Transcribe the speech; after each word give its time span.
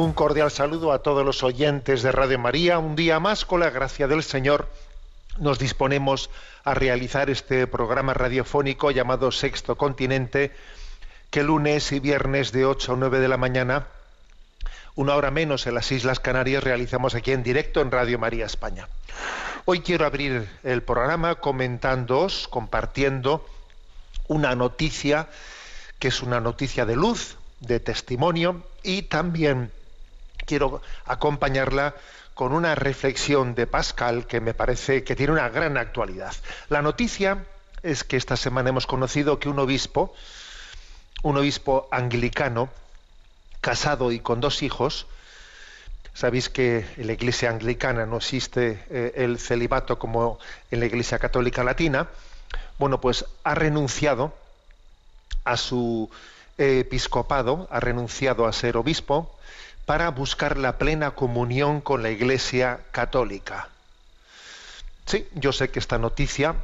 Un 0.00 0.14
cordial 0.14 0.50
saludo 0.50 0.92
a 0.92 1.02
todos 1.02 1.26
los 1.26 1.42
oyentes 1.42 2.00
de 2.00 2.10
Radio 2.10 2.38
María. 2.38 2.78
Un 2.78 2.96
día 2.96 3.20
más, 3.20 3.44
con 3.44 3.60
la 3.60 3.68
gracia 3.68 4.08
del 4.08 4.22
Señor, 4.22 4.66
nos 5.36 5.58
disponemos 5.58 6.30
a 6.64 6.72
realizar 6.72 7.28
este 7.28 7.66
programa 7.66 8.14
radiofónico 8.14 8.92
llamado 8.92 9.30
Sexto 9.30 9.76
Continente, 9.76 10.52
que 11.28 11.42
lunes 11.42 11.92
y 11.92 12.00
viernes 12.00 12.50
de 12.50 12.64
8 12.64 12.94
a 12.94 12.96
9 12.96 13.20
de 13.20 13.28
la 13.28 13.36
mañana, 13.36 13.88
una 14.94 15.16
hora 15.16 15.30
menos 15.30 15.66
en 15.66 15.74
las 15.74 15.92
Islas 15.92 16.18
Canarias, 16.18 16.64
realizamos 16.64 17.14
aquí 17.14 17.32
en 17.32 17.42
directo 17.42 17.82
en 17.82 17.90
Radio 17.90 18.18
María 18.18 18.46
España. 18.46 18.88
Hoy 19.66 19.80
quiero 19.80 20.06
abrir 20.06 20.48
el 20.62 20.82
programa 20.82 21.34
comentándoos, 21.34 22.48
compartiendo 22.48 23.46
una 24.28 24.54
noticia 24.54 25.28
que 25.98 26.08
es 26.08 26.22
una 26.22 26.40
noticia 26.40 26.86
de 26.86 26.96
luz, 26.96 27.36
de 27.60 27.80
testimonio 27.80 28.62
y 28.82 29.02
también 29.02 29.70
quiero 30.50 30.82
acompañarla 31.06 31.94
con 32.34 32.52
una 32.52 32.74
reflexión 32.74 33.54
de 33.54 33.68
Pascal 33.68 34.26
que 34.26 34.40
me 34.40 34.52
parece 34.52 35.04
que 35.04 35.14
tiene 35.14 35.32
una 35.32 35.48
gran 35.48 35.76
actualidad. 35.76 36.34
La 36.68 36.82
noticia 36.82 37.44
es 37.84 38.02
que 38.02 38.16
esta 38.16 38.36
semana 38.36 38.70
hemos 38.70 38.88
conocido 38.88 39.38
que 39.38 39.48
un 39.48 39.60
obispo, 39.60 40.12
un 41.22 41.36
obispo 41.36 41.86
anglicano, 41.92 42.68
casado 43.60 44.10
y 44.10 44.18
con 44.18 44.40
dos 44.40 44.64
hijos, 44.64 45.06
sabéis 46.14 46.48
que 46.48 46.84
en 46.96 47.06
la 47.06 47.12
iglesia 47.12 47.50
anglicana 47.50 48.06
no 48.06 48.16
existe 48.16 48.82
eh, 48.90 49.12
el 49.14 49.38
celibato 49.38 50.00
como 50.00 50.40
en 50.72 50.80
la 50.80 50.86
iglesia 50.86 51.20
católica 51.20 51.62
latina, 51.62 52.08
bueno, 52.76 53.00
pues 53.00 53.24
ha 53.44 53.54
renunciado 53.54 54.34
a 55.44 55.56
su 55.56 56.10
episcopado, 56.58 57.68
ha 57.70 57.78
renunciado 57.78 58.46
a 58.46 58.52
ser 58.52 58.76
obispo 58.76 59.30
para 59.90 60.08
buscar 60.10 60.56
la 60.56 60.78
plena 60.78 61.16
comunión 61.16 61.80
con 61.80 62.04
la 62.04 62.10
Iglesia 62.10 62.78
católica. 62.92 63.70
Sí, 65.04 65.26
yo 65.34 65.52
sé 65.52 65.70
que 65.70 65.80
esta 65.80 65.98
noticia, 65.98 66.54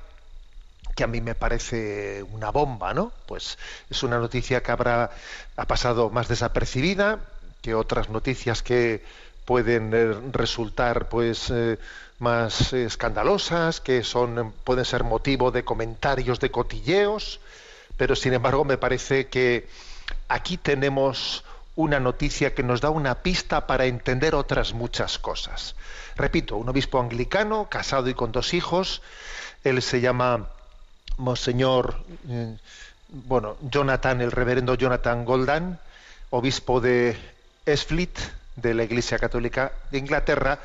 que 0.94 1.02
a 1.02 1.08
mí 1.08 1.20
me 1.20 1.34
parece 1.34 2.22
una 2.22 2.50
bomba, 2.50 2.94
¿no? 2.94 3.10
Pues 3.26 3.58
es 3.90 4.04
una 4.04 4.20
noticia 4.20 4.62
que 4.62 4.70
habrá 4.70 5.10
ha 5.56 5.64
pasado 5.66 6.08
más 6.08 6.28
desapercibida 6.28 7.18
que 7.62 7.74
otras 7.74 8.10
noticias 8.10 8.62
que 8.62 9.02
pueden 9.44 9.92
eh, 9.92 10.14
resultar 10.30 11.08
pues 11.08 11.50
eh, 11.50 11.80
más 12.20 12.72
escandalosas, 12.74 13.80
que 13.80 14.04
son 14.04 14.52
pueden 14.62 14.84
ser 14.84 15.02
motivo 15.02 15.50
de 15.50 15.64
comentarios 15.64 16.38
de 16.38 16.52
cotilleos, 16.52 17.40
pero 17.96 18.14
sin 18.14 18.34
embargo 18.34 18.64
me 18.64 18.78
parece 18.78 19.26
que 19.26 19.66
aquí 20.28 20.58
tenemos 20.58 21.42
una 21.76 22.00
noticia 22.00 22.54
que 22.54 22.62
nos 22.62 22.80
da 22.80 22.90
una 22.90 23.22
pista 23.22 23.66
para 23.66 23.84
entender 23.84 24.34
otras 24.34 24.72
muchas 24.72 25.18
cosas. 25.18 25.76
Repito, 26.16 26.56
un 26.56 26.68
obispo 26.68 26.98
anglicano, 26.98 27.68
casado 27.68 28.08
y 28.08 28.14
con 28.14 28.32
dos 28.32 28.54
hijos, 28.54 29.02
él 29.62 29.82
se 29.82 30.00
llama 30.00 30.48
Monseñor, 31.18 31.96
eh, 32.28 32.56
bueno, 33.08 33.56
Jonathan, 33.60 34.20
el 34.20 34.32
reverendo 34.32 34.74
Jonathan 34.74 35.24
Goldan, 35.24 35.78
obispo 36.30 36.80
de 36.80 37.16
Esfleet, 37.66 38.18
de 38.56 38.74
la 38.74 38.84
Iglesia 38.84 39.18
Católica 39.18 39.72
de 39.90 39.98
Inglaterra, 39.98 40.60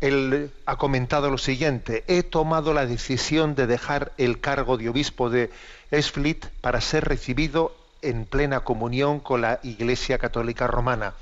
él 0.00 0.50
ha 0.66 0.76
comentado 0.76 1.30
lo 1.30 1.38
siguiente, 1.38 2.04
he 2.08 2.22
tomado 2.22 2.74
la 2.74 2.86
decisión 2.86 3.54
de 3.54 3.66
dejar 3.66 4.12
el 4.18 4.40
cargo 4.40 4.76
de 4.76 4.88
obispo 4.88 5.30
de 5.30 5.50
Esfleet 5.90 6.48
para 6.60 6.80
ser 6.80 7.04
recibido 7.04 7.76
en 8.04 8.24
plena 8.26 8.60
comunión 8.60 9.20
con 9.20 9.40
la 9.40 9.60
Iglesia 9.62 10.18
Católica 10.18 10.66
Romana. 10.66 11.14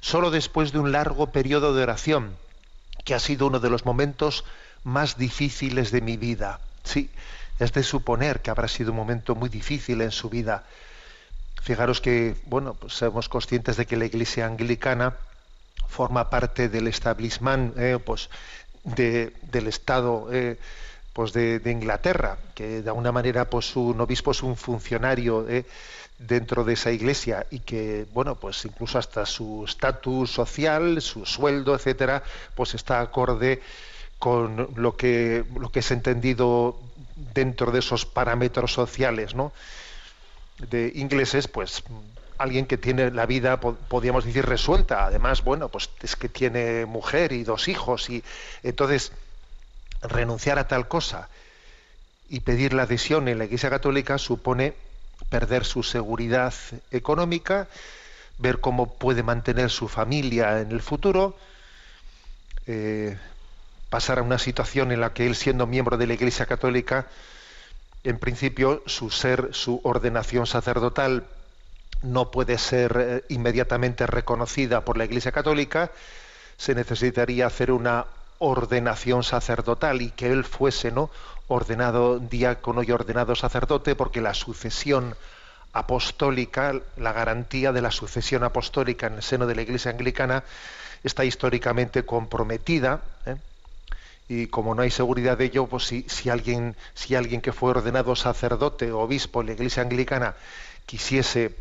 Solo 0.00 0.30
después 0.30 0.72
de 0.72 0.78
un 0.78 0.92
largo 0.92 1.28
periodo 1.32 1.74
de 1.74 1.82
oración, 1.82 2.36
que 3.04 3.14
ha 3.14 3.18
sido 3.18 3.46
uno 3.46 3.60
de 3.60 3.70
los 3.70 3.84
momentos 3.84 4.44
más 4.84 5.16
difíciles 5.18 5.90
de 5.90 6.00
mi 6.00 6.16
vida. 6.16 6.60
Sí, 6.84 7.10
es 7.58 7.72
de 7.72 7.82
suponer 7.82 8.40
que 8.40 8.50
habrá 8.50 8.68
sido 8.68 8.90
un 8.92 8.96
momento 8.98 9.34
muy 9.34 9.48
difícil 9.48 10.00
en 10.02 10.10
su 10.10 10.28
vida. 10.28 10.64
Fijaros 11.62 12.00
que, 12.00 12.36
bueno, 12.46 12.74
pues 12.74 12.92
somos 12.94 13.28
conscientes 13.28 13.76
de 13.76 13.86
que 13.86 13.96
la 13.96 14.04
Iglesia 14.04 14.46
anglicana 14.46 15.14
forma 15.88 16.30
parte 16.30 16.68
del 16.68 16.86
establishment, 16.86 17.76
eh, 17.78 17.98
pues, 17.98 18.28
de- 18.84 19.32
del 19.50 19.66
Estado 19.66 20.28
eh, 20.32 20.58
pues 21.16 21.32
de, 21.32 21.62
Inglaterra, 21.64 22.36
que 22.54 22.82
de 22.82 22.88
alguna 22.90 23.10
manera 23.10 23.48
pues 23.48 23.74
un 23.74 23.98
obispo 24.02 24.32
es 24.32 24.42
un 24.42 24.54
funcionario 24.54 25.48
eh, 25.48 25.64
dentro 26.18 26.62
de 26.62 26.74
esa 26.74 26.92
iglesia 26.92 27.46
y 27.50 27.60
que 27.60 28.04
bueno 28.12 28.34
pues 28.34 28.62
incluso 28.66 28.98
hasta 28.98 29.24
su 29.24 29.64
estatus 29.66 30.30
social, 30.30 31.00
su 31.00 31.24
sueldo, 31.24 31.74
etcétera, 31.74 32.22
pues 32.54 32.74
está 32.74 33.00
acorde 33.00 33.62
con 34.18 34.68
lo 34.76 34.94
que 34.94 35.44
lo 35.58 35.70
que 35.70 35.78
es 35.80 35.90
entendido 35.90 36.76
dentro 37.32 37.72
de 37.72 37.78
esos 37.78 38.04
parámetros 38.04 38.74
sociales, 38.74 39.34
¿no? 39.34 39.52
de 40.58 40.92
ingleses, 40.96 41.48
pues 41.48 41.82
alguien 42.38 42.66
que 42.66 42.76
tiene 42.76 43.10
la 43.10 43.24
vida, 43.24 43.58
po- 43.60 43.76
podríamos 43.88 44.24
decir, 44.26 44.44
resuelta. 44.44 45.06
Además, 45.06 45.42
bueno, 45.44 45.68
pues 45.70 45.88
es 46.02 46.16
que 46.16 46.28
tiene 46.28 46.84
mujer 46.86 47.32
y 47.32 47.42
dos 47.44 47.68
hijos 47.68 48.10
y 48.10 48.22
entonces 48.62 49.12
renunciar 50.08 50.58
a 50.58 50.68
tal 50.68 50.88
cosa 50.88 51.28
y 52.28 52.40
pedir 52.40 52.72
la 52.72 52.84
adhesión 52.84 53.28
en 53.28 53.38
la 53.38 53.44
Iglesia 53.44 53.70
Católica 53.70 54.18
supone 54.18 54.74
perder 55.28 55.64
su 55.64 55.82
seguridad 55.82 56.54
económica, 56.90 57.68
ver 58.38 58.60
cómo 58.60 58.94
puede 58.94 59.22
mantener 59.22 59.70
su 59.70 59.88
familia 59.88 60.60
en 60.60 60.72
el 60.72 60.82
futuro, 60.82 61.36
eh, 62.66 63.16
pasar 63.88 64.18
a 64.18 64.22
una 64.22 64.38
situación 64.38 64.92
en 64.92 65.00
la 65.00 65.12
que 65.12 65.26
él, 65.26 65.36
siendo 65.36 65.66
miembro 65.66 65.96
de 65.96 66.06
la 66.06 66.14
Iglesia 66.14 66.46
Católica, 66.46 67.06
en 68.04 68.18
principio 68.18 68.82
su 68.86 69.10
ser, 69.10 69.50
su 69.52 69.80
ordenación 69.84 70.46
sacerdotal 70.46 71.24
no 72.02 72.30
puede 72.30 72.58
ser 72.58 72.96
eh, 72.98 73.24
inmediatamente 73.28 74.06
reconocida 74.06 74.84
por 74.84 74.96
la 74.96 75.04
Iglesia 75.04 75.32
Católica, 75.32 75.90
se 76.56 76.74
necesitaría 76.74 77.46
hacer 77.46 77.72
una 77.72 78.06
ordenación 78.38 79.22
sacerdotal 79.22 80.02
y 80.02 80.10
que 80.10 80.30
él 80.30 80.44
fuese 80.44 80.90
no 80.90 81.10
ordenado 81.48 82.18
diácono 82.18 82.82
y 82.82 82.90
ordenado 82.90 83.34
sacerdote 83.34 83.94
porque 83.94 84.20
la 84.20 84.34
sucesión 84.34 85.16
apostólica 85.72 86.74
la 86.96 87.12
garantía 87.12 87.72
de 87.72 87.82
la 87.82 87.90
sucesión 87.90 88.44
apostólica 88.44 89.06
en 89.06 89.14
el 89.14 89.22
seno 89.22 89.46
de 89.46 89.54
la 89.54 89.62
iglesia 89.62 89.90
anglicana 89.90 90.44
está 91.04 91.24
históricamente 91.24 92.04
comprometida 92.04 93.02
¿eh? 93.26 93.36
y 94.28 94.46
como 94.48 94.74
no 94.74 94.82
hay 94.82 94.90
seguridad 94.90 95.38
de 95.38 95.46
ello 95.46 95.66
pues 95.66 95.84
si, 95.84 96.04
si 96.08 96.30
alguien 96.30 96.76
si 96.94 97.14
alguien 97.14 97.40
que 97.40 97.52
fue 97.52 97.70
ordenado 97.70 98.16
sacerdote 98.16 98.90
o 98.90 99.00
obispo 99.00 99.40
en 99.40 99.48
la 99.48 99.52
iglesia 99.52 99.82
anglicana 99.82 100.34
quisiese 100.86 101.54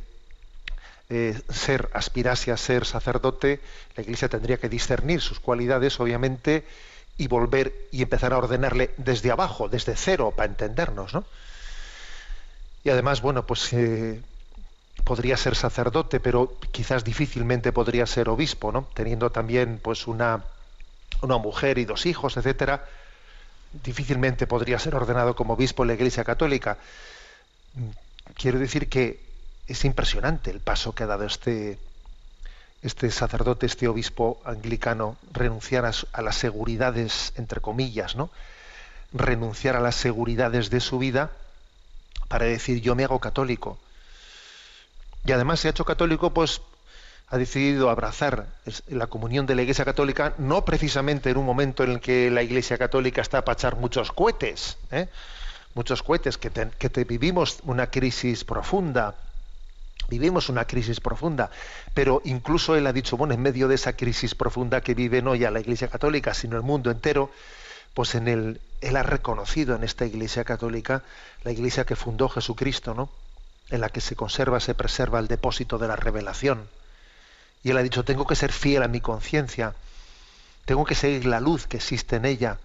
eh, 1.09 1.39
ser, 1.49 1.89
aspirase 1.93 2.51
a 2.51 2.57
ser 2.57 2.85
sacerdote, 2.85 3.59
la 3.95 4.03
Iglesia 4.03 4.29
tendría 4.29 4.57
que 4.57 4.69
discernir 4.69 5.21
sus 5.21 5.39
cualidades, 5.39 5.99
obviamente, 5.99 6.65
y 7.17 7.27
volver 7.27 7.73
y 7.91 8.01
empezar 8.01 8.33
a 8.33 8.37
ordenarle 8.37 8.91
desde 8.97 9.31
abajo, 9.31 9.69
desde 9.69 9.95
cero, 9.95 10.33
para 10.35 10.49
entendernos, 10.49 11.13
¿no? 11.13 11.23
Y 12.83 12.89
además, 12.89 13.21
bueno, 13.21 13.45
pues 13.45 13.71
eh, 13.73 14.21
podría 15.03 15.37
ser 15.37 15.55
sacerdote, 15.55 16.19
pero 16.19 16.57
quizás 16.71 17.03
difícilmente 17.03 17.71
podría 17.71 18.05
ser 18.05 18.29
obispo, 18.29 18.71
¿no? 18.71 18.87
Teniendo 18.93 19.31
también, 19.31 19.79
pues, 19.81 20.07
una, 20.07 20.43
una 21.21 21.37
mujer 21.37 21.77
y 21.77 21.85
dos 21.85 22.05
hijos, 22.05 22.37
etcétera, 22.37 22.85
difícilmente 23.83 24.47
podría 24.47 24.79
ser 24.79 24.95
ordenado 24.95 25.35
como 25.35 25.53
obispo 25.53 25.83
en 25.83 25.87
la 25.89 25.93
Iglesia 25.95 26.23
Católica 26.23 26.77
quiero 28.33 28.59
decir 28.59 28.89
que 28.89 29.19
es 29.67 29.85
impresionante 29.85 30.51
el 30.51 30.59
paso 30.59 30.93
que 30.93 31.03
ha 31.03 31.07
dado 31.07 31.25
este, 31.25 31.77
este 32.81 33.09
sacerdote, 33.11 33.65
este 33.65 33.87
obispo 33.87 34.41
anglicano, 34.45 35.17
renunciar 35.31 35.85
a, 35.85 35.91
a 36.13 36.21
las 36.21 36.35
seguridades, 36.35 37.33
entre 37.35 37.61
comillas, 37.61 38.15
¿no? 38.15 38.29
Renunciar 39.13 39.75
a 39.75 39.79
las 39.79 39.95
seguridades 39.95 40.69
de 40.69 40.79
su 40.79 40.99
vida 40.99 41.31
para 42.27 42.45
decir 42.45 42.81
yo 42.81 42.95
me 42.95 43.03
hago 43.03 43.19
católico. 43.19 43.77
Y 45.25 45.31
además 45.31 45.59
se 45.59 45.67
ha 45.67 45.71
hecho 45.71 45.85
católico, 45.85 46.33
pues 46.33 46.61
ha 47.27 47.37
decidido 47.37 47.89
abrazar 47.89 48.47
la 48.87 49.07
comunión 49.07 49.45
de 49.45 49.55
la 49.55 49.63
Iglesia 49.63 49.85
Católica, 49.85 50.35
no 50.37 50.63
precisamente 50.63 51.31
en 51.31 51.37
un 51.37 51.45
momento 51.45 51.83
en 51.83 51.91
el 51.91 51.99
que 51.99 52.29
la 52.29 52.43
Iglesia 52.43 52.77
Católica 52.77 53.21
está 53.21 53.43
para 53.43 53.53
echar 53.53 53.77
muchos 53.77 54.11
cohetes, 54.11 54.77
¿eh? 54.91 55.07
muchos 55.73 56.03
cohetes, 56.03 56.37
que, 56.37 56.51
que 56.51 56.89
te 56.89 57.03
vivimos 57.03 57.59
una 57.63 57.87
crisis 57.87 58.43
profunda, 58.43 59.15
vivimos 60.09 60.49
una 60.49 60.65
crisis 60.65 60.99
profunda, 60.99 61.49
pero 61.93 62.21
incluso 62.25 62.75
él 62.75 62.87
ha 62.87 62.93
dicho, 62.93 63.17
bueno, 63.17 63.33
en 63.33 63.41
medio 63.41 63.67
de 63.67 63.75
esa 63.75 63.93
crisis 63.93 64.35
profunda 64.35 64.81
que 64.81 64.93
vive 64.93 65.21
no 65.21 65.35
ya 65.35 65.51
la 65.51 65.59
Iglesia 65.59 65.87
Católica, 65.87 66.33
sino 66.33 66.57
el 66.57 66.63
mundo 66.63 66.91
entero, 66.91 67.31
pues 67.93 68.15
en 68.15 68.27
el, 68.27 68.61
él 68.81 68.95
ha 68.97 69.03
reconocido 69.03 69.75
en 69.75 69.83
esta 69.83 70.05
Iglesia 70.05 70.43
Católica 70.43 71.03
la 71.43 71.51
Iglesia 71.51 71.85
que 71.85 71.95
fundó 71.95 72.29
Jesucristo, 72.29 72.93
¿no? 72.93 73.09
En 73.69 73.81
la 73.81 73.89
que 73.89 74.01
se 74.01 74.15
conserva, 74.15 74.59
se 74.59 74.75
preserva 74.75 75.19
el 75.19 75.27
depósito 75.27 75.77
de 75.77 75.87
la 75.87 75.95
revelación. 75.95 76.67
Y 77.63 77.71
él 77.71 77.77
ha 77.77 77.83
dicho, 77.83 78.03
tengo 78.03 78.27
que 78.27 78.35
ser 78.35 78.51
fiel 78.51 78.83
a 78.83 78.87
mi 78.87 79.01
conciencia, 79.01 79.73
tengo 80.65 80.85
que 80.85 80.93
seguir 80.93 81.25
la 81.25 81.39
luz 81.39 81.65
que 81.67 81.77
existe 81.77 82.17
en 82.17 82.25
ella. 82.25 82.59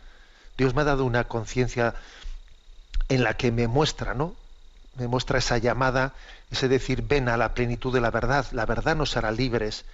Dios 0.58 0.74
me 0.74 0.82
ha 0.82 0.84
dado 0.84 1.04
una 1.04 1.24
conciencia 1.24 1.94
en 3.08 3.22
la 3.24 3.34
que 3.34 3.50
me 3.50 3.66
muestra, 3.66 4.14
¿no? 4.14 4.34
Me 5.00 5.08
muestra 5.08 5.38
esa 5.38 5.56
llamada, 5.56 6.12
ese 6.50 6.68
decir, 6.68 7.00
ven 7.00 7.30
a 7.30 7.38
la 7.38 7.54
plenitud 7.54 7.90
de 7.90 8.02
la 8.02 8.10
verdad, 8.10 8.44
la 8.52 8.66
verdad 8.66 8.94
nos 8.94 9.16
hará 9.16 9.30
libres. 9.30 9.86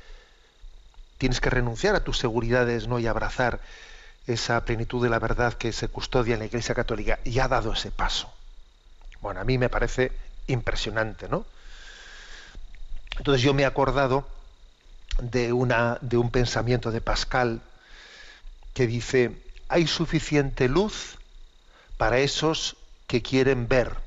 Tienes 1.19 1.41
que 1.41 1.49
renunciar 1.49 1.95
a 1.95 2.03
tus 2.03 2.19
seguridades, 2.19 2.89
¿no? 2.89 2.99
Y 2.99 3.07
abrazar 3.07 3.61
esa 4.27 4.65
plenitud 4.65 5.01
de 5.01 5.09
la 5.09 5.21
verdad 5.21 5.55
que 5.55 5.73
se 5.73 5.87
custodia 5.87 6.35
en 6.35 6.41
la 6.41 6.47
Iglesia 6.47 6.75
Católica. 6.75 7.21
Y 7.23 7.39
ha 7.39 7.47
dado 7.47 7.73
ese 7.73 7.93
paso. 7.93 8.33
Bueno, 9.21 9.39
a 9.39 9.45
mí 9.45 9.59
me 9.59 9.69
parece 9.69 10.11
impresionante, 10.49 11.29
¿no? 11.29 11.47
Entonces 13.17 13.43
yo 13.43 13.55
me 13.55 13.63
he 13.63 13.67
acordado 13.67 14.27
de, 15.23 15.53
una, 15.53 15.99
de 16.01 16.17
un 16.17 16.33
pensamiento 16.33 16.91
de 16.91 17.01
Pascal 17.01 17.61
que 18.75 18.89
dice, 18.89 19.41
hay 19.69 19.87
suficiente 19.87 20.69
luz 20.69 21.17
para 21.97 22.19
esos 22.19 22.75
que 23.07 23.23
quieren 23.23 23.69
ver 23.69 24.05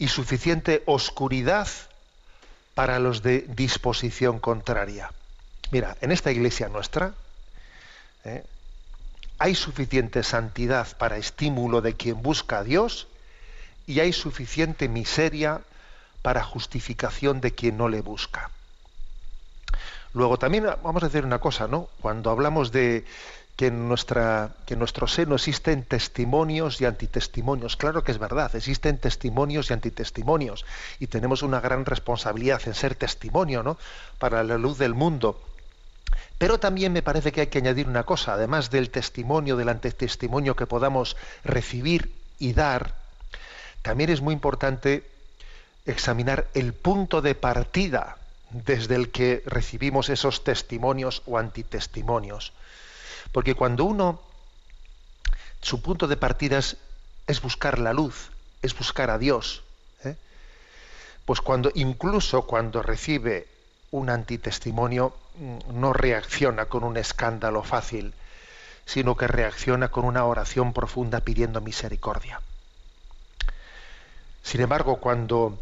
y 0.00 0.08
suficiente 0.08 0.82
oscuridad 0.86 1.68
para 2.74 2.98
los 2.98 3.22
de 3.22 3.42
disposición 3.42 4.40
contraria. 4.40 5.12
Mira, 5.70 5.96
en 6.00 6.10
esta 6.10 6.32
iglesia 6.32 6.70
nuestra 6.70 7.12
¿eh? 8.24 8.42
hay 9.38 9.54
suficiente 9.54 10.22
santidad 10.22 10.96
para 10.96 11.18
estímulo 11.18 11.82
de 11.82 11.94
quien 11.96 12.22
busca 12.22 12.60
a 12.60 12.64
Dios 12.64 13.08
y 13.86 14.00
hay 14.00 14.14
suficiente 14.14 14.88
miseria 14.88 15.60
para 16.22 16.44
justificación 16.44 17.42
de 17.42 17.52
quien 17.52 17.76
no 17.76 17.90
le 17.90 18.00
busca. 18.00 18.50
Luego 20.14 20.38
también 20.38 20.64
vamos 20.82 21.02
a 21.02 21.08
decir 21.08 21.26
una 21.26 21.40
cosa, 21.40 21.68
¿no? 21.68 21.90
Cuando 22.00 22.30
hablamos 22.30 22.72
de 22.72 23.04
que 23.60 23.66
en, 23.66 23.88
nuestra, 23.88 24.52
que 24.64 24.72
en 24.72 24.78
nuestro 24.78 25.06
seno 25.06 25.34
existen 25.34 25.82
testimonios 25.82 26.80
y 26.80 26.86
antitestimonios, 26.86 27.76
claro 27.76 28.02
que 28.02 28.10
es 28.10 28.16
verdad, 28.16 28.56
existen 28.56 28.96
testimonios 28.96 29.68
y 29.68 29.74
antitestimonios 29.74 30.64
y 30.98 31.08
tenemos 31.08 31.42
una 31.42 31.60
gran 31.60 31.84
responsabilidad 31.84 32.62
en 32.64 32.72
ser 32.72 32.94
testimonio, 32.94 33.62
¿no? 33.62 33.76
Para 34.18 34.42
la 34.44 34.56
luz 34.56 34.78
del 34.78 34.94
mundo. 34.94 35.42
Pero 36.38 36.58
también 36.58 36.94
me 36.94 37.02
parece 37.02 37.32
que 37.32 37.42
hay 37.42 37.46
que 37.48 37.58
añadir 37.58 37.86
una 37.86 38.04
cosa, 38.04 38.32
además 38.32 38.70
del 38.70 38.88
testimonio, 38.88 39.58
del 39.58 39.68
antitestimonio 39.68 40.56
que 40.56 40.66
podamos 40.66 41.18
recibir 41.44 42.14
y 42.38 42.54
dar, 42.54 42.94
también 43.82 44.08
es 44.08 44.22
muy 44.22 44.32
importante 44.32 45.04
examinar 45.84 46.46
el 46.54 46.72
punto 46.72 47.20
de 47.20 47.34
partida 47.34 48.16
desde 48.48 48.94
el 48.94 49.10
que 49.10 49.42
recibimos 49.44 50.08
esos 50.08 50.44
testimonios 50.44 51.20
o 51.26 51.36
antitestimonios. 51.36 52.54
Porque 53.32 53.54
cuando 53.54 53.84
uno, 53.84 54.20
su 55.60 55.82
punto 55.82 56.06
de 56.08 56.16
partida 56.16 56.58
es, 56.58 56.76
buscar 57.42 57.78
la 57.78 57.92
luz, 57.92 58.30
es 58.62 58.76
buscar 58.76 59.10
a 59.10 59.18
Dios, 59.18 59.62
¿eh? 60.04 60.16
pues 61.24 61.40
cuando, 61.40 61.70
incluso 61.74 62.42
cuando 62.42 62.82
recibe 62.82 63.46
un 63.92 64.10
antitestimonio, 64.10 65.14
no 65.72 65.92
reacciona 65.92 66.66
con 66.66 66.84
un 66.84 66.96
escándalo 66.96 67.62
fácil, 67.62 68.12
sino 68.84 69.16
que 69.16 69.28
reacciona 69.28 69.88
con 69.88 70.04
una 70.04 70.24
oración 70.24 70.72
profunda 70.72 71.20
pidiendo 71.20 71.60
misericordia. 71.60 72.40
Sin 74.42 74.60
embargo, 74.60 74.96
cuando, 74.96 75.58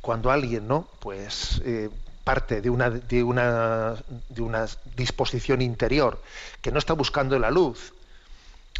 cuando 0.00 0.30
alguien 0.30 0.66
¿no? 0.66 0.88
pues, 1.00 1.60
eh, 1.64 1.90
parte 2.24 2.60
de 2.60 2.70
una, 2.70 2.90
de, 2.90 3.22
una, 3.22 3.94
de 4.28 4.42
una 4.42 4.66
disposición 4.96 5.62
interior 5.62 6.20
que 6.62 6.72
no 6.72 6.78
está 6.78 6.94
buscando 6.94 7.38
la 7.38 7.50
luz, 7.50 7.92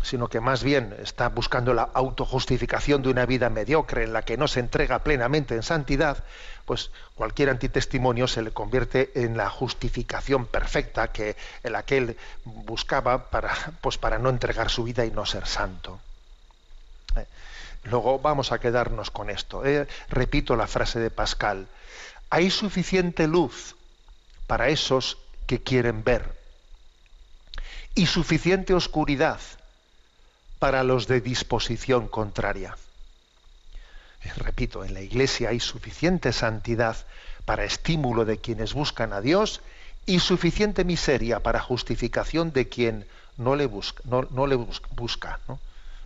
sino 0.03 0.29
que 0.29 0.41
más 0.41 0.63
bien 0.63 0.95
está 1.01 1.29
buscando 1.29 1.73
la 1.73 1.89
autojustificación 1.95 3.03
de 3.03 3.11
una 3.11 3.27
vida 3.27 3.49
mediocre 3.51 4.05
en 4.05 4.13
la 4.13 4.23
que 4.23 4.37
no 4.37 4.49
se 4.49 4.61
entrega 4.61 4.99
plenamente 5.01 5.55
en 5.55 5.63
santidad, 5.63 6.25
pues 6.65 6.91
cualquier 7.15 7.51
antitestimonio 7.51 8.27
se 8.27 8.43
le 8.43 8.51
convierte 8.51 9.13
en 9.15 9.37
la 9.37 9.49
justificación 9.49 10.47
perfecta 10.47 11.13
que 11.13 11.37
en 11.63 11.73
la 11.73 11.85
que 11.85 11.99
él 11.99 12.17
buscaba 12.45 13.31
para, 13.31 13.55
pues 13.81 13.99
para 13.99 14.19
no 14.19 14.31
entregar 14.31 14.71
su 14.71 14.85
vida 14.85 15.05
y 15.05 15.11
no 15.11 15.25
ser 15.27 15.47
santo. 15.47 16.01
Eh, 17.17 17.27
Luego 17.85 18.19
vamos 18.19 18.53
a 18.53 18.59
quedarnos 18.59 19.11
con 19.11 19.31
esto. 19.31 19.65
Eh, 19.65 19.87
repito 20.09 20.57
la 20.57 20.67
frase 20.67 20.99
de 20.99 21.11
Pascal. 21.11 21.67
Hay 22.31 22.51
suficiente 22.51 23.27
luz 23.27 23.77
para 24.47 24.69
esos 24.69 25.19
que 25.47 25.63
quieren 25.63 26.03
ver 26.05 26.35
y 27.95 28.07
suficiente 28.07 28.75
oscuridad 28.75 29.41
para 30.59 30.83
los 30.83 31.07
de 31.07 31.21
disposición 31.21 32.09
contraria. 32.09 32.77
Repito, 34.37 34.85
en 34.85 34.95
la 34.95 35.03
Iglesia 35.03 35.51
hay 35.51 35.61
suficiente 35.61 36.33
santidad 36.33 36.97
para 37.45 37.65
estímulo 37.65 38.25
de 38.25 38.39
quienes 38.39 38.73
buscan 38.73 39.13
a 39.13 39.21
Dios 39.21 39.61
y 40.07 40.21
suficiente 40.21 40.85
miseria 40.85 41.41
para 41.41 41.61
justificación 41.61 42.53
de 42.53 42.69
quien 42.69 43.07
no 43.37 43.55
le 43.55 43.67
busca, 43.67 44.03
no, 44.07 44.47
le 44.47 44.57
bus- 44.57 44.81
busca, 44.91 45.41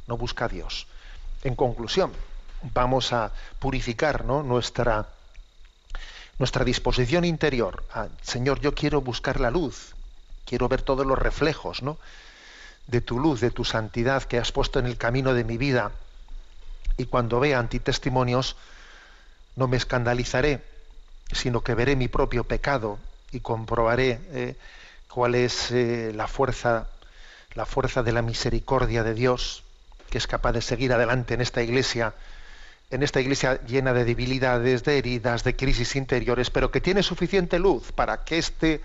no 0.06 0.16
busca 0.16 0.46
a 0.46 0.48
Dios. 0.48 0.86
En 1.44 1.54
conclusión, 1.54 2.12
vamos 2.74 3.12
a 3.12 3.32
purificar 3.60 4.24
¿no? 4.24 4.42
nuestra, 4.42 5.06
nuestra 6.38 6.64
disposición 6.64 7.24
interior. 7.24 7.84
Ah, 7.92 8.08
Señor, 8.22 8.60
yo 8.60 8.74
quiero 8.74 9.00
buscar 9.00 9.40
la 9.40 9.50
luz, 9.50 9.94
quiero 10.44 10.68
ver 10.68 10.82
todos 10.82 11.06
los 11.06 11.18
reflejos 11.18 11.82
¿no? 11.82 11.98
de 12.86 13.00
tu 13.00 13.18
luz, 13.18 13.40
de 13.40 13.50
tu 13.50 13.64
santidad 13.64 14.22
que 14.22 14.38
has 14.38 14.52
puesto 14.52 14.78
en 14.78 14.86
el 14.86 14.96
camino 14.96 15.34
de 15.34 15.44
mi 15.44 15.56
vida. 15.56 15.92
Y 16.96 17.06
cuando 17.06 17.40
vea 17.40 17.58
antitestimonios, 17.58 18.56
no 19.56 19.68
me 19.68 19.76
escandalizaré, 19.76 20.62
sino 21.32 21.62
que 21.62 21.74
veré 21.74 21.96
mi 21.96 22.08
propio 22.08 22.44
pecado 22.44 22.98
y 23.32 23.40
comprobaré 23.40 24.20
eh, 24.30 24.56
cuál 25.08 25.34
es 25.34 25.70
eh, 25.70 26.12
la 26.14 26.28
fuerza, 26.28 26.88
la 27.54 27.66
fuerza 27.66 28.02
de 28.02 28.12
la 28.12 28.22
misericordia 28.22 29.02
de 29.02 29.14
Dios 29.14 29.64
que 30.10 30.18
es 30.18 30.26
capaz 30.26 30.52
de 30.52 30.62
seguir 30.62 30.92
adelante 30.92 31.34
en 31.34 31.40
esta 31.40 31.62
iglesia, 31.62 32.14
en 32.90 33.02
esta 33.02 33.20
iglesia 33.20 33.60
llena 33.66 33.92
de 33.92 34.04
debilidades, 34.04 34.82
de 34.84 34.98
heridas, 34.98 35.44
de 35.44 35.54
crisis 35.54 35.94
interiores, 35.96 36.50
pero 36.50 36.70
que 36.70 36.80
tiene 36.80 37.02
suficiente 37.02 37.58
luz 37.58 37.92
para 37.92 38.24
que 38.24 38.38
este 38.38 38.80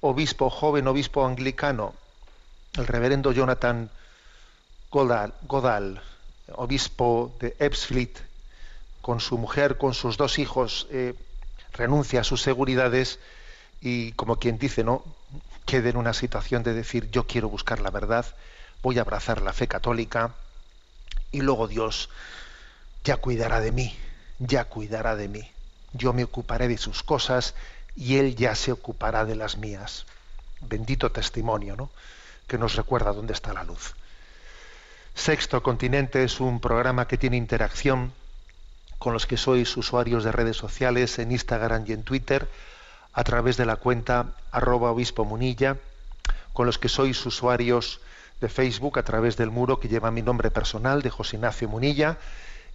obispo, 0.00 0.48
joven 0.48 0.86
obispo 0.86 1.26
anglicano, 1.26 1.94
el 2.74 2.86
reverendo 2.86 3.32
Jonathan 3.32 3.90
Godal, 4.90 6.02
obispo 6.52 7.34
de 7.40 7.56
Ebbsfleet, 7.58 8.22
con 9.00 9.20
su 9.20 9.38
mujer, 9.38 9.76
con 9.76 9.94
sus 9.94 10.16
dos 10.16 10.38
hijos, 10.38 10.86
eh, 10.90 11.14
renuncia 11.72 12.20
a 12.20 12.24
sus 12.24 12.42
seguridades 12.42 13.18
y, 13.80 14.12
como 14.12 14.36
quien 14.36 14.58
dice, 14.58 14.84
¿no? 14.84 15.02
quede 15.66 15.90
en 15.90 15.96
una 15.96 16.12
situación 16.12 16.62
de 16.62 16.74
decir, 16.74 17.10
yo 17.10 17.26
quiero 17.26 17.48
buscar 17.48 17.80
la 17.80 17.90
verdad, 17.90 18.26
voy 18.82 18.98
a 18.98 19.02
abrazar 19.02 19.42
la 19.42 19.52
fe 19.52 19.66
católica, 19.66 20.34
y 21.32 21.40
luego 21.40 21.66
Dios 21.66 22.08
ya 23.04 23.16
cuidará 23.16 23.60
de 23.60 23.72
mí, 23.72 23.96
ya 24.38 24.64
cuidará 24.64 25.16
de 25.16 25.28
mí. 25.28 25.50
Yo 25.92 26.12
me 26.12 26.24
ocuparé 26.24 26.68
de 26.68 26.78
sus 26.78 27.02
cosas 27.02 27.54
y 27.96 28.16
Él 28.16 28.36
ya 28.36 28.54
se 28.54 28.72
ocupará 28.72 29.24
de 29.24 29.36
las 29.36 29.56
mías. 29.56 30.06
Bendito 30.60 31.10
testimonio, 31.10 31.76
¿no? 31.76 31.90
Que 32.46 32.58
nos 32.58 32.76
recuerda 32.76 33.12
dónde 33.12 33.32
está 33.32 33.52
la 33.52 33.64
luz. 33.64 33.94
Sexto 35.14 35.62
Continente 35.62 36.24
es 36.24 36.40
un 36.40 36.60
programa 36.60 37.06
que 37.06 37.18
tiene 37.18 37.36
interacción 37.36 38.12
con 38.98 39.12
los 39.12 39.26
que 39.26 39.36
sois 39.36 39.76
usuarios 39.76 40.24
de 40.24 40.32
redes 40.32 40.56
sociales 40.56 41.18
en 41.18 41.32
Instagram 41.32 41.84
y 41.86 41.92
en 41.92 42.04
Twitter, 42.04 42.48
a 43.12 43.24
través 43.24 43.56
de 43.56 43.66
la 43.66 43.76
cuenta 43.76 44.36
arroba 44.52 44.90
obispo 44.90 45.24
munilla, 45.24 45.76
con 46.52 46.66
los 46.66 46.78
que 46.78 46.88
sois 46.88 47.26
usuarios 47.26 48.00
de 48.40 48.48
Facebook 48.48 48.98
a 48.98 49.02
través 49.02 49.36
del 49.36 49.50
muro 49.50 49.80
que 49.80 49.88
lleva 49.88 50.10
mi 50.10 50.22
nombre 50.22 50.50
personal 50.50 51.02
de 51.02 51.10
José 51.10 51.36
Ignacio 51.36 51.68
Munilla. 51.68 52.18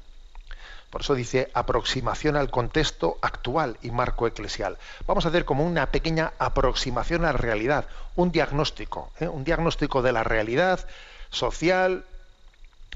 Por 0.89 1.01
eso 1.01 1.15
dice 1.15 1.51
aproximación 1.53 2.35
al 2.35 2.49
contexto 2.49 3.17
actual 3.21 3.77
y 3.81 3.91
marco 3.91 4.25
eclesial. 4.25 4.77
Vamos 5.05 5.25
a 5.25 5.29
hacer 5.29 5.45
como 5.45 5.65
una 5.65 5.91
pequeña 5.91 6.33
aproximación 6.39 7.23
a 7.25 7.33
la 7.33 7.37
realidad, 7.37 7.85
un 8.15 8.31
diagnóstico, 8.31 9.11
¿eh? 9.19 9.27
un 9.27 9.43
diagnóstico 9.43 10.01
de 10.01 10.13
la 10.13 10.23
realidad 10.23 10.87
social, 11.29 12.05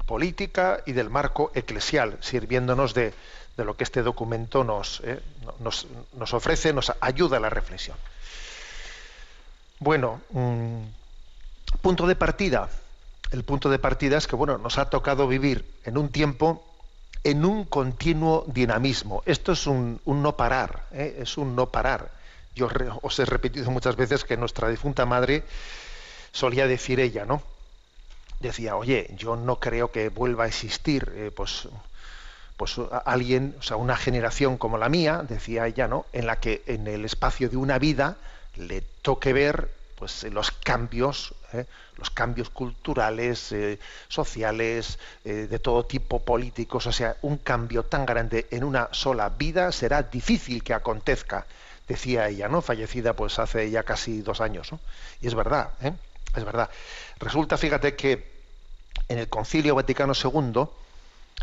política 0.06 0.80
y 0.86 0.92
del 0.92 1.10
marco 1.10 1.52
eclesial, 1.54 2.18
sirviéndonos 2.20 2.94
de, 2.94 3.14
de 3.56 3.64
lo 3.64 3.76
que 3.76 3.84
este 3.84 4.02
documento 4.02 4.64
nos, 4.64 5.00
¿eh? 5.04 5.20
nos, 5.60 5.86
nos, 6.14 6.34
ofrece, 6.34 6.72
nos 6.72 6.92
ayuda 7.00 7.36
a 7.36 7.40
la 7.40 7.50
reflexión. 7.50 7.96
Bueno, 9.78 10.20
mmm, 10.30 10.82
punto 11.80 12.06
de 12.06 12.16
partida. 12.16 12.68
El 13.30 13.44
punto 13.44 13.70
de 13.70 13.78
partida 13.78 14.18
es 14.18 14.26
que 14.26 14.36
bueno, 14.36 14.58
nos 14.58 14.78
ha 14.78 14.90
tocado 14.90 15.26
vivir 15.26 15.64
en 15.84 15.96
un 15.96 16.10
tiempo 16.10 16.64
en 17.24 17.44
un 17.44 17.64
continuo 17.64 18.44
dinamismo. 18.48 19.22
Esto 19.26 19.52
es 19.52 19.66
un, 19.66 20.00
no 20.04 20.36
parar, 20.36 20.86
¿eh? 20.92 21.18
es 21.20 21.38
un 21.38 21.54
no 21.54 21.66
parar. 21.66 22.10
Yo 22.54 22.68
os 23.00 23.18
he 23.18 23.24
repetido 23.24 23.70
muchas 23.70 23.96
veces 23.96 24.24
que 24.24 24.36
nuestra 24.36 24.68
difunta 24.68 25.06
madre 25.06 25.44
solía 26.32 26.66
decir 26.66 27.00
ella, 27.00 27.24
¿no? 27.24 27.42
Decía, 28.42 28.74
oye, 28.74 29.08
yo 29.16 29.36
no 29.36 29.60
creo 29.60 29.92
que 29.92 30.08
vuelva 30.08 30.44
a 30.44 30.46
existir, 30.48 31.12
eh, 31.14 31.30
pues, 31.34 31.68
pues 32.56 32.76
alguien, 33.04 33.54
o 33.60 33.62
sea, 33.62 33.76
una 33.76 33.96
generación 33.96 34.58
como 34.58 34.78
la 34.78 34.88
mía, 34.88 35.24
decía 35.26 35.68
ella, 35.68 35.86
¿no? 35.86 36.06
En 36.12 36.26
la 36.26 36.40
que 36.40 36.62
en 36.66 36.88
el 36.88 37.04
espacio 37.04 37.48
de 37.48 37.56
una 37.56 37.78
vida 37.78 38.16
le 38.56 38.82
toque 39.02 39.32
ver 39.32 39.70
pues 39.94 40.24
los 40.24 40.50
cambios, 40.50 41.34
¿eh? 41.52 41.66
los 41.96 42.10
cambios 42.10 42.50
culturales, 42.50 43.52
eh, 43.52 43.78
sociales, 44.08 44.98
de 45.22 45.58
todo 45.60 45.84
tipo, 45.84 46.18
políticos, 46.18 46.88
o 46.88 46.92
sea, 46.92 47.16
un 47.22 47.36
cambio 47.36 47.84
tan 47.84 48.04
grande 48.04 48.48
en 48.50 48.64
una 48.64 48.88
sola 48.90 49.28
vida 49.28 49.70
será 49.70 50.02
difícil 50.02 50.64
que 50.64 50.74
acontezca, 50.74 51.46
decía 51.86 52.28
ella, 52.28 52.48
¿no? 52.48 52.60
Fallecida 52.60 53.14
pues 53.14 53.38
hace 53.38 53.70
ya 53.70 53.84
casi 53.84 54.22
dos 54.22 54.40
años, 54.40 54.72
¿no? 54.72 54.80
Y 55.20 55.28
es 55.28 55.36
verdad, 55.36 55.70
es 56.34 56.44
verdad. 56.44 56.68
Resulta, 57.18 57.56
fíjate 57.56 57.94
que 57.94 58.31
en 59.12 59.18
el 59.18 59.28
Concilio 59.28 59.74
Vaticano 59.74 60.14
II, 60.14 60.64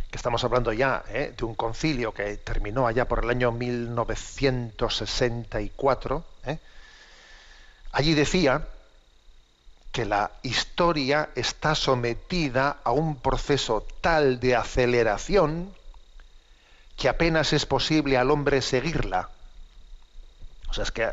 que 0.10 0.18
estamos 0.18 0.44
hablando 0.44 0.74
ya 0.74 1.04
¿eh? 1.10 1.36
de 1.38 1.46
un 1.46 1.54
concilio 1.54 2.12
que 2.14 2.38
terminó 2.38 2.88
allá 2.88 3.08
por 3.08 3.24
el 3.24 3.30
año 3.30 3.52
1964, 3.52 6.24
¿eh? 6.46 6.58
Allí 7.92 8.16
decía 8.16 8.68
que 9.92 10.06
la 10.06 10.32
historia 10.44 11.32
está 11.36 11.74
sometida 11.76 12.78
a 12.84 12.92
un 12.92 13.18
proceso 13.18 13.86
tal 14.02 14.40
de 14.40 14.56
aceleración 14.56 15.74
que 16.98 17.10
apenas 17.10 17.54
es 17.54 17.66
posible 17.66 18.16
al 18.18 18.30
hombre 18.32 18.62
seguirla. 18.62 19.30
O 20.70 20.74
sea, 20.74 20.84
es 20.84 20.92
que 20.92 21.10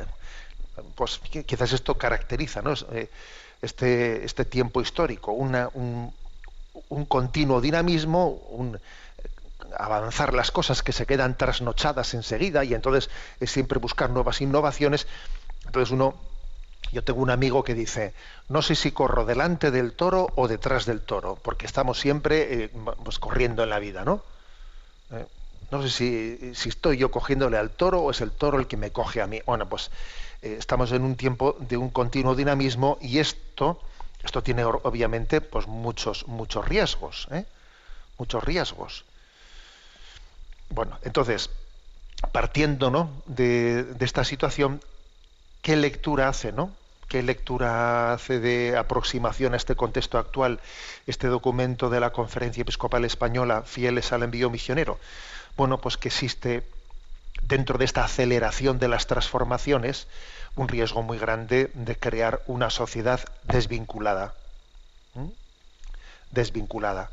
pues, 0.94 1.18
quizás 1.46 1.72
esto 1.72 1.96
caracteriza 1.96 2.60
¿no? 2.60 2.75
este, 3.62 4.22
este 4.25 4.44
tiempo 4.44 4.82
histórico, 4.82 5.32
una, 5.32 5.70
un, 5.72 6.12
un, 6.88 7.04
continuo 7.06 7.61
dinamismo, 7.61 8.28
un 8.50 8.78
avanzar 9.78 10.35
las 10.35 10.50
cosas 10.50 10.83
que 10.83 10.92
se 10.92 11.06
quedan 11.06 11.37
trasnochadas 11.37 12.14
enseguida 12.14 12.64
y 12.64 12.75
entonces 12.75 13.11
es 13.40 13.50
siempre 13.50 13.78
buscar 13.78 14.11
nuevas 14.11 14.40
innovaciones. 14.40 15.06
Entonces 15.66 15.90
uno 15.90 16.14
yo 16.92 17.02
tengo 17.02 17.21
un 17.21 17.30
amigo 17.30 17.64
que 17.64 17.75
dice, 17.75 18.14
no 18.49 18.62
sé 18.62 18.75
si 18.75 18.92
corro 18.92 19.25
delante 19.25 19.71
del 19.71 19.92
toro 19.92 20.28
o 20.37 20.49
detrás 20.49 20.87
del 20.87 21.00
toro, 21.00 21.37
porque 21.42 21.66
estamos 21.66 21.99
siempre 21.99 22.64
eh, 22.64 22.71
pues, 23.02 23.18
corriendo 23.18 23.64
en 23.64 23.71
la 23.71 23.78
vida, 23.78 24.04
¿no? 24.04 24.23
Eh, 25.11 25.26
no 25.71 25.83
sé 25.83 25.90
si, 25.90 26.54
si, 26.54 26.68
estoy 26.68 26.97
yo 26.97 27.11
cogiéndole 27.11 27.59
al 27.59 27.71
toro 27.71 28.00
o 28.02 28.11
es 28.11 28.21
el 28.21 28.30
toro 28.30 28.59
el 28.59 28.68
que 28.68 28.76
me 28.76 28.92
coge 28.92 29.21
a 29.21 29.26
mí. 29.26 29.40
Bueno, 29.45 29.68
pues 29.68 29.90
eh, 30.42 30.56
estamos 30.59 30.92
en 30.92 31.02
un 31.02 31.16
tiempo 31.16 31.56
de 31.59 31.76
un 31.76 31.90
continuo 31.90 32.35
dinamismo 32.35 32.99
y 33.00 33.18
esto, 33.18 33.80
esto 34.26 34.42
tiene 34.42 34.64
obviamente 34.64 35.40
pues 35.40 35.66
muchos, 35.66 36.26
muchos 36.28 36.66
riesgos, 36.66 37.28
¿eh? 37.30 37.45
muchos 38.18 38.45
riesgos. 38.45 39.04
Bueno, 40.68 40.99
entonces, 41.02 41.50
partiendo 42.33 42.90
¿no? 42.90 43.11
de, 43.26 43.85
de 43.85 44.04
esta 44.04 44.25
situación, 44.25 44.80
¿qué 45.62 45.76
lectura 45.76 46.28
hace, 46.28 46.52
no? 46.52 46.71
¿Qué 47.09 47.23
lectura 47.23 48.12
hace 48.12 48.40
de 48.40 48.76
aproximación 48.76 49.54
a 49.54 49.56
este 49.56 49.76
contexto 49.76 50.18
actual 50.18 50.61
este 51.06 51.28
documento 51.28 51.88
de 51.88 52.00
la 52.00 52.11
Conferencia 52.11 52.62
Episcopal 52.62 53.04
Española, 53.04 53.62
Fieles 53.62 54.12
al 54.12 54.25
Envío 54.25 54.50
Misionero? 54.50 54.99
Bueno, 55.56 55.78
pues 55.78 55.97
que 55.97 56.09
existe 56.09 56.64
dentro 57.48 57.78
de 57.78 57.84
esta 57.84 58.04
aceleración 58.04 58.78
de 58.78 58.88
las 58.88 59.06
transformaciones 59.06 60.06
un 60.56 60.68
riesgo 60.68 61.02
muy 61.02 61.18
grande 61.18 61.70
de 61.74 61.96
crear 61.96 62.42
una 62.46 62.70
sociedad 62.70 63.20
desvinculada. 63.44 64.34
¿Mm? 65.14 65.28
Desvinculada. 66.30 67.10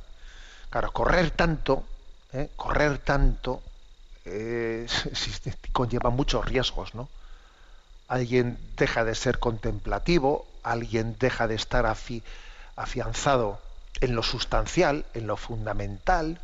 Claro, 0.69 0.91
correr 0.91 1.31
tanto, 1.31 1.83
¿eh? 2.31 2.49
correr 2.55 2.97
tanto, 2.99 3.61
eh, 4.25 4.87
conlleva 5.71 6.09
muchos 6.09 6.45
riesgos, 6.45 6.95
¿no? 6.95 7.09
alguien 8.07 8.57
deja 8.77 9.03
de 9.03 9.15
ser 9.15 9.39
contemplativo, 9.39 10.45
alguien 10.61 11.15
deja 11.19 11.47
de 11.47 11.55
estar 11.55 11.85
afi, 11.85 12.23
afianzado 12.75 13.59
en 14.01 14.15
lo 14.15 14.23
sustancial, 14.23 15.05
en 15.13 15.27
lo 15.27 15.37
fundamental, 15.37 16.39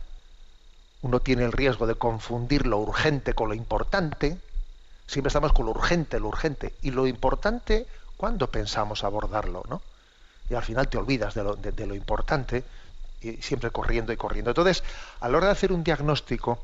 uno 1.01 1.19
tiene 1.19 1.43
el 1.43 1.51
riesgo 1.51 1.87
de 1.87 1.95
confundir 1.95 2.67
lo 2.67 2.77
urgente 2.77 3.33
con 3.33 3.49
lo 3.49 3.55
importante, 3.55 4.37
Siempre 5.09 5.29
estamos 5.29 5.53
con 5.53 5.65
lo 5.65 5.71
urgente, 5.71 6.19
lo 6.19 6.27
urgente. 6.27 6.75
Y 6.83 6.91
lo 6.91 7.07
importante, 7.07 7.87
¿cuándo 8.15 8.51
pensamos 8.51 9.03
abordarlo? 9.03 9.63
¿no? 9.67 9.81
Y 10.51 10.53
al 10.53 10.61
final 10.61 10.87
te 10.87 10.99
olvidas 10.99 11.33
de 11.33 11.87
lo, 11.87 11.95
importante 11.95 12.63
y 13.19 13.37
siempre 13.37 13.71
corriendo 13.71 14.13
y 14.13 14.17
corriendo. 14.17 14.51
Entonces, 14.51 14.83
a 15.19 15.27
la 15.27 15.37
hora 15.37 15.47
de 15.47 15.53
hacer 15.53 15.71
un 15.71 15.83
diagnóstico, 15.83 16.59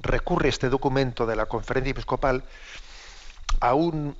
recurre 0.00 0.48
este 0.48 0.70
documento 0.70 1.26
de 1.26 1.36
la 1.36 1.44
conferencia 1.44 1.90
episcopal 1.90 2.44
a 3.60 3.74
un, 3.74 4.16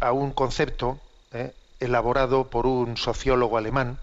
a 0.00 0.10
un 0.10 0.32
concepto 0.32 0.98
eh, 1.30 1.54
elaborado 1.78 2.48
por 2.50 2.66
un 2.66 2.96
sociólogo 2.96 3.56
alemán, 3.56 4.00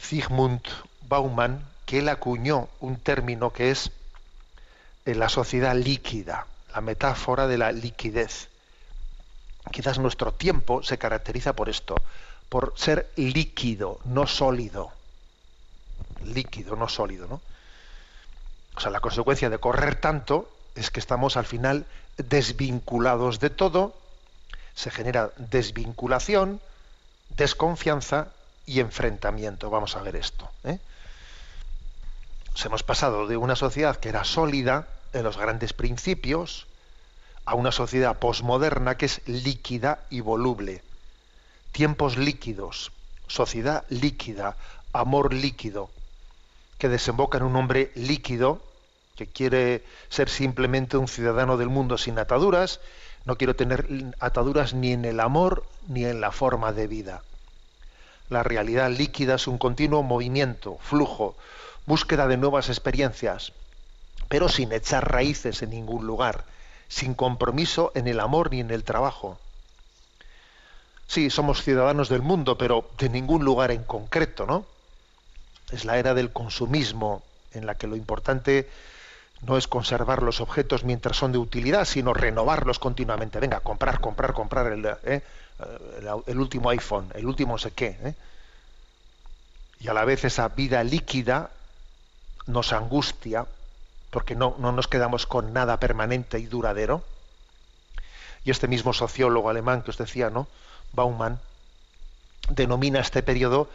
Zygmunt 0.00 0.68
Bauman, 1.08 1.64
que 1.92 1.98
él 1.98 2.08
acuñó 2.08 2.70
un 2.80 2.96
término 2.96 3.52
que 3.52 3.70
es 3.70 3.90
eh, 5.04 5.14
la 5.14 5.28
sociedad 5.28 5.76
líquida, 5.76 6.46
la 6.74 6.80
metáfora 6.80 7.46
de 7.46 7.58
la 7.58 7.70
liquidez. 7.70 8.48
Quizás 9.70 9.98
nuestro 9.98 10.32
tiempo 10.32 10.82
se 10.82 10.96
caracteriza 10.96 11.52
por 11.52 11.68
esto, 11.68 11.96
por 12.48 12.72
ser 12.78 13.12
líquido, 13.16 13.98
no 14.06 14.26
sólido. 14.26 14.90
Líquido, 16.24 16.76
no 16.76 16.88
sólido, 16.88 17.26
¿no? 17.28 17.42
O 18.74 18.80
sea, 18.80 18.90
la 18.90 19.00
consecuencia 19.00 19.50
de 19.50 19.58
correr 19.58 19.96
tanto 19.96 20.50
es 20.74 20.90
que 20.90 20.98
estamos 20.98 21.36
al 21.36 21.44
final 21.44 21.84
desvinculados 22.16 23.38
de 23.38 23.50
todo, 23.50 23.94
se 24.74 24.90
genera 24.90 25.30
desvinculación, 25.36 26.58
desconfianza 27.36 28.28
y 28.64 28.80
enfrentamiento. 28.80 29.68
Vamos 29.68 29.94
a 29.94 30.00
ver 30.00 30.16
esto. 30.16 30.48
¿eh? 30.64 30.78
Hemos 32.64 32.84
pasado 32.84 33.26
de 33.26 33.36
una 33.36 33.56
sociedad 33.56 33.96
que 33.96 34.08
era 34.08 34.24
sólida 34.24 34.86
en 35.12 35.24
los 35.24 35.36
grandes 35.36 35.72
principios 35.72 36.66
a 37.44 37.54
una 37.54 37.72
sociedad 37.72 38.18
posmoderna 38.18 38.96
que 38.96 39.06
es 39.06 39.20
líquida 39.26 40.04
y 40.10 40.20
voluble. 40.20 40.82
Tiempos 41.72 42.16
líquidos, 42.16 42.92
sociedad 43.26 43.84
líquida, 43.88 44.56
amor 44.92 45.34
líquido, 45.34 45.90
que 46.78 46.88
desemboca 46.88 47.38
en 47.38 47.44
un 47.44 47.56
hombre 47.56 47.90
líquido 47.96 48.60
que 49.16 49.26
quiere 49.26 49.84
ser 50.08 50.28
simplemente 50.28 50.96
un 50.96 51.08
ciudadano 51.08 51.56
del 51.56 51.68
mundo 51.68 51.98
sin 51.98 52.18
ataduras, 52.18 52.80
no 53.24 53.36
quiero 53.36 53.56
tener 53.56 53.86
ataduras 54.20 54.72
ni 54.72 54.92
en 54.92 55.04
el 55.04 55.18
amor 55.20 55.64
ni 55.88 56.04
en 56.04 56.20
la 56.20 56.30
forma 56.30 56.72
de 56.72 56.86
vida. 56.86 57.22
La 58.30 58.42
realidad 58.42 58.90
líquida 58.90 59.34
es 59.34 59.46
un 59.46 59.58
continuo 59.58 60.02
movimiento, 60.02 60.78
flujo, 60.80 61.36
búsqueda 61.86 62.26
de 62.26 62.36
nuevas 62.36 62.68
experiencias, 62.68 63.52
pero 64.28 64.48
sin 64.48 64.72
echar 64.72 65.10
raíces 65.10 65.62
en 65.62 65.70
ningún 65.70 66.06
lugar, 66.06 66.44
sin 66.88 67.14
compromiso 67.14 67.92
en 67.94 68.08
el 68.08 68.20
amor 68.20 68.50
ni 68.50 68.60
en 68.60 68.70
el 68.70 68.84
trabajo. 68.84 69.38
Sí, 71.06 71.30
somos 71.30 71.62
ciudadanos 71.62 72.08
del 72.08 72.22
mundo, 72.22 72.56
pero 72.56 72.88
de 72.98 73.08
ningún 73.08 73.44
lugar 73.44 73.70
en 73.70 73.84
concreto, 73.84 74.46
¿no? 74.46 74.64
Es 75.70 75.84
la 75.84 75.98
era 75.98 76.14
del 76.14 76.32
consumismo, 76.32 77.22
en 77.52 77.66
la 77.66 77.74
que 77.74 77.86
lo 77.86 77.96
importante 77.96 78.68
no 79.42 79.56
es 79.56 79.66
conservar 79.66 80.22
los 80.22 80.40
objetos 80.40 80.84
mientras 80.84 81.16
son 81.16 81.32
de 81.32 81.38
utilidad, 81.38 81.84
sino 81.84 82.14
renovarlos 82.14 82.78
continuamente. 82.78 83.40
Venga, 83.40 83.60
comprar, 83.60 84.00
comprar, 84.00 84.32
comprar 84.32 84.72
el, 84.72 84.86
¿eh? 85.04 85.22
último 86.28 86.70
iPhone, 86.70 87.10
el 87.14 87.26
último 87.26 87.58
sé 87.58 87.72
qué. 87.72 87.98
¿eh? 88.02 88.14
Y 89.80 89.88
a 89.88 89.94
la 89.94 90.04
vez 90.04 90.24
esa 90.24 90.48
vida 90.48 90.84
líquida 90.84 91.50
nos 92.46 92.72
angustia 92.72 93.46
porque 94.10 94.34
no, 94.34 94.56
no 94.58 94.72
nos 94.72 94.88
quedamos 94.88 95.26
con 95.26 95.52
nada 95.52 95.80
permanente 95.80 96.38
y 96.38 96.46
duradero. 96.46 97.02
Y 98.44 98.50
este 98.50 98.68
mismo 98.68 98.92
sociólogo 98.92 99.48
alemán 99.48 99.82
que 99.82 99.90
os 99.90 99.98
decía, 99.98 100.28
¿no? 100.28 100.48
Bauman, 100.92 101.40
denomina 102.50 103.00
este 103.00 103.22
periodo 103.22 103.68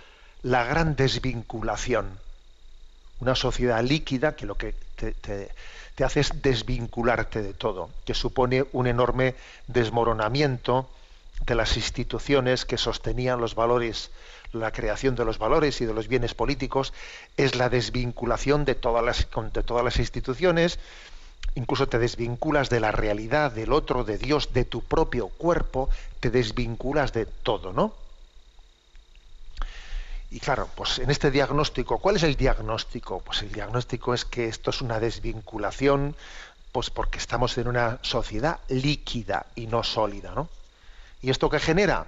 la 0.44 0.64
gran 0.64 0.96
desvinculación. 0.96 2.20
Una 3.20 3.36
sociedad 3.36 3.82
líquida 3.84 4.36
que 4.36 4.46
lo 4.46 4.56
que 4.56 4.74
te, 4.96 5.14
te, 5.14 5.52
te, 5.96 6.04
hace 6.04 6.20
es 6.20 6.42
desvincularte 6.42 7.42
de 7.42 7.54
todo, 7.54 7.90
que 8.06 8.14
supone 8.14 8.66
un 8.74 8.86
enorme 8.86 9.36
desmoronamiento 9.66 10.88
de 11.46 11.56
las 11.56 11.78
instituciones 11.78 12.66
que 12.66 12.78
sostenían 12.78 13.40
los 13.40 13.56
valores, 13.56 14.12
la 14.52 14.72
creación 14.72 15.16
de 15.16 15.26
los 15.26 15.38
valores 15.38 15.82
y 15.82 15.86
de 15.86 15.94
los 15.94 16.08
bienes 16.08 16.34
políticos, 16.34 16.94
es 17.38 17.56
la 17.56 17.70
desvinculación 17.70 18.66
de 18.66 18.76
todas 18.76 19.04
las, 19.04 19.28
de 19.54 19.64
todas 19.64 19.84
las 19.84 19.98
instituciones, 19.98 20.80
incluso 21.56 21.88
te 21.88 22.00
desvinculas 22.00 22.70
de 22.70 22.80
la 22.80 22.92
realidad, 22.92 23.52
del 23.52 23.74
otro, 23.74 24.04
de 24.04 24.18
Dios, 24.18 24.54
de 24.54 24.66
tu 24.66 24.82
propio 24.82 25.28
cuerpo, 25.28 25.90
te 26.20 26.30
desvinculas 26.30 27.14
de 27.14 27.26
todo, 27.26 27.74
¿no? 27.74 27.94
Y 30.30 30.40
claro, 30.40 30.70
pues 30.76 31.00
en 31.00 31.10
este 31.10 31.32
diagnóstico, 31.32 32.00
¿cuál 32.00 32.18
es 32.18 32.24
el 32.24 32.36
diagnóstico? 32.36 33.22
Pues 33.22 33.42
el 33.44 33.52
diagnóstico 33.52 34.14
es 34.14 34.26
que 34.26 34.48
esto 34.48 34.72
es 34.72 34.82
una 34.82 35.00
desvinculación, 35.00 36.16
pues 36.74 36.90
porque 36.90 37.18
estamos 37.18 37.58
en 37.58 37.70
una 37.70 38.00
sociedad 38.02 38.60
líquida 38.68 39.46
y 39.56 39.68
no 39.68 39.84
sólida, 39.84 40.34
¿no? 40.36 40.50
¿Y 41.22 41.30
esto 41.30 41.50
qué 41.50 41.60
genera? 41.60 42.06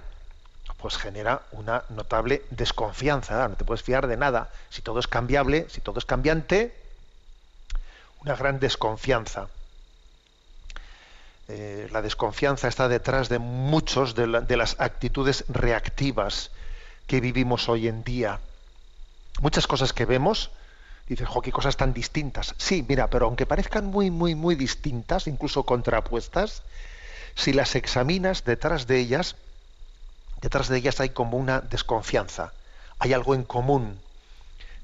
Pues 0.76 0.96
genera 0.96 1.42
una 1.52 1.84
notable 1.90 2.42
desconfianza, 2.50 3.48
no 3.48 3.56
te 3.56 3.64
puedes 3.64 3.82
fiar 3.82 4.06
de 4.06 4.16
nada. 4.16 4.50
Si 4.70 4.82
todo 4.82 5.00
es 5.00 5.08
cambiable, 5.08 5.66
si 5.68 5.80
todo 5.80 5.98
es 5.98 6.04
cambiante, 6.04 6.74
una 8.20 8.36
gran 8.36 8.60
desconfianza. 8.60 9.48
Eh, 11.48 11.88
la 11.90 12.00
desconfianza 12.00 12.68
está 12.68 12.88
detrás 12.88 13.28
de 13.28 13.40
muchos 13.40 14.14
de, 14.14 14.28
la, 14.28 14.40
de 14.40 14.56
las 14.56 14.76
actitudes 14.78 15.44
reactivas 15.48 16.50
que 17.06 17.20
vivimos 17.20 17.68
hoy 17.68 17.88
en 17.88 18.04
día. 18.04 18.40
Muchas 19.40 19.66
cosas 19.66 19.92
que 19.92 20.04
vemos, 20.04 20.52
dices, 21.08 21.26
jo, 21.26 21.42
qué 21.42 21.50
cosas 21.50 21.76
tan 21.76 21.92
distintas. 21.92 22.54
Sí, 22.56 22.84
mira, 22.88 23.10
pero 23.10 23.26
aunque 23.26 23.46
parezcan 23.46 23.86
muy, 23.86 24.12
muy, 24.12 24.36
muy 24.36 24.54
distintas, 24.54 25.26
incluso 25.26 25.64
contrapuestas, 25.64 26.62
si 27.34 27.52
las 27.52 27.74
examinas 27.74 28.44
detrás 28.44 28.86
de 28.86 28.98
ellas, 28.98 29.36
detrás 30.40 30.68
de 30.68 30.78
ellas 30.78 31.00
hay 31.00 31.10
como 31.10 31.36
una 31.36 31.60
desconfianza. 31.60 32.52
Hay 32.98 33.12
algo 33.12 33.34
en 33.34 33.44
común, 33.44 33.98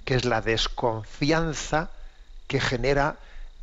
que 0.04 0.14
es 0.14 0.24
la 0.24 0.40
desconfianza 0.40 1.90
que 2.46 2.60
genera 2.60 3.16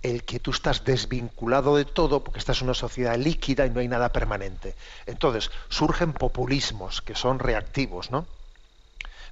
el 0.04 0.24
que 0.26 0.40
tú 0.40 0.52
estás 0.52 0.84
desvinculado 0.84 1.78
de 1.78 1.86
todo 1.86 2.24
porque 2.24 2.40
estás 2.40 2.60
en 2.60 2.66
una 2.66 2.74
sociedad 2.74 3.18
líquida 3.18 3.66
y 3.66 3.70
no 3.70 3.80
hay 3.80 3.88
nada 3.88 4.10
permanente. 4.10 4.76
Entonces, 5.06 5.50
surgen 5.70 6.12
populismos 6.12 7.02
que 7.02 7.16
son 7.16 7.40
reactivos, 7.40 8.12
¿no? 8.12 8.28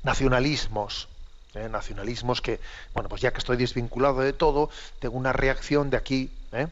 Nacionalismos, 0.04 1.10
¿eh? 1.54 1.68
nacionalismos 1.70 2.42
que, 2.42 2.60
bueno, 2.94 3.10
pues 3.10 3.22
ya 3.22 3.32
que 3.32 3.40
estoy 3.40 3.58
desvinculado 3.58 4.22
de 4.22 4.34
todo, 4.34 4.70
tengo 5.00 5.18
una 5.18 5.34
reacción 5.34 5.90
de 5.90 5.98
aquí, 5.98 6.32
¿eh? 6.54 6.68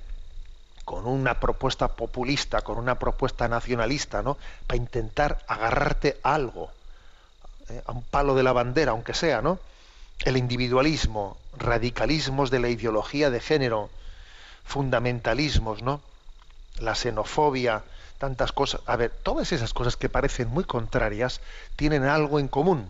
Con 0.89 1.06
una 1.06 1.39
propuesta 1.39 1.89
populista, 1.89 2.62
con 2.62 2.80
una 2.80 2.97
propuesta 2.97 3.47
nacionalista, 3.47 4.23
¿no? 4.23 4.39
Para 4.65 4.78
intentar 4.78 5.38
agarrarte 5.47 6.17
a 6.23 6.34
algo, 6.34 6.71
¿eh? 7.69 7.84
a 7.86 7.91
un 7.91 8.02
palo 8.02 8.34
de 8.34 8.41
la 8.41 8.54
bandera, 8.54 8.93
aunque 8.93 9.13
sea, 9.13 9.43
¿no? 9.43 9.60
El 10.25 10.36
individualismo, 10.36 11.38
radicalismos 11.56 12.49
de 12.49 12.60
la 12.60 12.69
ideología 12.69 13.30
de 13.30 13.39
género, 13.39 13.91
fundamentalismos, 14.65 15.84
¿no? 15.84 16.02
La 16.80 16.95
xenofobia, 16.95 17.84
tantas 18.17 18.52
cosas. 18.52 18.82
A 18.88 18.95
ver, 18.95 19.12
todas 19.12 19.52
esas 19.52 19.75
cosas 19.75 19.95
que 19.95 20.10
parecen 20.10 20.47
muy 20.49 20.63
contrarias 20.63 21.39
tienen 21.75 22.04
algo 22.06 22.39
en 22.39 22.47
común, 22.47 22.89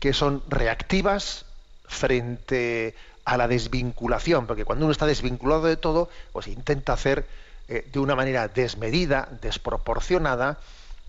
que 0.00 0.12
son 0.12 0.42
reactivas 0.48 1.44
frente 1.86 2.96
la 3.36 3.48
desvinculación, 3.48 4.46
porque 4.46 4.64
cuando 4.64 4.86
uno 4.86 4.92
está 4.92 5.06
desvinculado 5.06 5.64
de 5.64 5.76
todo, 5.76 6.08
pues 6.32 6.46
intenta 6.48 6.92
hacer 6.92 7.26
eh, 7.68 7.86
de 7.92 7.98
una 7.98 8.14
manera 8.14 8.48
desmedida, 8.48 9.28
desproporcionada, 9.40 10.58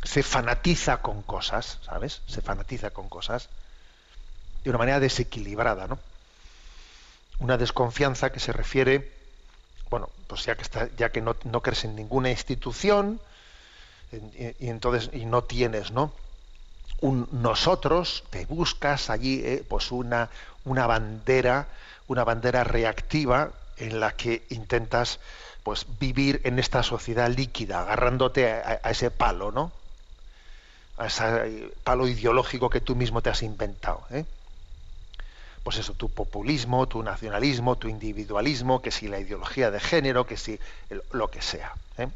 se 0.04 0.24
fanatiza 0.24 1.02
con 1.02 1.22
cosas, 1.22 1.80
¿sabes? 1.84 2.22
Se 2.28 2.42
fanatiza 2.42 2.92
con 2.92 3.10
cosas 3.10 3.50
de 4.64 4.70
una 4.70 4.80
manera 4.80 5.00
desequilibrada, 5.00 5.88
¿no? 5.88 6.00
Una 7.40 7.58
desconfianza 7.58 8.32
que 8.32 8.40
se 8.40 8.54
refiere, 8.54 9.12
bueno, 9.90 10.10
pues 10.28 10.46
ya 10.46 10.56
que 10.56 10.62
está, 10.62 10.90
ya 10.98 11.12
que 11.12 11.22
no, 11.22 11.36
no 11.44 11.62
crees 11.62 11.86
en 11.86 11.96
ninguna 11.96 12.30
institución 12.30 13.20
y, 14.12 14.66
y, 14.66 14.70
entonces 14.70 15.10
y 15.14 15.26
no 15.26 15.44
tienes, 15.44 15.92
¿no? 15.92 16.14
Un 17.00 17.28
nosotros, 17.32 18.24
te 18.30 18.46
buscas 18.46 19.10
allí, 19.10 19.42
eh, 19.44 19.66
pues 19.68 19.92
una 19.92 20.30
una 20.66 20.88
bandera, 20.88 21.68
una 22.12 22.24
bandera 22.24 22.64
reactiva 22.64 23.52
en 23.78 24.00
la 24.00 24.12
que 24.12 24.44
intentas, 24.50 25.20
pues 25.64 25.86
vivir 26.00 26.42
en 26.44 26.60
esta 26.60 26.84
sociedad 26.84 27.30
líquida, 27.30 27.82
agarrándote 27.82 28.52
a, 28.52 28.90
ese 28.90 29.12
palo, 29.12 29.52
¿no? 29.52 29.72
A 30.98 31.08
ese 31.08 31.72
palo 31.84 32.08
ideológico 32.08 32.70
que 32.70 32.82
tú 32.82 32.96
mismo 32.96 33.22
te 33.22 33.30
has 33.30 33.44
inventado. 33.44 34.04
¿eh? 34.12 34.26
pues 35.64 35.78
eso, 35.78 35.94
tu 35.94 36.10
populismo, 36.10 36.88
tu 36.88 37.04
nacionalismo, 37.04 37.78
tu 37.78 37.88
individualismo, 37.88 38.82
que 38.82 38.92
si 38.92 39.08
la 39.08 39.20
ideología 39.20 39.70
de 39.70 39.80
género, 39.80 40.26
que 40.26 40.38
si 40.38 40.60
lo 41.12 41.30
que 41.30 41.42
sea. 41.42 41.74
¿eh? 41.98 42.08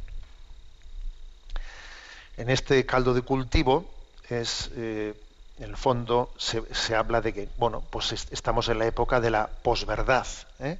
En 2.37 2.49
este 2.49 2.85
caldo 2.85 3.13
de 3.13 3.21
cultivo 3.21 3.85
es, 4.29 4.71
eh, 4.75 5.13
en 5.57 5.63
el 5.69 5.77
fondo, 5.77 6.33
se, 6.37 6.95
habla 6.95 7.21
de 7.21 7.33
que, 7.33 7.49
bueno, 7.57 7.81
pues 7.89 8.11
es- 8.11 8.27
estamos 8.31 8.67
en 8.69 8.79
la 8.79 8.85
época 8.87 9.19
de 9.21 9.31
la 9.31 9.47
posverdad, 9.47 10.27
¿eh? 10.59 10.79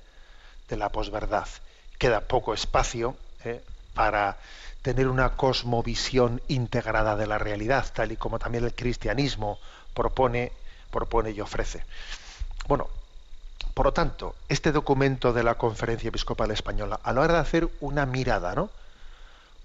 de 0.70 0.78
la 0.78 0.90
posverdad. 0.90 1.48
Queda 1.98 2.22
poco 2.22 2.54
espacio 2.54 3.16
¿eh? 3.46 3.64
para 3.94 4.38
tener 4.82 5.08
una 5.08 5.30
cosmovisión 5.38 6.42
integrada 6.50 7.16
de 7.16 7.28
la 7.28 7.38
realidad, 7.38 7.86
tal 7.94 8.12
y 8.12 8.18
como 8.18 8.38
también 8.40 8.66
el 8.66 8.76
cristianismo 8.76 9.60
propone, 9.94 10.52
propone 10.92 11.32
y 11.32 11.42
ofrece. 11.42 11.84
Bueno, 12.68 12.90
por 13.74 13.88
lo 13.88 13.94
tanto, 13.94 14.36
este 14.50 14.72
documento 14.72 15.34
de 15.34 15.44
la 15.44 15.56
Conferencia 15.56 16.10
Episcopal 16.10 16.52
Española, 16.52 17.00
a 17.04 17.14
la 17.14 17.22
hora 17.22 17.34
de 17.36 17.40
hacer 17.40 17.70
una 17.82 18.06
mirada, 18.06 18.56
¿no? 18.56 18.70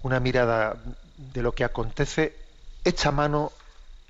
Una 0.03 0.19
mirada 0.19 0.77
de 1.17 1.41
lo 1.41 1.51
que 1.53 1.63
acontece, 1.63 2.35
echa 2.83 3.11
mano 3.11 3.51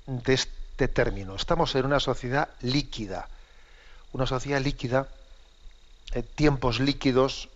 de 0.06 0.34
este 0.34 0.61
término. 0.76 1.34
Estamos 1.34 1.74
en 1.74 1.86
una 1.86 2.00
sociedad 2.00 2.48
líquida, 2.60 3.28
una 4.12 4.26
sociedad 4.26 4.60
líquida, 4.60 5.08
eh, 6.12 6.22
tiempos 6.22 6.80
líquidos, 6.80 7.48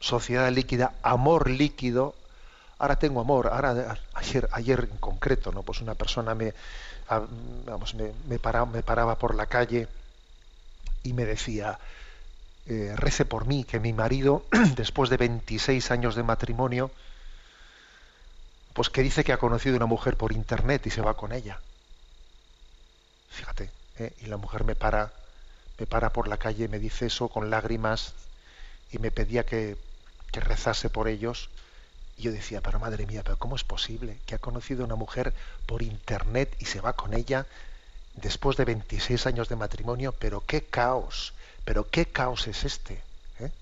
sociedad 0.00 0.50
líquida, 0.50 0.94
amor 1.02 1.50
líquido. 1.50 2.14
Ahora 2.78 2.98
tengo 2.98 3.20
amor. 3.20 3.48
Ahora 3.48 3.98
ayer, 4.14 4.48
ayer 4.52 4.88
en 4.90 4.98
concreto, 4.98 5.52
no, 5.52 5.62
pues 5.62 5.80
una 5.80 5.94
persona 5.94 6.34
me, 6.34 6.54
vamos, 7.66 7.94
me, 7.94 8.12
me 8.26 8.38
paraba 8.38 9.18
por 9.18 9.34
la 9.34 9.46
calle 9.46 9.88
y 11.02 11.12
me 11.12 11.24
decía, 11.24 11.78
eh, 12.66 12.92
rece 12.96 13.24
por 13.24 13.46
mí, 13.46 13.64
que 13.64 13.80
mi 13.80 13.94
marido, 13.94 14.44
después 14.76 15.08
de 15.08 15.16
26 15.16 15.90
años 15.90 16.14
de 16.14 16.22
matrimonio, 16.22 16.90
pues 18.74 18.90
que 18.90 19.02
dice 19.02 19.24
que 19.24 19.32
ha 19.32 19.38
conocido 19.38 19.76
una 19.76 19.86
mujer 19.86 20.16
por 20.16 20.32
internet 20.32 20.86
y 20.86 20.90
se 20.90 21.00
va 21.00 21.16
con 21.16 21.32
ella. 21.32 21.60
Fíjate, 23.28 23.70
¿eh? 23.98 24.12
y 24.20 24.26
la 24.26 24.36
mujer 24.36 24.64
me 24.64 24.74
para, 24.74 25.12
me 25.78 25.86
para 25.86 26.12
por 26.12 26.28
la 26.28 26.38
calle 26.38 26.68
me 26.68 26.78
dice 26.78 27.06
eso 27.06 27.28
con 27.28 27.50
lágrimas 27.50 28.14
y 28.90 28.98
me 28.98 29.10
pedía 29.10 29.44
que, 29.46 29.76
que 30.32 30.40
rezase 30.40 30.90
por 30.90 31.08
ellos. 31.08 31.50
Y 32.16 32.22
yo 32.24 32.32
decía, 32.32 32.60
pero 32.62 32.80
madre 32.80 33.06
mía, 33.06 33.22
pero 33.24 33.38
¿cómo 33.38 33.56
es 33.56 33.64
posible 33.64 34.20
que 34.26 34.34
ha 34.34 34.38
conocido 34.38 34.84
una 34.84 34.96
mujer 34.96 35.34
por 35.66 35.82
internet 35.82 36.54
y 36.58 36.66
se 36.66 36.80
va 36.80 36.94
con 36.94 37.14
ella 37.14 37.46
después 38.14 38.56
de 38.56 38.64
26 38.66 39.26
años 39.26 39.48
de 39.48 39.56
matrimonio? 39.56 40.12
Pero 40.18 40.44
qué 40.46 40.66
caos, 40.66 41.34
pero 41.64 41.90
qué 41.90 42.06
caos 42.06 42.46
es 42.48 42.64
este. 42.64 43.04
¿eh? 43.40 43.52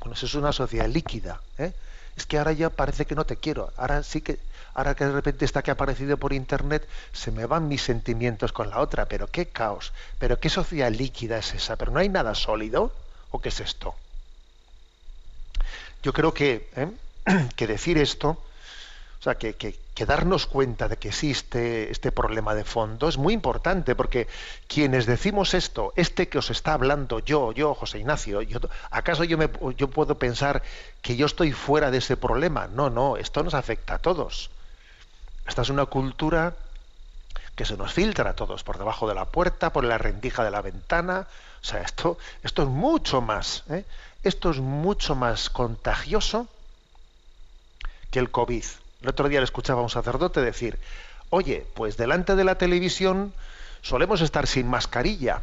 Bueno, 0.00 0.14
eso 0.14 0.26
es 0.26 0.34
una 0.34 0.52
sociedad 0.52 0.86
líquida. 0.88 1.40
¿eh? 1.58 1.74
Es 2.16 2.26
que 2.26 2.38
ahora 2.38 2.52
ya 2.52 2.70
parece 2.70 3.06
que 3.06 3.14
no 3.14 3.24
te 3.24 3.36
quiero. 3.36 3.72
Ahora 3.76 4.02
sí 4.02 4.20
que, 4.20 4.38
ahora 4.74 4.94
que 4.94 5.04
de 5.04 5.12
repente 5.12 5.44
está 5.44 5.62
que 5.62 5.70
ha 5.70 5.74
aparecido 5.74 6.16
por 6.16 6.32
internet, 6.32 6.86
se 7.12 7.30
me 7.30 7.46
van 7.46 7.68
mis 7.68 7.82
sentimientos 7.82 8.52
con 8.52 8.70
la 8.70 8.80
otra. 8.80 9.06
Pero 9.06 9.26
qué 9.26 9.46
caos, 9.46 9.92
pero 10.18 10.38
qué 10.38 10.48
sociedad 10.48 10.90
líquida 10.90 11.38
es 11.38 11.54
esa. 11.54 11.76
Pero 11.76 11.92
no 11.92 11.98
hay 12.00 12.08
nada 12.08 12.34
sólido. 12.34 12.92
¿O 13.30 13.40
qué 13.40 13.48
es 13.48 13.60
esto? 13.60 13.94
Yo 16.02 16.12
creo 16.12 16.32
que, 16.32 16.68
¿eh? 16.76 16.88
que 17.56 17.66
decir 17.66 17.98
esto, 17.98 18.38
o 19.24 19.26
sea, 19.32 19.36
que, 19.36 19.54
que- 19.56 20.04
darnos 20.04 20.46
cuenta 20.46 20.86
de 20.88 20.98
que 20.98 21.08
existe 21.08 21.90
este 21.90 22.12
problema 22.12 22.54
de 22.54 22.64
fondo 22.64 23.08
es 23.08 23.16
muy 23.16 23.32
importante, 23.32 23.94
porque 23.94 24.28
quienes 24.66 25.06
decimos 25.06 25.54
esto, 25.54 25.94
este 25.96 26.28
que 26.28 26.36
os 26.38 26.50
está 26.50 26.74
hablando 26.74 27.20
yo, 27.20 27.52
yo, 27.52 27.74
José 27.74 28.00
Ignacio, 28.00 28.40
¿acaso 28.90 29.24
yo, 29.24 29.38
me, 29.38 29.48
yo 29.78 29.88
puedo 29.88 30.18
pensar 30.18 30.62
que 31.00 31.16
yo 31.16 31.24
estoy 31.24 31.52
fuera 31.52 31.90
de 31.90 31.98
ese 31.98 32.18
problema? 32.18 32.66
No, 32.66 32.90
no, 32.90 33.16
esto 33.16 33.42
nos 33.42 33.54
afecta 33.54 33.94
a 33.94 33.98
todos. 33.98 34.50
Esta 35.46 35.62
es 35.62 35.70
una 35.70 35.86
cultura 35.86 36.54
que 37.56 37.64
se 37.64 37.76
nos 37.78 37.92
filtra 37.94 38.30
a 38.30 38.36
todos, 38.36 38.62
por 38.64 38.76
debajo 38.78 39.08
de 39.08 39.14
la 39.14 39.26
puerta, 39.26 39.72
por 39.72 39.84
la 39.84 39.96
rendija 39.96 40.44
de 40.44 40.50
la 40.50 40.60
ventana. 40.60 41.28
O 41.62 41.64
sea, 41.64 41.80
esto, 41.80 42.18
esto 42.42 42.62
es 42.62 42.68
mucho 42.68 43.22
más, 43.22 43.64
¿eh? 43.70 43.84
esto 44.22 44.50
es 44.50 44.58
mucho 44.60 45.14
más 45.14 45.48
contagioso 45.50 46.48
que 48.10 48.18
el 48.18 48.30
COVID. 48.30 48.64
El 49.04 49.10
otro 49.10 49.28
día 49.28 49.40
le 49.40 49.44
escuchaba 49.44 49.80
a 49.80 49.82
un 49.82 49.90
sacerdote 49.90 50.40
decir, 50.40 50.78
oye, 51.28 51.66
pues 51.74 51.98
delante 51.98 52.36
de 52.36 52.44
la 52.44 52.56
televisión 52.56 53.34
solemos 53.82 54.22
estar 54.22 54.46
sin 54.46 54.66
mascarilla. 54.66 55.42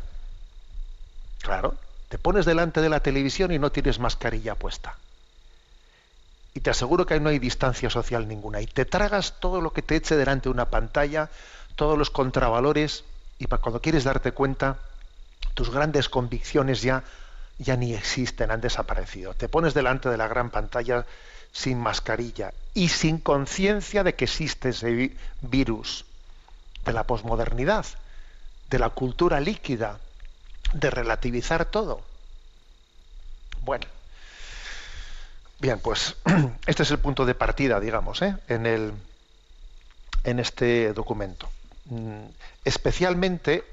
Claro, 1.44 1.76
te 2.10 2.18
pones 2.18 2.48
delante 2.48 2.82
de 2.82 2.90
la 2.90 3.02
televisión 3.02 3.52
y 3.52 3.60
no 3.60 3.72
tienes 3.72 4.00
mascarilla 4.00 4.56
puesta. 4.56 4.96
Y 6.56 6.62
te 6.62 6.72
aseguro 6.72 7.06
que 7.06 7.14
ahí 7.14 7.20
no 7.20 7.30
hay 7.30 7.38
distancia 7.38 7.92
social 7.92 8.28
ninguna. 8.28 8.62
Y 8.62 8.66
te 8.66 8.86
tragas 8.86 9.40
todo 9.40 9.62
lo 9.62 9.74
que 9.74 9.84
te 9.84 9.96
eche 9.96 10.16
delante 10.16 10.50
de 10.50 10.54
una 10.54 10.72
pantalla, 10.72 11.30
todos 11.76 12.00
los 12.00 12.10
contravalores, 12.10 13.04
y 13.38 13.46
para 13.46 13.62
cuando 13.62 13.80
quieres 13.80 14.06
darte 14.06 14.32
cuenta, 14.32 14.80
tus 15.54 15.70
grandes 15.70 16.10
convicciones 16.10 16.82
ya, 16.82 17.04
ya 17.60 17.76
ni 17.76 17.94
existen, 17.94 18.50
han 18.50 18.60
desaparecido. 18.60 19.36
Te 19.36 19.48
pones 19.48 19.76
delante 19.76 20.10
de 20.10 20.18
la 20.18 20.28
gran 20.28 20.50
pantalla 20.50 21.06
sin 21.52 21.80
mascarilla 21.80 22.54
y 22.74 22.90
sin 22.90 23.18
conciencia 23.18 24.04
de 24.04 24.16
que 24.16 24.26
existe 24.26 24.70
ese 24.70 24.92
vi- 24.92 25.18
virus 25.42 26.06
de 26.86 26.94
la 26.94 27.04
posmodernidad, 27.04 27.86
de 28.70 28.80
la 28.80 28.90
cultura 28.90 29.40
líquida, 29.40 30.00
de 30.74 30.90
relativizar 30.90 31.66
todo. 31.66 32.02
Bueno, 33.64 33.86
bien, 35.60 35.80
pues 35.80 36.16
este 36.66 36.84
es 36.84 36.92
el 36.92 37.00
punto 37.00 37.26
de 37.26 37.36
partida, 37.36 37.80
digamos, 37.80 38.22
¿eh? 38.22 38.36
en, 38.48 38.66
el, 38.66 38.94
en 40.24 40.40
este 40.40 40.94
documento. 40.94 41.50
Mm, 41.86 42.26
Especialmente 42.64 43.64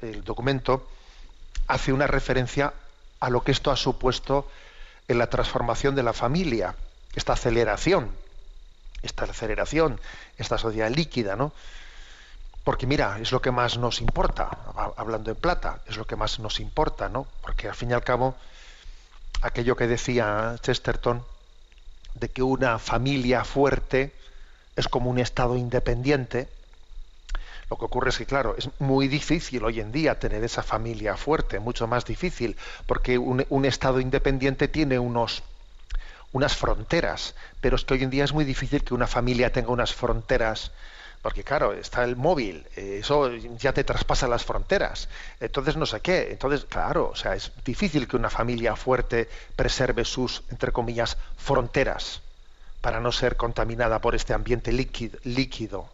el 0.00 0.22
documento 0.24 0.88
hace 1.66 1.92
una 1.92 2.06
referencia 2.06 2.72
a 3.20 3.30
lo 3.30 3.42
que 3.42 3.52
esto 3.52 3.70
ha 3.70 3.76
supuesto 3.76 4.50
en 5.08 5.18
la 5.18 5.28
transformación 5.28 5.94
de 5.94 6.02
la 6.02 6.12
familia, 6.12 6.74
esta 7.14 7.34
aceleración, 7.34 8.16
esta 9.02 9.24
aceleración, 9.24 10.00
esta 10.38 10.58
sociedad 10.58 10.90
líquida, 10.90 11.36
¿no? 11.36 11.52
Porque 12.64 12.86
mira, 12.86 13.18
es 13.20 13.32
lo 13.32 13.42
que 13.42 13.50
más 13.50 13.76
nos 13.78 14.00
importa, 14.00 14.48
ha- 14.76 14.92
hablando 14.96 15.30
en 15.30 15.36
plata, 15.36 15.82
es 15.86 15.96
lo 15.96 16.06
que 16.06 16.16
más 16.16 16.38
nos 16.38 16.60
importa, 16.60 17.08
¿no? 17.08 17.26
Porque 17.40 17.68
al 17.68 17.74
fin 17.74 17.90
y 17.90 17.94
al 17.94 18.04
cabo, 18.04 18.36
aquello 19.42 19.76
que 19.76 19.86
decía 19.86 20.56
Chesterton, 20.60 21.24
de 22.14 22.30
que 22.30 22.42
una 22.42 22.78
familia 22.78 23.44
fuerte 23.44 24.14
es 24.76 24.88
como 24.88 25.10
un 25.10 25.18
Estado 25.18 25.56
independiente, 25.56 26.48
lo 27.70 27.78
que 27.78 27.84
ocurre 27.86 28.10
es 28.10 28.18
que, 28.18 28.26
claro, 28.26 28.54
es 28.56 28.68
muy 28.78 29.08
difícil 29.08 29.64
hoy 29.64 29.80
en 29.80 29.92
día 29.92 30.18
tener 30.18 30.44
esa 30.44 30.62
familia 30.62 31.16
fuerte, 31.16 31.58
mucho 31.58 31.86
más 31.86 32.04
difícil, 32.04 32.56
porque 32.86 33.18
un, 33.18 33.44
un 33.48 33.64
Estado 33.64 34.00
independiente 34.00 34.68
tiene 34.68 34.98
unos, 34.98 35.42
unas 36.32 36.56
fronteras, 36.56 37.34
pero 37.60 37.76
es 37.76 37.84
que 37.84 37.94
hoy 37.94 38.02
en 38.04 38.10
día 38.10 38.24
es 38.24 38.32
muy 38.32 38.44
difícil 38.44 38.84
que 38.84 38.94
una 38.94 39.06
familia 39.06 39.52
tenga 39.52 39.70
unas 39.70 39.92
fronteras, 39.94 40.72
porque 41.22 41.44
claro, 41.44 41.72
está 41.72 42.02
el 42.04 42.16
móvil, 42.16 42.66
eh, 42.76 42.98
eso 43.00 43.30
ya 43.34 43.72
te 43.72 43.84
traspasa 43.84 44.26
las 44.28 44.44
fronteras, 44.44 45.08
entonces 45.40 45.76
no 45.76 45.86
sé 45.86 46.00
qué, 46.00 46.30
entonces 46.32 46.64
claro, 46.64 47.10
o 47.10 47.16
sea, 47.16 47.34
es 47.34 47.52
difícil 47.64 48.08
que 48.08 48.16
una 48.16 48.30
familia 48.30 48.74
fuerte 48.76 49.28
preserve 49.56 50.04
sus, 50.04 50.42
entre 50.50 50.72
comillas, 50.72 51.16
fronteras 51.36 52.22
para 52.80 53.00
no 53.00 53.12
ser 53.12 53.36
contaminada 53.36 54.00
por 54.00 54.14
este 54.14 54.34
ambiente 54.34 54.72
líquido. 54.72 55.18
líquido. 55.24 55.92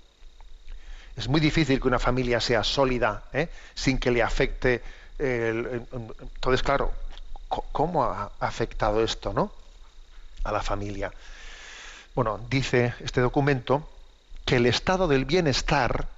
Es 1.16 1.29
muy 1.29 1.40
difícil 1.40 1.81
que 1.81 1.88
una 1.88 1.98
familia 1.98 2.40
sea 2.40 2.62
sólida 2.62 3.24
¿eh? 3.33 3.48
sin 3.74 3.98
que 3.98 4.11
le 4.11 4.22
afecte. 4.22 4.83
el- 5.18 5.87
entonces, 6.20 6.62
claro, 6.62 6.92
¿cómo 7.48 8.05
ha 8.05 8.33
afectado 8.40 9.03
esto 9.03 9.33
¿no? 9.33 9.53
A 10.49 10.53
la 10.53 10.63
familia? 10.63 11.13
Bueno, 12.15 12.41
dice 12.51 12.95
este 13.01 13.21
documento 13.21 13.89
que 14.45 14.57
el 14.57 14.67
estado 14.67 15.09
del 15.09 15.25
bienestar, 15.25 16.09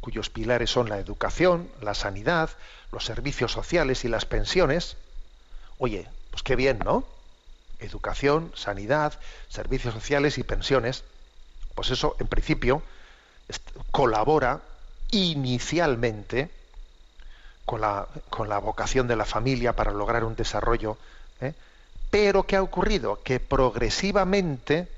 cuyos 0.00 0.30
pilares 0.30 0.70
son 0.70 0.88
la 0.88 0.98
educación, 0.98 1.68
la 1.80 1.94
sanidad, 1.94 2.50
los 2.92 3.04
servicios 3.04 3.52
sociales 3.52 4.04
y 4.04 4.08
las 4.08 4.24
pensiones, 4.24 4.96
oye, 5.78 6.08
pues 6.30 6.42
qué 6.42 6.54
bien, 6.54 6.78
¿no? 6.84 7.04
Educación, 7.80 8.52
sanidad, 8.54 9.18
servicios 9.48 9.94
sociales 9.94 10.38
y 10.38 10.42
pensiones, 10.42 11.04
pues 11.74 11.90
eso, 11.90 12.16
en 12.18 12.26
principio, 12.26 12.82
colabora 13.90 14.60
inicialmente 15.10 16.50
con 17.64 17.80
la, 17.80 18.06
con 18.30 18.48
la 18.48 18.58
vocación 18.58 19.08
de 19.08 19.16
la 19.16 19.24
familia 19.24 19.74
para 19.74 19.92
lograr 19.92 20.24
un 20.24 20.36
desarrollo. 20.36 20.98
¿eh? 21.40 21.54
Pero 22.10 22.44
¿qué 22.44 22.56
ha 22.56 22.62
ocurrido? 22.62 23.20
Que 23.22 23.40
progresivamente 23.40 24.88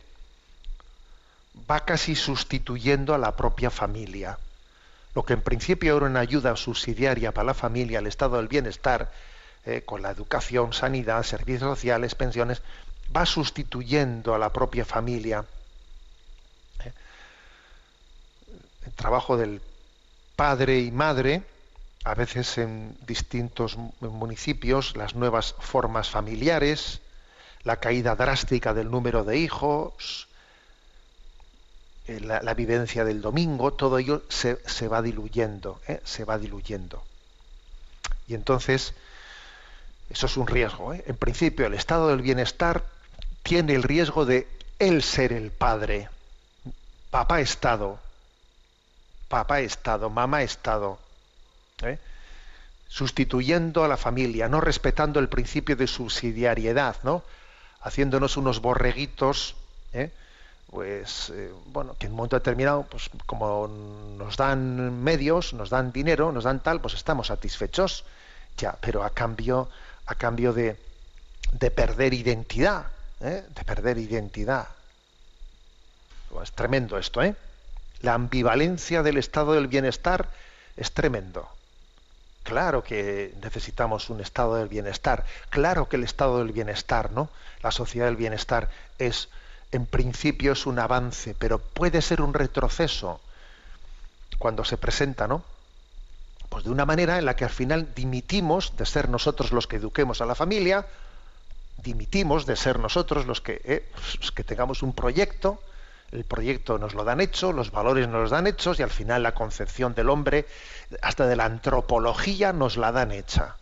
va 1.70 1.85
casi 1.85 2.14
sustituyendo 2.14 3.14
a 3.14 3.18
la 3.18 3.37
propia 3.37 3.70
familia. 3.70 4.38
lo 5.12 5.25
que 5.25 5.33
en 5.33 5.42
principio 5.42 5.96
era 5.96 6.07
una 6.07 6.20
ayuda 6.20 6.55
subsidiaria 6.55 7.33
para 7.33 7.46
la 7.46 7.55
familia, 7.55 7.99
el 7.99 8.07
estado 8.07 8.37
del 8.37 8.46
bienestar, 8.46 9.11
eh, 9.66 9.83
con 9.85 10.03
la 10.03 10.11
educación, 10.11 10.73
sanidad, 10.73 11.25
servicios 11.25 11.68
sociales, 11.68 12.14
pensiones, 12.14 12.62
va 13.14 13.27
sustituyendo 13.27 14.35
a 14.35 14.38
la 14.38 14.53
propia 14.53 14.85
familia. 14.85 15.44
¿eh? 16.85 16.92
El 18.87 18.92
trabajo 18.92 19.37
del 19.37 19.61
padre 20.37 20.79
y 20.79 20.92
madre, 20.92 21.42
a 22.04 22.14
veces 22.14 22.58
en 22.58 22.96
distintos 23.06 23.76
municipios, 24.00 24.96
las 24.96 25.14
nuevas 25.14 25.54
formas 25.58 26.08
familiares, 26.08 27.00
la 27.62 27.76
caída 27.76 28.16
drástica 28.16 28.72
del 28.72 28.90
número 28.90 29.24
de 29.24 29.38
hijos, 29.38 30.28
eh, 32.08 32.20
la, 32.20 32.54
vivencia 32.54 33.04
del 33.04 33.20
domingo, 33.20 33.72
todo 33.72 33.98
ello 33.98 34.22
se, 34.28 34.58
se 34.66 34.88
va 34.88 35.02
diluyendo, 35.02 35.80
¿eh? 35.86 36.00
se 36.04 36.24
va 36.24 36.38
diluyendo. 36.38 37.02
Y 38.26 38.34
entonces, 38.34 38.94
eso 40.08 40.26
es 40.26 40.36
un 40.36 40.46
riesgo. 40.46 40.94
¿eh? 40.94 41.04
En 41.06 41.16
principio, 41.16 41.66
el 41.66 41.74
estado 41.74 42.08
del 42.08 42.22
bienestar 42.22 42.84
tiene 43.42 43.74
el 43.74 43.82
riesgo 43.82 44.24
de 44.24 44.48
él 44.78 45.02
ser 45.02 45.32
el 45.32 45.50
padre. 45.50 46.08
Papá 47.10 47.40
Estado, 47.40 47.98
papá 49.28 49.60
Estado, 49.60 50.08
mamá 50.08 50.42
Estado. 50.42 50.98
¿Eh? 51.83 51.99
Sustituyendo 52.88 53.85
a 53.85 53.88
la 53.88 53.97
familia, 53.97 54.49
no 54.49 54.61
respetando 54.61 55.21
el 55.21 55.29
principio 55.29 55.77
de 55.77 55.87
subsidiariedad, 55.87 56.97
¿no? 57.03 57.23
Haciéndonos 57.81 58.37
unos 58.37 58.61
borreguitos, 58.61 59.55
¿eh? 59.93 60.11
pues 60.71 61.31
eh, 61.31 61.53
bueno, 61.66 61.97
que 61.99 62.07
en 62.07 62.12
un 62.12 62.16
momento 62.16 62.37
determinado, 62.37 62.85
pues 62.85 63.11
como 63.27 63.69
nos 64.19 64.37
dan 64.37 65.03
medios, 65.03 65.53
nos 65.53 65.71
dan 65.71 65.93
dinero, 65.93 66.33
nos 66.33 66.45
dan 66.45 66.61
tal, 66.61 66.81
pues 66.81 66.95
estamos 66.95 67.29
satisfechos, 67.29 68.05
ya, 68.57 68.77
pero 68.81 69.03
a 69.05 69.11
cambio, 69.11 69.69
a 70.07 70.14
cambio 70.14 70.53
de, 70.53 70.77
de 71.53 71.71
perder 71.71 72.14
identidad, 72.14 72.87
de 73.21 73.64
perder 73.64 73.99
identidad. 73.99 74.69
Es 76.43 76.53
tremendo 76.53 76.97
esto, 76.97 77.23
¿eh? 77.23 77.35
La 78.03 78.14
ambivalencia 78.14 79.03
del 79.03 79.19
estado 79.19 79.53
del 79.53 79.66
bienestar 79.66 80.31
es 80.77 80.93
tremendo. 80.93 81.49
Claro 82.42 82.83
que 82.83 83.35
necesitamos 83.42 84.11
un 84.11 84.20
estado 84.20 84.57
del 84.57 84.68
bienestar. 84.68 85.24
Claro 85.50 85.88
que 85.88 85.96
el 85.96 86.05
estado 86.05 86.38
del 86.38 86.53
bienestar, 86.53 87.12
¿no? 87.12 87.29
La 87.62 87.70
sociedad 87.70 88.07
del 88.07 88.16
bienestar 88.16 88.70
es, 88.98 89.29
en 89.72 89.87
principio, 89.87 90.53
es 90.53 90.66
un 90.66 90.79
avance, 90.79 91.35
pero 91.38 91.59
puede 91.59 92.00
ser 92.03 92.22
un 92.22 92.35
retroceso 92.35 93.20
cuando 94.38 94.64
se 94.64 94.79
presenta, 94.79 95.29
¿no? 95.29 95.44
Pues 96.48 96.64
de 96.64 96.70
una 96.70 96.87
manera 96.87 97.18
en 97.18 97.26
la 97.26 97.37
que 97.37 97.44
al 97.44 97.50
final 97.50 97.94
dimitimos 97.94 98.76
de 98.76 98.87
ser 98.87 99.09
nosotros 99.09 99.53
los 99.53 99.66
que 99.66 99.76
eduquemos 99.76 100.20
a 100.20 100.26
la 100.26 100.35
familia, 100.35 100.87
dimitimos 101.76 102.46
de 102.46 102.57
ser 102.57 102.79
nosotros 102.79 103.26
los 103.26 103.40
que, 103.40 103.61
eh, 103.64 103.88
los 104.18 104.33
que 104.33 104.44
tengamos 104.44 104.83
un 104.83 104.92
proyecto, 104.92 105.62
el 106.12 106.25
proyecto 106.25 106.79
nos 106.79 106.94
lo 106.94 107.05
dan 107.05 107.20
hecho, 107.20 107.53
los 107.53 107.70
valores 107.70 108.09
nos 108.09 108.23
los 108.23 108.31
dan 108.31 108.46
hechos 108.46 108.79
y 108.79 108.83
al 108.83 108.90
final 108.90 109.23
la 109.23 109.35
concepción 109.35 109.94
del 109.94 110.11
hombre, 110.11 110.46
hasta 111.03 111.27
de 111.27 111.37
la 111.37 111.44
antropología, 111.44 112.53
nos 112.53 112.77
la 112.77 112.90
dan 112.90 113.12
hecha. 113.12 113.57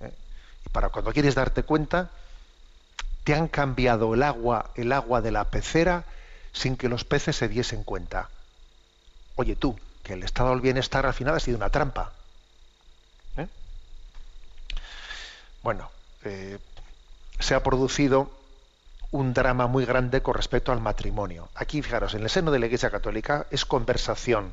¿Eh? 0.00 0.12
Y 0.66 0.68
para 0.68 0.90
cuando 0.90 1.12
quieres 1.12 1.34
darte 1.34 1.62
cuenta, 1.62 2.10
te 3.24 3.34
han 3.34 3.48
cambiado 3.48 4.14
el 4.14 4.22
agua, 4.22 4.70
el 4.74 4.92
agua 4.92 5.22
de 5.22 5.30
la 5.30 5.44
pecera 5.44 6.04
sin 6.52 6.76
que 6.76 6.88
los 6.88 7.04
peces 7.04 7.36
se 7.36 7.48
diesen 7.48 7.82
cuenta. 7.82 8.28
Oye 9.36 9.56
tú, 9.56 9.78
que 10.02 10.12
el 10.14 10.22
estado 10.22 10.50
del 10.50 10.60
bienestar 10.60 11.06
al 11.06 11.14
final 11.14 11.34
ha 11.34 11.40
sido 11.40 11.56
una 11.56 11.70
trampa. 11.70 12.12
¿Eh? 13.38 13.46
Bueno, 15.62 15.90
eh, 16.24 16.58
se 17.38 17.54
ha 17.54 17.62
producido 17.62 18.30
un 19.12 19.34
drama 19.34 19.66
muy 19.66 19.84
grande 19.84 20.22
con 20.22 20.34
respecto 20.34 20.72
al 20.72 20.80
matrimonio. 20.80 21.48
Aquí, 21.54 21.82
fijaros, 21.82 22.14
en 22.14 22.22
el 22.22 22.30
seno 22.30 22.50
de 22.50 22.58
la 22.58 22.66
Iglesia 22.66 22.90
Católica 22.90 23.46
es 23.50 23.64
conversación 23.64 24.52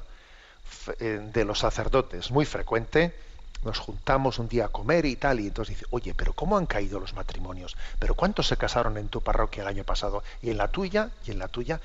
eh, 0.99 1.19
de 1.33 1.45
los 1.45 1.59
sacerdotes, 1.59 2.29
muy 2.29 2.45
frecuente. 2.45 3.15
Nos 3.63 3.79
juntamos 3.79 4.37
un 4.37 4.47
día 4.47 4.65
a 4.65 4.67
comer 4.69 5.05
y 5.05 5.15
tal, 5.15 5.39
y 5.39 5.47
entonces 5.47 5.75
dice, 5.75 5.87
oye, 5.91 6.13
pero 6.13 6.33
¿cómo 6.33 6.57
han 6.57 6.65
caído 6.65 6.99
los 6.99 7.13
matrimonios? 7.13 7.75
¿Pero 7.99 8.15
cuántos 8.15 8.47
se 8.47 8.57
casaron 8.57 8.97
en 8.97 9.09
tu 9.09 9.21
parroquia 9.21 9.63
el 9.63 9.69
año 9.69 9.83
pasado? 9.83 10.23
Y 10.41 10.49
en 10.49 10.57
la 10.57 10.67
tuya, 10.67 11.09
y 11.25 11.31
en 11.31 11.39
la 11.39 11.47
tuya, 11.47 11.79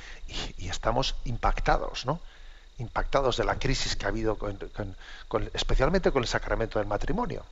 y, 0.59 0.69
estamos 0.69 1.15
impactados, 1.25 2.07
¿no? 2.07 2.21
Impactados 2.79 3.37
de 3.37 3.45
la 3.45 3.59
crisis 3.59 3.97
que 3.97 4.07
ha 4.07 4.09
habido, 4.09 4.37
con, 4.37 4.59
con, 5.29 5.51
especialmente 5.53 6.11
con 6.11 6.23
el 6.23 6.29
sacramento 6.29 6.81
del 6.81 6.89
matrimonio. 6.89 7.45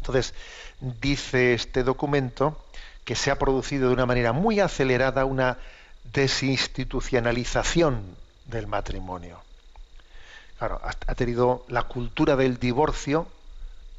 Entonces, 0.00 0.34
dice 0.80 1.54
este 1.54 1.82
documento 1.82 2.56
que 3.06 3.16
se 3.16 3.30
ha 3.30 3.38
producido 3.38 3.88
de 3.88 3.94
una 3.94 4.04
manera 4.04 4.34
muy 4.34 4.60
acelerada 4.60 5.24
una 5.24 5.56
desinstitucionalización 6.12 8.02
del 8.44 8.66
matrimonio. 8.66 9.40
Claro, 10.58 10.82
ha 10.82 11.14
tenido 11.14 11.64
la 11.68 11.84
cultura 11.84 12.36
del 12.36 12.58
divorcio 12.58 13.28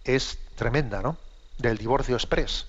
es 0.04 0.38
tremenda, 0.56 1.02
¿no? 1.02 1.18
Del 1.58 1.78
divorcio 1.78 2.16
express. 2.16 2.66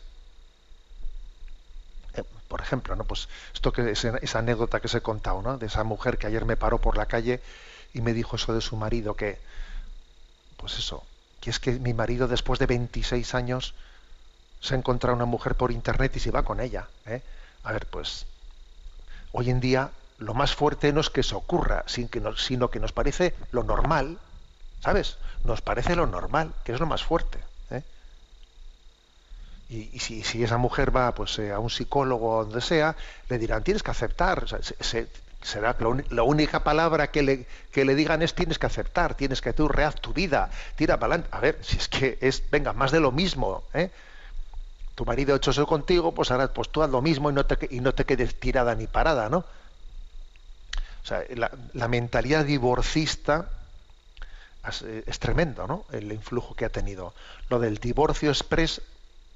Eh, 2.14 2.22
por 2.48 2.60
ejemplo, 2.60 2.96
¿no? 2.96 3.04
Pues 3.04 3.28
esto 3.54 3.72
que 3.72 3.90
es 3.90 4.04
esa 4.04 4.38
anécdota 4.38 4.80
que 4.80 4.88
se 4.88 4.98
he 4.98 5.02
contado, 5.02 5.42
¿no? 5.42 5.58
De 5.58 5.66
esa 5.66 5.84
mujer 5.84 6.18
que 6.18 6.26
ayer 6.26 6.44
me 6.44 6.56
paró 6.56 6.78
por 6.78 6.96
la 6.96 7.06
calle 7.06 7.40
y 7.94 8.00
me 8.00 8.12
dijo 8.12 8.36
eso 8.36 8.54
de 8.54 8.60
su 8.60 8.76
marido 8.76 9.14
que, 9.14 9.38
pues 10.56 10.78
eso, 10.78 11.04
que 11.40 11.50
es 11.50 11.58
que 11.58 11.72
mi 11.72 11.94
marido 11.94 12.28
después 12.28 12.58
de 12.58 12.66
26 12.66 13.34
años 13.34 13.74
se 14.60 14.74
ha 14.74 14.78
encontrado 14.78 15.16
una 15.16 15.24
mujer 15.24 15.54
por 15.54 15.70
internet 15.70 16.16
y 16.16 16.20
se 16.20 16.30
va 16.30 16.42
con 16.42 16.60
ella. 16.60 16.88
¿eh? 17.06 17.22
A 17.64 17.72
ver, 17.72 17.86
pues 17.86 18.26
hoy 19.32 19.50
en 19.50 19.60
día 19.60 19.90
lo 20.18 20.34
más 20.34 20.54
fuerte 20.54 20.92
no 20.92 21.00
es 21.00 21.10
que 21.10 21.20
eso 21.20 21.36
ocurra, 21.36 21.84
sino 21.86 22.70
que 22.70 22.80
nos, 22.80 22.92
parece 22.92 23.34
lo 23.52 23.62
normal, 23.62 24.18
¿sabes? 24.80 25.16
Nos 25.44 25.60
parece 25.60 25.94
lo 25.94 26.06
normal, 26.06 26.52
que 26.64 26.72
es 26.72 26.80
lo 26.80 26.86
más 26.86 27.04
fuerte. 27.04 27.38
¿eh? 27.70 27.82
Y, 29.68 29.98
si, 30.00 30.42
esa 30.42 30.56
mujer 30.56 30.94
va 30.94 31.14
pues, 31.14 31.38
eh, 31.38 31.52
a 31.52 31.60
un 31.60 31.70
psicólogo 31.70 32.36
o 32.38 32.44
donde 32.44 32.60
sea, 32.60 32.96
le 33.28 33.38
dirán, 33.38 33.62
tienes 33.62 33.82
que 33.82 33.92
aceptar. 33.92 34.48
Se, 34.48 34.74
se, 34.82 35.08
será 35.42 35.76
la, 35.78 36.04
la, 36.10 36.22
única 36.24 36.64
palabra 36.64 37.10
que 37.12 37.22
le, 37.22 37.46
que 37.70 37.84
le 37.84 37.94
digan 37.94 38.22
es 38.22 38.34
tienes 38.34 38.58
que 38.58 38.66
aceptar, 38.66 39.14
tienes 39.14 39.40
que 39.40 39.52
tú 39.52 39.68
reaz 39.68 39.94
tu 39.94 40.12
vida, 40.12 40.50
tira 40.74 40.98
para 40.98 41.14
adelante. 41.14 41.36
A 41.36 41.40
ver, 41.40 41.58
si 41.62 41.76
es 41.76 41.88
que 41.88 42.18
es, 42.20 42.42
venga, 42.50 42.72
más 42.72 42.90
de 42.90 43.00
lo 43.00 43.12
mismo. 43.12 43.62
¿eh? 43.72 43.90
Tu 44.98 45.04
marido 45.04 45.32
ha 45.32 45.36
hecho 45.36 45.52
eso 45.52 45.64
contigo, 45.64 46.10
pues 46.10 46.32
ahora 46.32 46.52
pues 46.52 46.70
tú 46.70 46.82
haz 46.82 46.90
lo 46.90 47.00
mismo 47.00 47.30
y 47.30 47.32
no 47.32 47.44
te, 47.44 48.04
quedes 48.04 48.34
tirada 48.34 48.74
ni 48.74 48.88
parada, 48.88 49.28
¿no? 49.28 49.38
O 49.38 51.06
sea, 51.06 51.22
la, 51.36 51.86
mentalidad 51.86 52.44
divorcista 52.44 53.48
es, 54.68 54.82
es, 54.82 55.20
tremendo, 55.20 55.68
¿no? 55.68 55.84
El 55.92 56.10
influjo 56.10 56.56
que 56.56 56.64
ha 56.64 56.70
tenido. 56.70 57.14
Lo 57.48 57.60
del 57.60 57.78
divorcio 57.78 58.30
express 58.30 58.82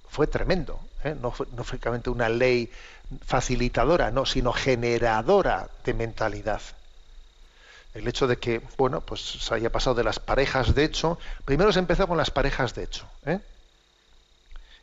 fue 0.09 0.27
tremendo, 0.27 0.81
¿eh? 1.05 1.14
no, 1.14 1.31
fue, 1.31 1.46
una 2.07 2.29
ley 2.29 2.68
facilitadora, 3.25 4.11
no, 4.11 4.27
sino 4.27 4.53
generadora 4.53 5.68
de 5.85 5.94
mentalidad. 5.94 6.61
El 7.94 8.09
hecho 8.09 8.27
de 8.27 8.37
que, 8.37 8.62
bueno, 8.77 9.01
pues 9.01 9.20
se 9.20 9.55
haya 9.55 9.70
pasado 9.70 9.94
de 9.94 10.03
las 10.03 10.18
parejas 10.18 10.75
de 10.75 10.83
hecho, 10.83 11.20
primero 11.44 11.72
se 11.72 11.79
empezó 11.79 12.09
con 12.09 12.16
las 12.16 12.33
parejas 12.33 12.75
de 12.75 12.83
hecho, 12.83 13.07
¿eh? 13.27 13.38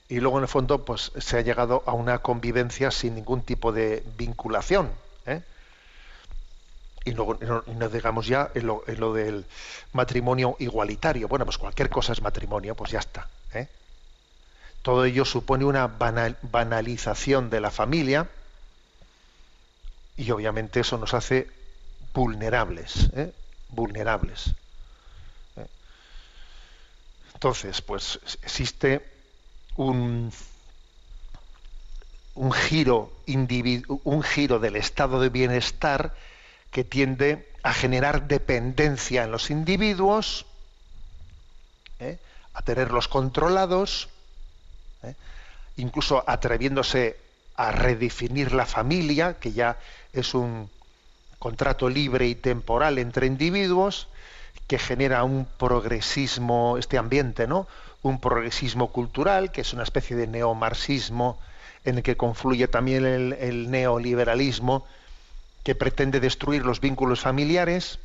Y 0.09 0.19
luego 0.19 0.39
en 0.39 0.43
el 0.43 0.49
fondo 0.49 0.83
pues 0.83 1.11
se 1.17 1.37
ha 1.37 1.41
llegado 1.41 1.83
a 1.85 1.93
una 1.93 2.17
convivencia 2.17 2.89
sin 2.89 3.15
ningún 3.15 3.43
tipo 3.43 3.71
de 3.71 4.03
vinculación 4.17 4.91
¿eh? 5.27 5.43
y 7.05 7.11
luego 7.11 7.37
no, 7.67 7.89
digamos 7.89 8.25
ya 8.25 8.49
en 8.55 8.65
lo, 8.65 8.83
en 8.87 8.99
lo, 8.99 9.13
del 9.13 9.45
matrimonio 9.93 10.55
igualitario 10.59 11.27
bueno 11.27 11.45
pues 11.45 11.59
cualquier 11.59 11.89
cosa 11.89 12.13
es 12.13 12.23
matrimonio 12.23 12.73
pues 12.73 12.91
ya 12.91 12.99
está 12.99 13.29
¿eh? 13.53 13.67
todo 14.81 15.05
ello 15.05 15.25
supone 15.25 15.63
una 15.63 15.85
banal, 15.85 16.37
banalización 16.41 17.51
de 17.51 17.61
la 17.61 17.69
familia 17.69 18.27
y 20.17 20.31
obviamente 20.31 20.79
eso 20.79 20.97
nos 20.97 21.13
hace 21.13 21.47
vulnerables 22.15 23.11
¿eh? 23.15 23.31
vulnerables 23.69 24.55
entonces 27.35 27.81
pues 27.83 28.19
existe 28.41 29.18
un, 29.79 30.29
un 32.35 32.51
giro 32.51 33.13
un 34.03 34.23
giro 34.23 34.59
del 34.59 34.75
estado 34.75 35.21
de 35.21 35.29
bienestar 35.29 36.13
que 36.69 36.83
tiende 36.83 37.47
a 37.63 37.73
generar 37.73 38.27
dependencia 38.27 39.23
en 39.23 39.31
los 39.31 39.49
individuos, 39.49 40.45
¿eh? 41.99 42.17
a 42.53 42.61
tenerlos 42.61 43.07
controlados, 43.07 44.09
¿eh? 45.03 45.15
incluso 45.77 46.25
atreviéndose 46.27 47.15
a 47.55 47.71
redefinir 47.71 48.51
la 48.51 48.65
familia, 48.65 49.39
que 49.39 49.53
ya 49.53 49.77
es 50.11 50.33
un 50.33 50.69
contrato 51.39 51.87
libre 51.87 52.27
y 52.27 52.35
temporal 52.35 52.97
entre 52.97 53.27
individuos 53.27 54.09
que 54.67 54.77
genera 54.77 55.23
un 55.23 55.45
progresismo, 55.45 56.77
este 56.77 56.97
ambiente, 56.97 57.47
¿no? 57.47 57.65
Un 58.01 58.19
progresismo 58.19 58.87
cultural, 58.87 59.51
que 59.51 59.61
es 59.61 59.73
una 59.73 59.83
especie 59.83 60.15
de 60.15 60.27
neomarxismo 60.27 61.37
en 61.85 61.97
el 61.97 62.03
que 62.03 62.17
confluye 62.17 62.67
también 62.67 63.05
el, 63.05 63.71
neoliberalismo, 63.71 64.85
que 65.63 65.75
pretende 65.75 66.19
destruir 66.19 66.65
los 66.65 66.79
vínculos 66.79 67.21
familiares, 67.21 67.99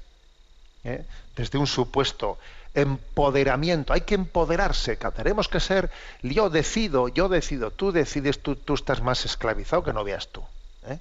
¿eh? 0.84 1.04
desde 1.36 1.58
un 1.58 1.66
supuesto 1.66 2.38
empoderamiento. 2.74 3.92
Hay 3.92 4.02
que 4.02 4.16
empoderarse, 4.16 4.98
que 4.98 5.10
tenemos 5.12 5.48
que 5.48 5.60
ser, 5.60 5.90
yo 6.22 6.50
decido, 6.50 7.08
yo 7.08 7.28
decido, 7.28 7.70
tú 7.70 7.92
decides, 7.92 8.42
tú, 8.42 8.56
tú 8.56 8.74
estás 8.74 9.00
más 9.00 9.24
esclavizado 9.24 9.84
que 9.84 9.92
no 9.92 10.02
veas 10.02 10.28
tú. 10.28 10.42
¿eh? 10.88 10.98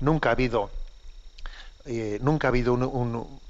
Nunca 0.00 0.30
ha 0.30 0.32
habido, 0.32 0.70
eh, 1.84 2.18
nunca 2.22 2.48
ha 2.48 2.50
habido 2.50 2.72
un- 2.72 3.40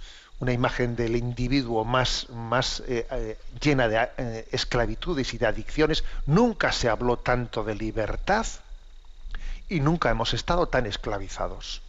una 0.40 0.52
imagen 0.52 0.94
del 0.94 1.16
individuo 1.16 1.84
más, 1.84 2.28
más 2.30 2.80
eh, 2.86 3.06
eh, 3.10 3.38
llena 3.60 3.88
de 3.88 4.08
eh, 4.18 4.48
esclavitudes 4.52 5.34
y 5.34 5.38
de 5.38 5.46
adicciones. 5.46 6.04
Nunca 6.26 6.70
se 6.70 6.88
habló 6.88 7.16
tanto 7.16 7.64
de 7.64 7.74
libertad 7.74 8.46
y 9.68 9.80
nunca 9.80 10.10
hemos 10.10 10.34
estado 10.34 10.66
tan 10.68 10.86
esclavizados. 10.86 11.82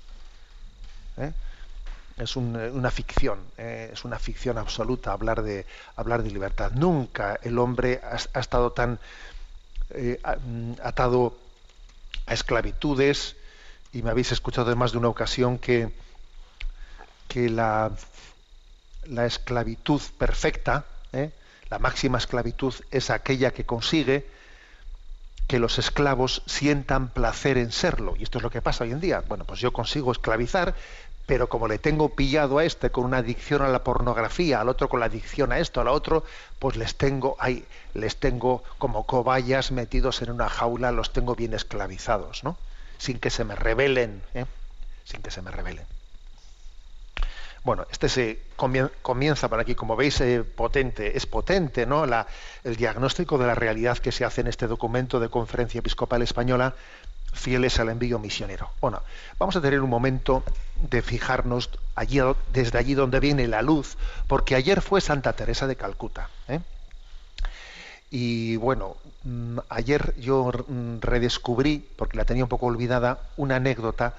Es 2.17 2.35
un, 2.35 2.55
una 2.55 2.91
ficción, 2.91 3.39
es 3.57 4.03
una 4.03 4.19
ficción 4.19 4.57
absoluta 4.57 5.11
hablar 5.11 5.41
de, 5.41 5.65
hablar 5.95 6.23
de 6.23 6.31
libertad. 6.31 6.71
Nunca 6.71 7.39
el 7.41 7.57
hombre 7.59 8.01
ha, 8.03 8.39
estado 8.39 8.71
tan 8.71 8.99
mm, 9.93 10.73
atado 10.83 11.37
a 12.25 12.33
esclavitudes 12.33 13.35
y 13.93 14.01
me 14.01 14.11
habéis 14.11 14.31
escuchado 14.31 14.71
en 14.71 14.77
más 14.77 14.91
de 14.91 14.97
una 14.97 15.07
ocasión 15.09 15.59
que, 15.59 15.91
que 17.27 17.49
la, 17.49 17.91
la 19.05 19.25
esclavitud 19.25 20.01
perfecta, 20.17 20.85
¿eh? 21.13 21.31
la 21.69 21.79
máxima 21.79 22.17
esclavitud 22.17 22.73
es 22.91 23.09
aquella 23.09 23.51
que 23.51 23.65
consigue 23.65 24.25
que 25.47 25.59
los 25.59 25.79
esclavos 25.79 26.43
sientan 26.45 27.09
placer 27.09 27.57
en 27.57 27.71
serlo. 27.71 28.15
Y 28.15 28.23
esto 28.23 28.37
es 28.37 28.43
lo 28.43 28.51
que 28.51 28.61
pasa 28.61 28.83
hoy 28.83 28.91
en 28.91 28.99
día. 28.99 29.23
Bueno, 29.27 29.45
pues 29.45 29.59
yo 29.59 29.73
consigo 29.73 30.11
esclavizar, 30.11 30.75
pero 31.25 31.49
como 31.49 31.67
le 31.67 31.79
tengo 31.79 32.09
pillado 32.09 32.59
a 32.59 32.65
este 32.65 32.91
con 32.91 33.05
una 33.05 33.17
adicción 33.17 33.63
a 33.63 33.67
la 33.67 33.83
pornografía, 33.83 34.61
al 34.61 34.69
otro 34.69 34.89
con 34.89 34.99
la 34.99 35.07
adicción 35.07 35.51
a 35.51 35.57
esto, 35.57 35.81
al 35.81 35.87
otro, 35.87 36.23
pues 36.59 36.75
les 36.75 36.95
tengo 36.95 37.35
ahí, 37.39 37.65
les 37.95 38.17
tengo 38.17 38.63
como 38.77 39.07
cobayas 39.07 39.71
metidos 39.71 40.21
en 40.21 40.29
una 40.31 40.49
jaula, 40.49 40.91
los 40.91 41.13
tengo 41.13 41.35
bien 41.35 41.55
esclavizados, 41.55 42.43
¿no? 42.43 42.55
Sin 42.99 43.19
que 43.19 43.31
se 43.31 43.43
me 43.43 43.55
rebelen, 43.55 44.21
¿eh? 44.35 44.45
sin 45.03 45.23
que 45.23 45.31
se 45.31 45.41
me 45.41 45.49
rebelen. 45.49 45.85
Bueno, 47.69 47.85
este 47.91 48.09
se 48.09 48.39
comien- 48.57 48.89
comienza 49.03 49.47
por 49.47 49.59
aquí, 49.59 49.75
como 49.75 49.95
veis, 49.95 50.19
eh, 50.21 50.43
potente, 50.43 51.15
es 51.15 51.27
potente, 51.27 51.85
¿no? 51.85 52.03
El 52.03 52.75
diagnóstico 52.75 53.37
de 53.37 53.45
la 53.45 53.53
realidad 53.53 53.99
que 53.99 54.11
se 54.11 54.25
hace 54.25 54.41
en 54.41 54.47
este 54.47 54.65
documento 54.65 55.19
de 55.19 55.29
Conferencia 55.29 55.77
Episcopal 55.77 56.23
Española, 56.23 56.73
fieles 57.31 57.79
al 57.79 57.89
envío 57.89 58.17
misionero. 58.17 58.71
Bueno, 58.81 59.03
vamos 59.37 59.55
a 59.55 59.61
tener 59.61 59.81
un 59.81 59.89
momento 59.91 60.41
de 60.81 61.03
fijarnos 61.03 61.69
allí, 61.93 62.19
desde 62.51 62.79
allí 62.79 62.95
donde 62.95 63.19
viene 63.19 63.47
la 63.47 63.61
luz, 63.61 63.97
porque 64.25 64.55
ayer 64.55 64.81
fue 64.81 64.99
Santa 64.99 65.33
Teresa 65.33 65.67
de 65.67 65.75
Calcuta. 65.75 66.27
¿eh? 66.47 66.61
Y 68.09 68.55
bueno, 68.55 68.97
mm, 69.25 69.59
ayer 69.69 70.15
yo 70.19 70.51
mm, 70.67 71.01
redescubrí, 71.01 71.87
porque 71.97 72.17
la 72.17 72.25
tenía 72.25 72.45
un 72.45 72.49
poco 72.49 72.65
olvidada, 72.65 73.19
una 73.37 73.57
anécdota 73.57 74.15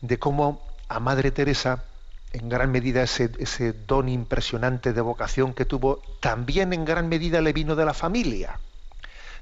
de 0.00 0.18
cómo 0.18 0.62
a 0.88 1.00
Madre 1.00 1.30
Teresa, 1.30 1.84
en 2.32 2.48
gran 2.48 2.70
medida 2.70 3.02
ese, 3.02 3.30
ese 3.38 3.72
don 3.72 4.08
impresionante 4.08 4.92
de 4.92 5.00
vocación 5.00 5.54
que 5.54 5.64
tuvo, 5.64 6.02
también 6.20 6.72
en 6.72 6.84
gran 6.84 7.08
medida 7.08 7.40
le 7.40 7.52
vino 7.52 7.76
de 7.76 7.84
la 7.84 7.94
familia. 7.94 8.58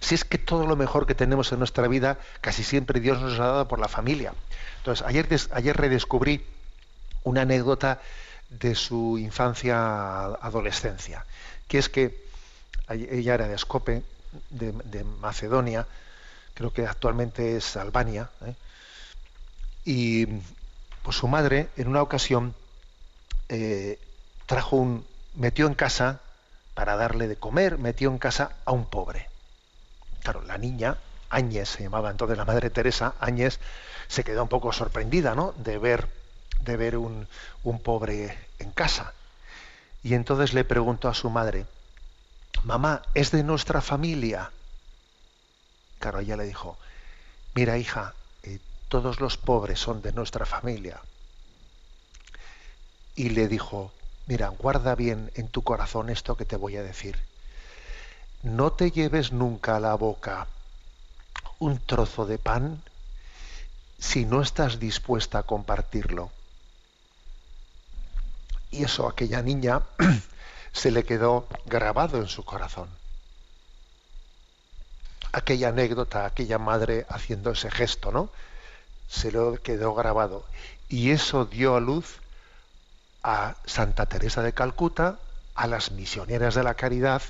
Si 0.00 0.14
es 0.14 0.24
que 0.24 0.38
todo 0.38 0.66
lo 0.66 0.76
mejor 0.76 1.06
que 1.06 1.14
tenemos 1.14 1.50
en 1.52 1.58
nuestra 1.58 1.88
vida, 1.88 2.18
casi 2.40 2.62
siempre 2.62 3.00
Dios 3.00 3.20
nos 3.20 3.38
ha 3.40 3.46
dado 3.46 3.68
por 3.68 3.78
la 3.78 3.88
familia. 3.88 4.34
Entonces, 4.78 5.06
ayer, 5.06 5.28
ayer 5.52 5.76
redescubrí 5.76 6.44
una 7.22 7.42
anécdota 7.42 8.00
de 8.50 8.74
su 8.74 9.18
infancia 9.18 10.26
adolescencia, 10.26 11.24
que 11.66 11.78
es 11.78 11.88
que 11.88 12.22
ella 12.88 13.34
era 13.34 13.48
de 13.48 13.54
Ascope, 13.54 14.02
de, 14.50 14.72
de 14.72 15.04
Macedonia, 15.04 15.86
creo 16.54 16.72
que 16.72 16.86
actualmente 16.86 17.56
es 17.56 17.76
Albania, 17.76 18.30
¿eh? 18.46 18.54
y 19.84 20.26
pues 21.02 21.16
su 21.16 21.28
madre 21.28 21.68
en 21.76 21.88
una 21.88 22.02
ocasión 22.02 22.54
eh, 23.48 23.98
trajo 24.46 24.76
un, 24.76 25.06
metió 25.34 25.66
en 25.66 25.74
casa 25.74 26.20
para 26.74 26.96
darle 26.96 27.28
de 27.28 27.36
comer, 27.36 27.78
metió 27.78 28.10
en 28.10 28.18
casa 28.18 28.52
a 28.64 28.72
un 28.72 28.84
pobre. 28.86 29.28
Claro, 30.22 30.42
la 30.42 30.58
niña, 30.58 30.96
Áñez 31.30 31.68
se 31.68 31.82
llamaba 31.82 32.10
entonces 32.10 32.36
la 32.36 32.44
madre 32.44 32.70
Teresa, 32.70 33.14
Áñez 33.20 33.58
se 34.08 34.24
quedó 34.24 34.42
un 34.42 34.48
poco 34.48 34.72
sorprendida, 34.72 35.34
¿no? 35.34 35.52
De 35.58 35.78
ver, 35.78 36.08
de 36.60 36.76
ver 36.76 36.96
un, 36.96 37.26
un 37.62 37.78
pobre 37.80 38.36
en 38.58 38.70
casa. 38.70 39.12
Y 40.02 40.14
entonces 40.14 40.52
le 40.52 40.64
preguntó 40.64 41.08
a 41.08 41.14
su 41.14 41.30
madre, 41.30 41.66
mamá, 42.64 43.02
¿es 43.14 43.30
de 43.30 43.42
nuestra 43.42 43.80
familia? 43.80 44.50
Claro, 45.98 46.20
ella 46.20 46.36
le 46.36 46.44
dijo, 46.44 46.76
mira 47.54 47.78
hija, 47.78 48.14
eh, 48.42 48.58
todos 48.88 49.20
los 49.20 49.36
pobres 49.36 49.78
son 49.78 50.02
de 50.02 50.12
nuestra 50.12 50.44
familia. 50.44 51.00
Y 53.16 53.30
le 53.30 53.48
dijo, 53.48 53.92
mira, 54.26 54.48
guarda 54.48 54.94
bien 54.94 55.30
en 55.34 55.48
tu 55.48 55.62
corazón 55.62 56.10
esto 56.10 56.36
que 56.36 56.44
te 56.44 56.56
voy 56.56 56.76
a 56.76 56.82
decir. 56.82 57.18
No 58.42 58.72
te 58.72 58.90
lleves 58.90 59.32
nunca 59.32 59.76
a 59.76 59.80
la 59.80 59.94
boca 59.94 60.48
un 61.58 61.78
trozo 61.78 62.26
de 62.26 62.38
pan 62.38 62.82
si 63.98 64.26
no 64.26 64.42
estás 64.42 64.78
dispuesta 64.78 65.38
a 65.38 65.42
compartirlo. 65.44 66.30
Y 68.70 68.84
eso 68.84 69.06
a 69.06 69.10
aquella 69.10 69.40
niña 69.40 69.82
se 70.72 70.90
le 70.90 71.04
quedó 71.04 71.46
grabado 71.64 72.18
en 72.18 72.28
su 72.28 72.44
corazón. 72.44 72.88
Aquella 75.32 75.68
anécdota, 75.68 76.26
aquella 76.26 76.58
madre 76.58 77.06
haciendo 77.08 77.52
ese 77.52 77.70
gesto, 77.70 78.12
¿no? 78.12 78.30
Se 79.08 79.32
le 79.32 79.58
quedó 79.58 79.94
grabado. 79.94 80.44
Y 80.88 81.10
eso 81.10 81.44
dio 81.44 81.76
a 81.76 81.80
luz 81.80 82.18
a 83.24 83.56
Santa 83.64 84.06
Teresa 84.06 84.42
de 84.42 84.52
Calcuta, 84.52 85.18
a 85.54 85.66
las 85.66 85.90
misioneras 85.90 86.54
de 86.54 86.62
la 86.62 86.74
caridad, 86.74 87.22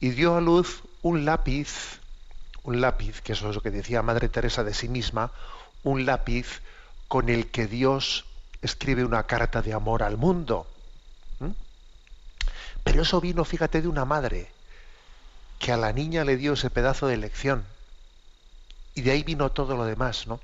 y 0.00 0.10
dio 0.10 0.36
a 0.36 0.40
luz 0.40 0.82
un 1.02 1.24
lápiz, 1.24 1.98
un 2.62 2.80
lápiz, 2.80 3.20
que 3.20 3.32
eso 3.32 3.50
es 3.50 3.56
lo 3.56 3.60
que 3.60 3.72
decía 3.72 4.02
Madre 4.02 4.28
Teresa 4.28 4.62
de 4.62 4.72
sí 4.72 4.88
misma, 4.88 5.32
un 5.82 6.06
lápiz 6.06 6.62
con 7.08 7.28
el 7.28 7.48
que 7.48 7.66
Dios 7.66 8.24
escribe 8.62 9.04
una 9.04 9.24
carta 9.24 9.62
de 9.62 9.74
amor 9.74 10.04
al 10.04 10.16
mundo. 10.16 10.66
¿Mm? 11.40 11.50
Pero 12.84 13.02
eso 13.02 13.20
vino, 13.20 13.44
fíjate, 13.44 13.82
de 13.82 13.88
una 13.88 14.04
madre, 14.04 14.48
que 15.58 15.72
a 15.72 15.76
la 15.76 15.92
niña 15.92 16.24
le 16.24 16.36
dio 16.36 16.52
ese 16.52 16.70
pedazo 16.70 17.08
de 17.08 17.16
lección. 17.16 17.64
Y 18.94 19.02
de 19.02 19.10
ahí 19.10 19.24
vino 19.24 19.50
todo 19.50 19.76
lo 19.76 19.84
demás, 19.84 20.26
¿no? 20.26 20.40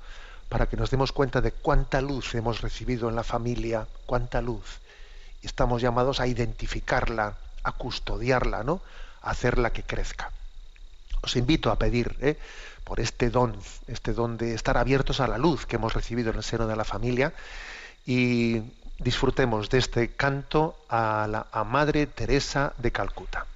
Para 0.53 0.67
que 0.67 0.77
nos 0.77 0.91
demos 0.91 1.11
cuenta 1.11 1.41
de 1.41 1.51
cuánta 1.51 1.99
luz 1.99 2.35
hemos 2.35 2.61
recibido 2.61 3.09
en 3.09 3.15
la 3.15 3.23
familia, 3.23 3.87
cuánta 4.05 4.39
luz. 4.39 4.81
Estamos 5.41 5.81
llamados 5.81 6.19
a 6.19 6.27
identificarla, 6.27 7.37
a 7.63 7.71
custodiarla, 7.71 8.63
¿no? 8.63 8.79
A 9.23 9.31
hacerla 9.31 9.73
que 9.73 9.81
crezca. 9.81 10.29
Os 11.23 11.35
invito 11.37 11.71
a 11.71 11.79
pedir 11.79 12.15
¿eh? 12.21 12.37
por 12.83 12.99
este 12.99 13.31
don, 13.31 13.57
este 13.87 14.13
don 14.13 14.37
de 14.37 14.53
estar 14.53 14.77
abiertos 14.77 15.21
a 15.21 15.27
la 15.27 15.39
luz 15.39 15.65
que 15.65 15.77
hemos 15.77 15.95
recibido 15.95 16.29
en 16.29 16.37
el 16.37 16.43
seno 16.43 16.67
de 16.67 16.75
la 16.75 16.83
familia 16.83 17.33
y 18.05 18.61
disfrutemos 18.99 19.71
de 19.71 19.79
este 19.79 20.09
canto 20.09 20.77
a 20.87 21.27
la 21.27 21.63
Madre 21.63 22.05
Teresa 22.05 22.73
de 22.77 22.91
Calcuta. 22.91 23.47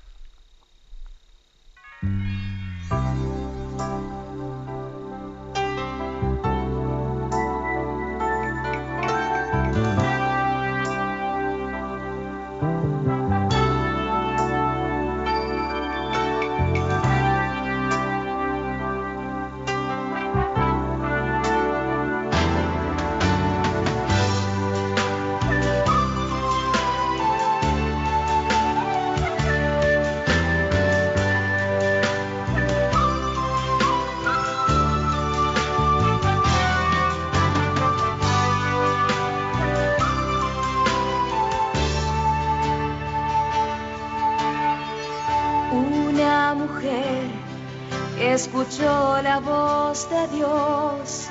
De 50.06 50.28
Dios 50.28 51.28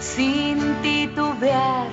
sin 0.00 0.74
titubear. 0.80 1.86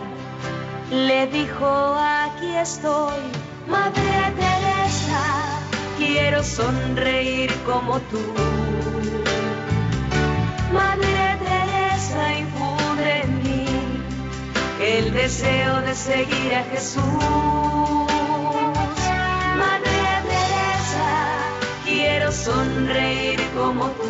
Le 0.89 1.27
dijo, 1.27 1.95
aquí 1.97 2.55
estoy, 2.55 3.19
Madre 3.67 4.33
Teresa, 4.37 5.23
quiero 5.97 6.41
sonreír 6.43 7.53
como 7.65 7.99
tú. 8.11 8.21
Madre 10.71 11.37
Teresa, 11.43 12.39
infunde 12.39 13.21
en 13.23 13.43
mí 13.43 13.65
el 14.79 15.11
deseo 15.11 15.81
de 15.81 15.93
seguir 15.93 16.55
a 16.55 16.63
Jesús. 16.71 17.03
Madre 19.57 20.05
Teresa, 20.29 21.11
quiero 21.83 22.31
sonreír 22.31 23.41
como 23.57 23.87
tú. 23.89 24.02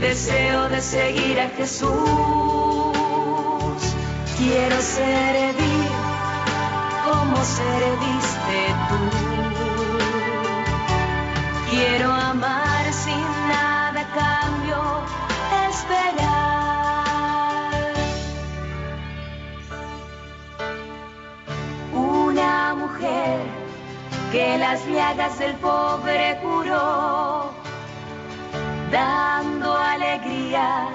Deseo 0.00 0.68
de 0.70 0.80
seguir 0.80 1.38
a 1.38 1.48
Jesús. 1.50 1.90
Quiero 4.38 4.80
servir 4.80 5.88
como 7.04 7.36
serviste 7.44 8.74
tú. 8.88 8.98
Quiero 11.70 12.10
amar 12.10 12.92
sin 12.92 13.22
nada 13.48 14.02
cambio, 14.14 14.78
esperar. 15.68 16.30
Una 21.92 22.74
mujer 22.74 23.40
que 24.32 24.58
las 24.58 24.86
llagas 24.86 25.38
del 25.38 25.54
pobre 25.56 26.38
curó, 26.42 27.19
dando 28.90 29.76
alegría, 29.76 30.88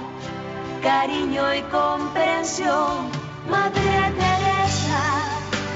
cariño 0.82 1.54
y 1.54 1.62
comprensión. 1.64 3.10
Madre 3.50 4.14
Teresa, 4.20 5.02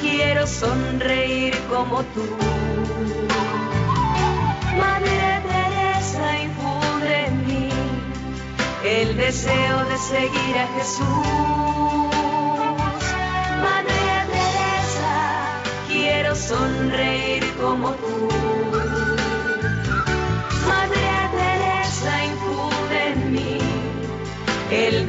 quiero 0.01 0.45
sonreír 0.45 1.57
como 1.69 2.03
tú. 2.15 2.25
Madre 4.77 5.41
Teresa, 5.47 6.39
infunde 6.41 7.25
en 7.25 7.47
mí 7.47 7.69
el 8.83 9.17
deseo 9.17 9.85
de 9.85 9.97
seguir 9.97 10.57
a 10.57 10.67
Jesús. 10.75 11.05
Madre 13.61 14.11
Teresa, 14.33 15.61
quiero 15.87 16.35
sonreír 16.35 17.43
como 17.61 17.91
tú. 17.91 18.98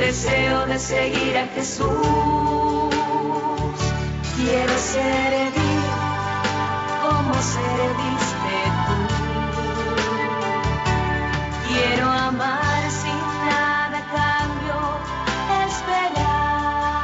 Deseo 0.01 0.66
de 0.66 0.78
seguir 0.78 1.36
a 1.36 1.46
Jesús. 1.55 1.90
Quiero 4.34 4.78
servir 4.78 5.82
como 7.03 7.34
serviste 7.34 8.57
tú. 8.86 8.96
Quiero 11.68 12.07
amar 12.09 12.90
sin 12.90 13.20
nada 13.46 14.01
cambio, 14.16 14.78
esperar. 15.68 17.03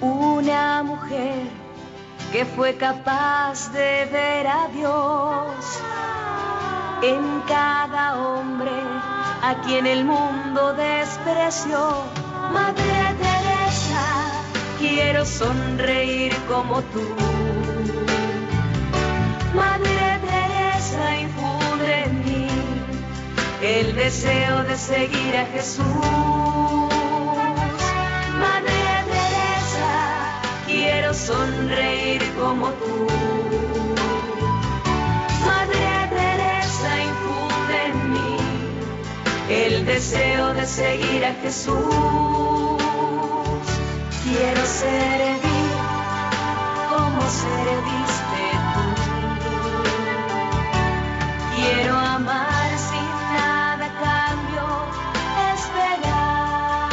Una 0.00 0.82
mujer 0.82 1.46
que 2.32 2.44
fue 2.44 2.74
capaz 2.74 3.72
de 3.72 4.06
ver 4.06 4.48
a 4.48 4.68
Dios 4.74 5.80
en 7.02 7.40
cada 7.48 8.18
hombre 8.18 8.70
a 9.42 9.54
quien 9.64 9.86
el 9.86 10.04
mundo 10.04 10.74
despreció. 10.74 12.04
Madre 12.52 13.16
Teresa, 13.18 14.04
quiero 14.78 15.24
sonreír 15.24 16.34
como 16.48 16.82
tú. 16.82 17.06
Madre 19.54 20.20
Teresa, 20.26 21.16
infunde 21.18 22.04
en 22.04 22.24
mí 22.24 22.48
el 23.62 23.94
deseo 23.94 24.62
de 24.64 24.76
seguir 24.76 25.36
a 25.36 25.46
Jesús. 25.46 25.84
Madre 28.38 28.82
Teresa, 29.06 30.40
quiero 30.66 31.14
sonreír 31.14 32.22
como 32.38 32.68
tú. 32.72 33.19
Deseo 40.00 40.54
de 40.54 40.66
seguir 40.66 41.22
a 41.26 41.34
Jesús. 41.42 41.76
Quiero 44.24 44.64
servir 44.64 45.76
como 46.88 47.20
serviste 47.44 48.44
tú. 49.44 49.58
Quiero 51.54 51.94
amar 51.98 52.70
sin 52.88 53.08
nada 53.36 53.86
cambio, 54.06 54.64
esperar. 55.52 56.88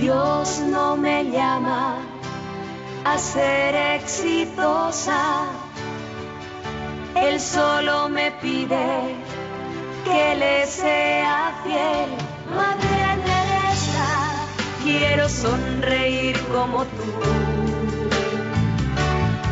Dios 0.00 0.46
no 0.74 0.96
me 0.96 1.30
llama 1.30 1.98
a 3.04 3.16
ser 3.18 3.76
exitosa. 4.00 5.22
Él 7.28 7.40
solo 7.40 8.08
me 8.08 8.30
pide 8.42 9.16
que 10.04 10.34
le 10.36 10.66
sea 10.66 11.54
fiel. 11.64 12.10
Madre 12.54 13.22
Teresa, 13.24 14.08
quiero 14.84 15.28
sonreír 15.28 16.38
como 16.52 16.84
tú. 16.84 17.12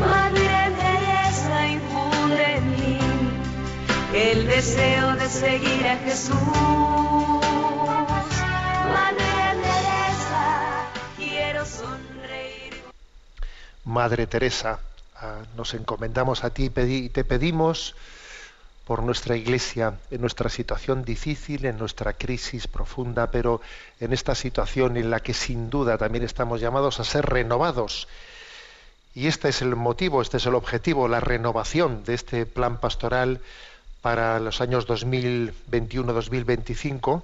Madre 0.01 0.73
Teresa, 0.81 1.67
infunde 1.67 2.57
en 2.57 2.71
mí 2.71 2.99
el 4.15 4.47
deseo 4.47 5.17
de 5.17 5.29
seguir 5.29 5.87
a 5.89 5.97
Jesús. 5.97 6.35
Madre 8.99 9.35
Teresa, 9.65 10.87
quiero 11.17 11.67
sonreír. 11.67 12.75
Madre 13.85 14.27
Teresa, 14.29 14.79
nos 15.57 15.75
encomendamos 15.75 16.45
a 16.45 16.51
ti 16.51 16.71
y 16.77 17.09
te 17.09 17.25
pedimos 17.25 17.97
por 18.87 19.03
nuestra 19.03 19.37
iglesia, 19.37 19.99
en 20.11 20.21
nuestra 20.21 20.51
situación 20.51 21.05
difícil, 21.05 21.65
en 21.65 21.79
nuestra 21.79 22.13
crisis 22.13 22.67
profunda, 22.67 23.31
pero 23.31 23.63
en 23.99 24.13
esta 24.13 24.35
situación 24.35 24.99
en 24.99 25.11
la 25.11 25.21
que 25.21 25.33
sin 25.33 25.71
duda 25.71 25.97
también 25.97 26.25
estamos 26.25 26.61
llamados 26.61 27.01
a 27.01 27.05
ser 27.05 27.25
renovados. 27.25 28.07
Y 29.15 29.29
este 29.29 29.49
es 29.49 29.63
el 29.63 29.75
motivo, 29.77 30.21
este 30.21 30.37
es 30.37 30.45
el 30.47 30.55
objetivo, 30.55 31.09
la 31.09 31.21
renovación 31.21 32.05
de 32.05 32.13
este 32.15 32.45
plan 32.45 32.77
pastoral 32.79 33.41
para 34.03 34.39
los 34.41 34.61
años 34.61 34.87
2021-2025 34.87 37.23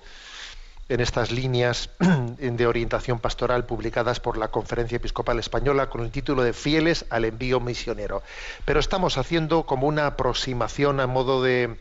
en 0.90 1.00
estas 1.00 1.30
líneas 1.30 1.88
de 2.38 2.66
orientación 2.66 3.20
pastoral 3.20 3.64
publicadas 3.64 4.18
por 4.18 4.36
la 4.36 4.48
Conferencia 4.48 4.96
Episcopal 4.96 5.38
Española 5.38 5.88
con 5.88 6.02
el 6.02 6.10
título 6.10 6.42
de 6.42 6.52
Fieles 6.52 7.06
al 7.10 7.24
envío 7.24 7.60
misionero. 7.60 8.24
Pero 8.64 8.80
estamos 8.80 9.16
haciendo 9.16 9.62
como 9.66 9.86
una 9.86 10.08
aproximación 10.08 10.98
a 10.98 11.06
modo 11.06 11.44
de 11.44 11.76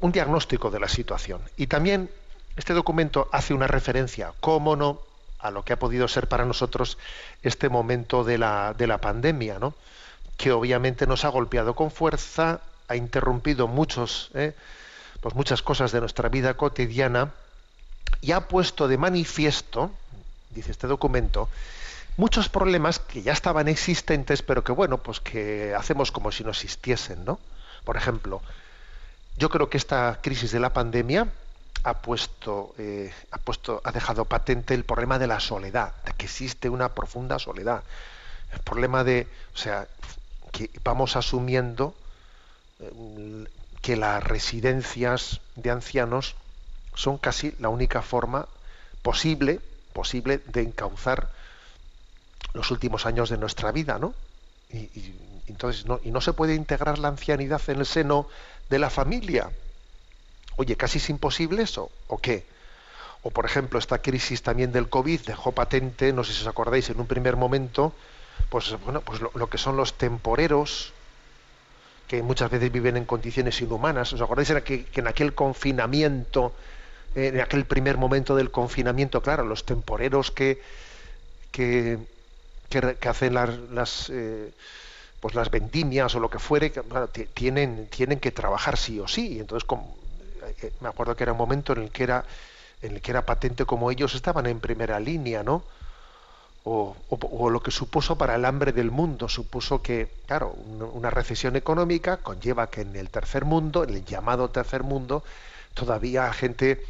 un 0.00 0.10
diagnóstico 0.10 0.70
de 0.70 0.80
la 0.80 0.88
situación. 0.88 1.42
Y 1.58 1.66
también 1.66 2.08
este 2.56 2.72
documento 2.72 3.28
hace 3.30 3.52
una 3.52 3.66
referencia, 3.66 4.32
cómo 4.40 4.74
no, 4.74 5.02
a 5.38 5.50
lo 5.50 5.62
que 5.62 5.74
ha 5.74 5.78
podido 5.78 6.08
ser 6.08 6.28
para 6.28 6.46
nosotros 6.46 6.96
este 7.42 7.68
momento 7.68 8.24
de 8.24 8.38
la, 8.38 8.72
de 8.72 8.86
la 8.86 8.98
pandemia, 9.02 9.58
¿no? 9.58 9.74
que 10.38 10.52
obviamente 10.52 11.06
nos 11.06 11.26
ha 11.26 11.28
golpeado 11.28 11.74
con 11.74 11.90
fuerza, 11.90 12.60
ha 12.88 12.96
interrumpido 12.96 13.68
muchos, 13.68 14.30
¿eh? 14.32 14.54
pues 15.20 15.34
muchas 15.34 15.60
cosas 15.60 15.92
de 15.92 16.00
nuestra 16.00 16.30
vida 16.30 16.54
cotidiana 16.54 17.32
y 18.20 18.32
ha 18.32 18.40
puesto 18.48 18.88
de 18.88 18.98
manifiesto, 18.98 19.90
dice 20.50 20.70
este 20.70 20.86
documento, 20.86 21.48
muchos 22.16 22.48
problemas 22.48 22.98
que 22.98 23.22
ya 23.22 23.32
estaban 23.32 23.68
existentes, 23.68 24.42
pero 24.42 24.64
que 24.64 24.72
bueno, 24.72 24.98
pues 24.98 25.20
que 25.20 25.74
hacemos 25.74 26.12
como 26.12 26.32
si 26.32 26.44
no 26.44 26.50
existiesen, 26.50 27.24
¿no? 27.24 27.38
Por 27.84 27.96
ejemplo, 27.96 28.42
yo 29.36 29.48
creo 29.48 29.70
que 29.70 29.78
esta 29.78 30.18
crisis 30.20 30.50
de 30.50 30.60
la 30.60 30.72
pandemia 30.72 31.28
ha 31.84 31.94
puesto, 31.94 32.74
eh, 32.76 33.12
ha 33.30 33.38
puesto, 33.38 33.80
ha 33.84 33.92
dejado 33.92 34.24
patente 34.24 34.74
el 34.74 34.84
problema 34.84 35.18
de 35.18 35.28
la 35.28 35.40
soledad, 35.40 35.94
de 36.04 36.12
que 36.12 36.26
existe 36.26 36.68
una 36.68 36.90
profunda 36.90 37.38
soledad. 37.38 37.82
El 38.52 38.60
problema 38.60 39.04
de, 39.04 39.28
o 39.54 39.56
sea, 39.56 39.86
que 40.50 40.70
vamos 40.82 41.14
asumiendo 41.16 41.94
eh, 42.80 43.46
que 43.80 43.96
las 43.96 44.22
residencias 44.24 45.40
de 45.54 45.70
ancianos 45.70 46.34
son 46.98 47.16
casi 47.16 47.54
la 47.60 47.68
única 47.68 48.02
forma 48.02 48.48
posible, 49.02 49.60
posible 49.92 50.40
de 50.46 50.62
encauzar 50.62 51.30
los 52.54 52.72
últimos 52.72 53.06
años 53.06 53.30
de 53.30 53.38
nuestra 53.38 53.70
vida, 53.70 54.00
¿no? 54.00 54.14
Y, 54.72 55.14
entonces 55.46 55.86
no, 55.86 56.00
y 56.02 56.10
no 56.10 56.20
se 56.20 56.32
puede 56.32 56.56
integrar 56.56 56.98
la 56.98 57.08
ancianidad 57.08 57.62
en 57.68 57.78
el 57.78 57.86
seno 57.86 58.26
de 58.68 58.80
la 58.80 58.90
familia. 58.90 59.48
Oye, 60.56 60.76
casi 60.76 60.98
es 60.98 61.08
imposible 61.08 61.62
eso, 61.62 61.88
¿o 62.08 62.18
qué? 62.18 62.44
O 63.22 63.30
por 63.30 63.46
ejemplo, 63.46 63.78
esta 63.78 63.98
crisis 64.02 64.42
también 64.42 64.72
del 64.72 64.88
COVID 64.88 65.20
dejó 65.20 65.52
patente, 65.52 66.12
no 66.12 66.24
sé 66.24 66.32
si 66.32 66.42
os 66.42 66.48
acordáis, 66.48 66.90
en 66.90 66.98
un 66.98 67.06
primer 67.06 67.36
momento, 67.36 67.94
pues 68.50 68.76
bueno, 68.84 69.02
pues 69.02 69.20
lo, 69.20 69.48
que 69.48 69.58
son 69.58 69.76
los 69.76 69.94
temporeros, 69.94 70.92
que 72.08 72.22
muchas 72.22 72.50
veces 72.50 72.72
viven 72.72 72.96
en 72.96 73.04
condiciones 73.04 73.60
inhumanas. 73.60 74.12
¿Os 74.12 74.20
acordáis 74.20 74.50
que 74.64 74.88
en 74.92 75.06
aquel 75.06 75.32
confinamiento, 75.34 76.52
en 77.14 77.40
aquel 77.40 77.66
primer 77.66 77.96
momento 77.98 78.36
del 78.36 78.50
confinamiento, 78.50 79.22
claro, 79.22 79.44
los 79.44 79.64
temporeros 79.64 80.30
que, 80.30 80.60
que, 81.50 81.98
que 82.70 83.08
hacen 83.08 83.34
las, 83.34 83.58
las, 83.70 84.10
eh, 84.10 84.52
pues 85.20 85.34
las 85.34 85.50
vendimias 85.50 86.14
o 86.14 86.20
lo 86.20 86.30
que 86.30 86.38
fuere, 86.38 86.72
tienen, 87.34 87.88
tienen 87.88 88.20
que 88.20 88.32
trabajar 88.32 88.76
sí 88.76 89.00
o 89.00 89.08
sí. 89.08 89.40
Entonces, 89.40 89.68
eh, 90.62 90.72
me 90.80 90.88
acuerdo 90.88 91.16
que 91.16 91.24
era 91.24 91.32
un 91.32 91.38
momento 91.38 91.72
en 91.74 91.84
el 91.84 91.90
que 91.90 92.04
era, 92.04 92.26
en 92.82 92.94
el 92.94 93.00
que 93.02 93.10
era 93.12 93.26
patente 93.26 93.64
como 93.66 93.90
ellos 93.90 94.14
estaban 94.14 94.46
en 94.46 94.60
primera 94.60 95.00
línea, 95.00 95.42
¿no? 95.42 95.64
o, 96.64 96.96
o- 97.08 97.18
o 97.46 97.50
lo 97.50 97.60
que 97.62 97.70
supuso 97.70 98.18
para 98.18 98.34
el 98.34 98.44
hambre 98.44 98.72
del 98.72 98.90
mundo. 98.90 99.28
Supuso 99.28 99.82
que, 99.82 100.08
claro, 100.26 100.52
un- 100.52 100.82
una 100.82 101.10
recesión 101.10 101.56
económica 101.56 102.18
conlleva 102.18 102.68
que 102.70 102.82
en 102.82 102.96
el 102.96 103.10
tercer 103.10 103.44
mundo, 103.44 103.84
en 103.84 103.90
el 103.90 104.04
llamado 104.04 104.50
tercer 104.50 104.82
mundo, 104.82 105.24
todavía 105.74 106.32
gente 106.32 106.82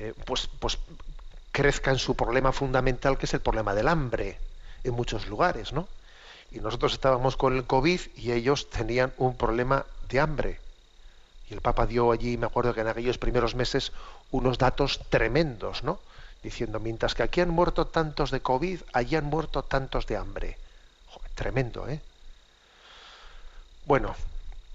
eh, 0.00 0.14
pues, 0.24 0.48
pues 0.58 0.78
crezca 1.52 1.90
en 1.90 1.98
su 1.98 2.16
problema 2.16 2.52
fundamental, 2.52 3.18
que 3.18 3.26
es 3.26 3.34
el 3.34 3.40
problema 3.40 3.74
del 3.74 3.88
hambre, 3.88 4.38
en 4.82 4.94
muchos 4.94 5.28
lugares, 5.28 5.72
¿no? 5.72 5.86
Y 6.50 6.60
nosotros 6.60 6.94
estábamos 6.94 7.36
con 7.36 7.54
el 7.54 7.64
COVID 7.64 8.00
y 8.16 8.32
ellos 8.32 8.70
tenían 8.70 9.12
un 9.18 9.36
problema 9.36 9.84
de 10.08 10.20
hambre. 10.20 10.60
Y 11.50 11.54
el 11.54 11.60
Papa 11.60 11.86
dio 11.86 12.12
allí, 12.12 12.38
me 12.38 12.46
acuerdo 12.46 12.72
que 12.72 12.80
en 12.80 12.88
aquellos 12.88 13.18
primeros 13.18 13.54
meses, 13.54 13.92
unos 14.30 14.56
datos 14.56 15.00
tremendos, 15.10 15.84
¿no? 15.84 16.00
Diciendo, 16.42 16.80
mientras 16.80 17.14
que 17.14 17.22
aquí 17.22 17.42
han 17.42 17.50
muerto 17.50 17.86
tantos 17.86 18.30
de 18.30 18.40
COVID, 18.40 18.80
allí 18.94 19.16
han 19.16 19.26
muerto 19.26 19.62
tantos 19.62 20.06
de 20.06 20.16
hambre. 20.16 20.56
Tremendo, 21.34 21.88
¿eh? 21.88 22.00
Bueno, 23.84 24.14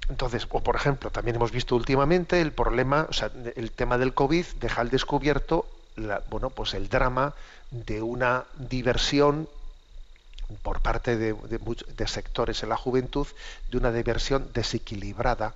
entonces, 0.10 0.48
o 0.50 0.62
por 0.64 0.76
ejemplo, 0.76 1.10
también 1.12 1.36
hemos 1.38 1.52
visto 1.52 1.76
últimamente 1.76 2.42
el 2.42 2.52
problema, 2.54 3.08
o 3.10 3.14
sea, 3.14 3.32
el 3.56 3.72
tema 3.72 3.98
del 3.98 4.14
COVID 4.14 4.46
deja 4.60 4.82
al 4.82 4.90
descubierto, 4.90 5.68
la- 5.96 6.24
bueno, 6.30 6.50
pues 6.52 6.74
el 6.74 6.90
drama 6.90 7.34
de 7.72 8.02
una 8.02 8.46
diversión 8.58 9.50
por 10.62 10.82
parte 10.82 11.18
de, 11.18 11.34
de 11.34 11.60
de 11.98 12.08
sectores 12.08 12.62
en 12.64 12.70
la 12.70 12.78
juventud, 12.78 13.28
de 13.70 13.78
una 13.78 13.92
diversión 13.92 14.52
desequilibrada. 14.54 15.56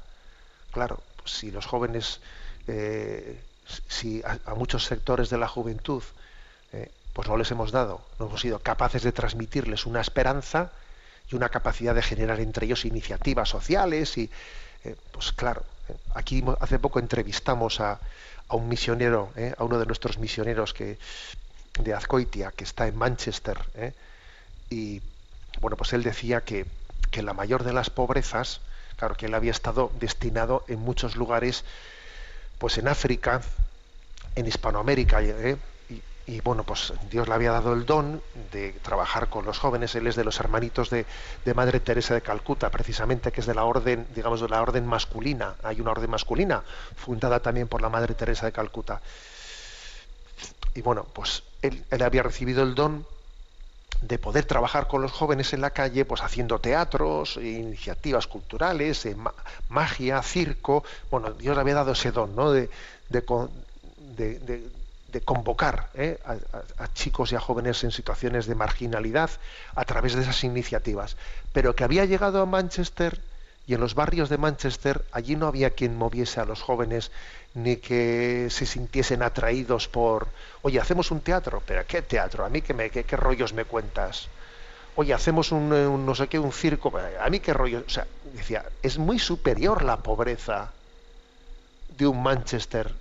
Claro, 0.72 1.04
si 1.26 1.52
los 1.52 1.66
jóvenes, 1.66 2.22
eh, 2.68 3.44
si 3.88 4.22
a, 4.24 4.40
a 4.46 4.56
muchos 4.56 4.86
sectores 4.86 5.30
de 5.30 5.38
la 5.38 5.48
juventud, 5.48 6.04
eh, 6.74 6.92
pues 7.14 7.28
no 7.28 7.38
les 7.38 7.52
hemos 7.52 7.72
dado, 7.72 8.02
no 8.20 8.28
hemos 8.28 8.42
sido 8.42 8.60
capaces 8.60 9.04
de 9.04 9.12
transmitirles 9.12 9.86
una 9.86 10.02
esperanza 10.02 10.74
y 11.32 11.36
una 11.36 11.50
capacidad 11.50 11.94
de 11.94 12.02
generar 12.02 12.40
entre 12.40 12.66
ellos 12.66 12.86
iniciativas 12.86 13.50
sociales 13.50 14.18
y, 14.18 14.30
eh, 14.84 14.96
pues 15.12 15.32
claro, 15.32 15.64
eh, 15.88 15.96
aquí 16.16 16.44
hace 16.60 16.80
poco 16.80 17.00
entrevistamos 17.00 17.80
a, 17.80 18.00
a 18.48 18.56
un 18.56 18.68
misionero, 18.68 19.32
eh, 19.36 19.54
a 19.58 19.64
uno 19.64 19.80
de 19.80 19.86
nuestros 19.86 20.18
misioneros 20.18 20.74
que 20.74 20.98
de 21.80 21.94
Azcoitia, 21.94 22.52
que 22.52 22.64
está 22.64 22.88
en 22.88 22.98
Manchester, 22.98 23.58
y 24.70 25.02
bueno, 25.62 25.78
pues 25.78 25.94
él 25.94 26.04
decía 26.04 26.42
que, 26.42 26.66
que 27.10 27.22
la 27.22 27.34
mayor 27.34 27.64
de 27.64 27.74
las 27.74 27.90
pobrezas, 27.90 28.60
claro, 28.98 29.16
que 29.16 29.28
él 29.28 29.34
había 29.34 29.52
estado 29.52 29.92
destinado 30.00 30.66
en 30.68 30.80
muchos 30.80 31.16
lugares, 31.16 31.64
pues 32.58 32.78
en 32.78 32.88
África, 32.88 33.42
en 34.36 34.48
Hispanoamérica. 34.48 35.22
Y, 36.30 36.42
bueno, 36.42 36.64
pues 36.64 36.94
Dios 37.10 37.28
le 37.28 37.34
había 37.34 37.52
dado 37.52 37.74
el 37.74 37.86
don 37.88 38.22
de 38.52 38.74
trabajar 38.74 39.30
con 39.30 39.46
los 39.46 39.58
jóvenes, 39.58 39.96
él 39.96 40.06
es 40.06 40.16
de 40.16 40.24
los 40.24 40.40
hermanitos 40.40 40.90
de, 40.92 41.08
de 41.44 41.54
Madre 41.56 41.80
Teresa 41.80 42.14
de 42.14 42.22
Calcuta, 42.22 42.70
precisamente, 42.70 43.32
que 43.32 43.42
es 43.42 43.48
de 43.48 43.56
la 43.56 43.64
orden, 43.66 44.08
digamos, 44.14 44.40
de 44.42 44.48
la 44.50 44.62
orden 44.62 44.86
masculina, 44.86 45.56
hay 45.64 45.82
una 45.82 45.92
orden 45.92 46.12
masculina, 46.12 46.64
fundada 46.96 47.42
también 47.42 47.68
por 47.68 47.82
la 47.82 47.90
Madre 47.90 48.14
Teresa 48.14 48.46
de 48.46 48.52
Calcuta. 48.52 49.02
Y 50.74 50.82
bueno, 50.82 51.06
pues 51.14 51.44
él, 51.62 51.86
había 52.02 52.24
recibido 52.24 52.64
el 52.64 52.76
don 52.76 53.06
de 54.02 54.20
poder 54.20 54.46
trabajar 54.46 54.88
con 54.88 55.02
los 55.02 55.12
jóvenes 55.12 55.54
en 55.54 55.62
la 55.62 55.72
calle, 55.72 56.06
pues 56.06 56.22
haciendo 56.24 56.60
teatros, 56.60 57.38
iniciativas 57.38 58.28
culturales, 58.28 59.06
eh, 59.06 59.16
ma- 59.16 59.36
magia, 59.70 60.22
circo. 60.24 60.84
Bueno, 61.12 61.32
Dios 61.34 61.56
le 61.56 61.62
había 61.62 61.76
dado 61.76 61.94
ese 61.94 62.12
don, 62.12 62.36
¿no? 62.36 62.52
De- 62.52 62.70
de 65.12 65.22
convocar 65.22 65.90
¿eh? 65.96 66.20
a, 66.26 66.94
chicos 66.94 67.32
y 67.32 67.36
a 67.36 67.40
jóvenes 67.40 67.84
en 67.84 67.92
situaciones 67.92 68.46
de 68.46 68.56
marginalidad 68.56 69.30
a 69.76 69.86
través 69.86 70.16
de 70.16 70.22
esas 70.22 70.44
iniciativas. 70.44 71.18
Pero 71.54 71.76
que 71.76 71.84
había 71.84 72.06
llegado 72.06 72.42
a 72.42 72.46
Manchester 72.46 73.20
y 73.68 73.74
en 73.74 73.82
los 73.82 73.96
barrios 73.96 74.30
de 74.30 74.38
Manchester 74.38 75.06
allí 75.12 75.36
no 75.36 75.48
había 75.48 75.72
quien 75.72 75.96
moviese 75.96 76.40
a 76.40 76.46
los 76.46 76.62
jóvenes 76.62 77.12
ni 77.54 77.78
que 77.78 78.48
se 78.50 78.66
sintiesen 78.66 79.24
atraídos 79.24 79.88
por, 79.88 80.28
oye, 80.62 80.80
hacemos 80.80 81.12
un 81.12 81.22
teatro, 81.22 81.62
pero 81.66 81.86
¿qué 81.88 82.02
teatro? 82.02 82.46
¿A 82.46 82.50
mí 82.50 82.62
qué, 82.62 82.74
me, 82.74 82.90
qué, 82.90 83.16
rollos 83.16 83.54
me 83.54 83.66
cuentas? 83.66 84.28
Oye, 84.96 85.14
hacemos 85.14 85.52
un, 85.52 85.72
un 85.72 86.06
no 86.06 86.14
sé 86.16 86.28
qué, 86.28 86.40
un 86.40 86.52
circo, 86.52 86.92
¿a 87.20 87.30
mí 87.30 87.40
qué 87.40 87.54
rollos? 87.54 87.84
O 87.88 87.90
sea, 87.90 88.06
decía, 88.34 88.66
es 88.84 88.98
muy 88.98 89.18
superior 89.18 89.84
la 89.84 89.98
pobreza 89.98 90.72
de 91.98 92.08
un 92.08 92.22
Manchester 92.22 92.94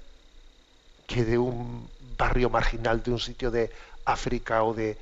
que 1.07 1.25
de 1.25 1.39
un 1.39 1.89
barrio 2.19 2.51
marginal 2.51 3.03
de 3.03 3.13
un 3.13 3.21
sitio 3.21 3.51
de 3.51 3.71
África 4.05 4.65
o 4.65 4.75
de, 4.75 4.99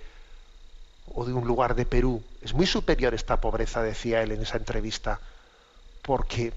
o 1.14 1.25
de 1.25 1.33
un 1.33 1.47
lugar 1.47 1.75
de 1.75 1.87
Perú. 1.87 2.23
Es 2.43 2.53
muy 2.53 2.67
superior 2.67 3.14
esta 3.14 3.41
pobreza, 3.41 3.83
decía 3.83 4.23
él 4.23 4.33
en 4.33 4.43
esa 4.43 4.59
entrevista, 4.59 5.19
porque, 6.03 6.53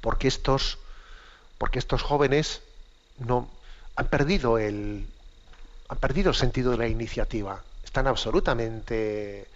porque, 0.00 0.28
estos, 0.28 0.78
porque 1.58 1.80
estos 1.80 2.02
jóvenes 2.02 2.62
no, 3.18 3.50
han, 3.96 4.06
perdido 4.06 4.58
el, 4.58 5.06
han 5.88 5.98
perdido 5.98 6.30
el 6.30 6.36
sentido 6.36 6.70
de 6.70 6.78
la 6.78 6.88
iniciativa. 6.88 7.62
Están 7.84 8.06
absolutamente 8.06 9.46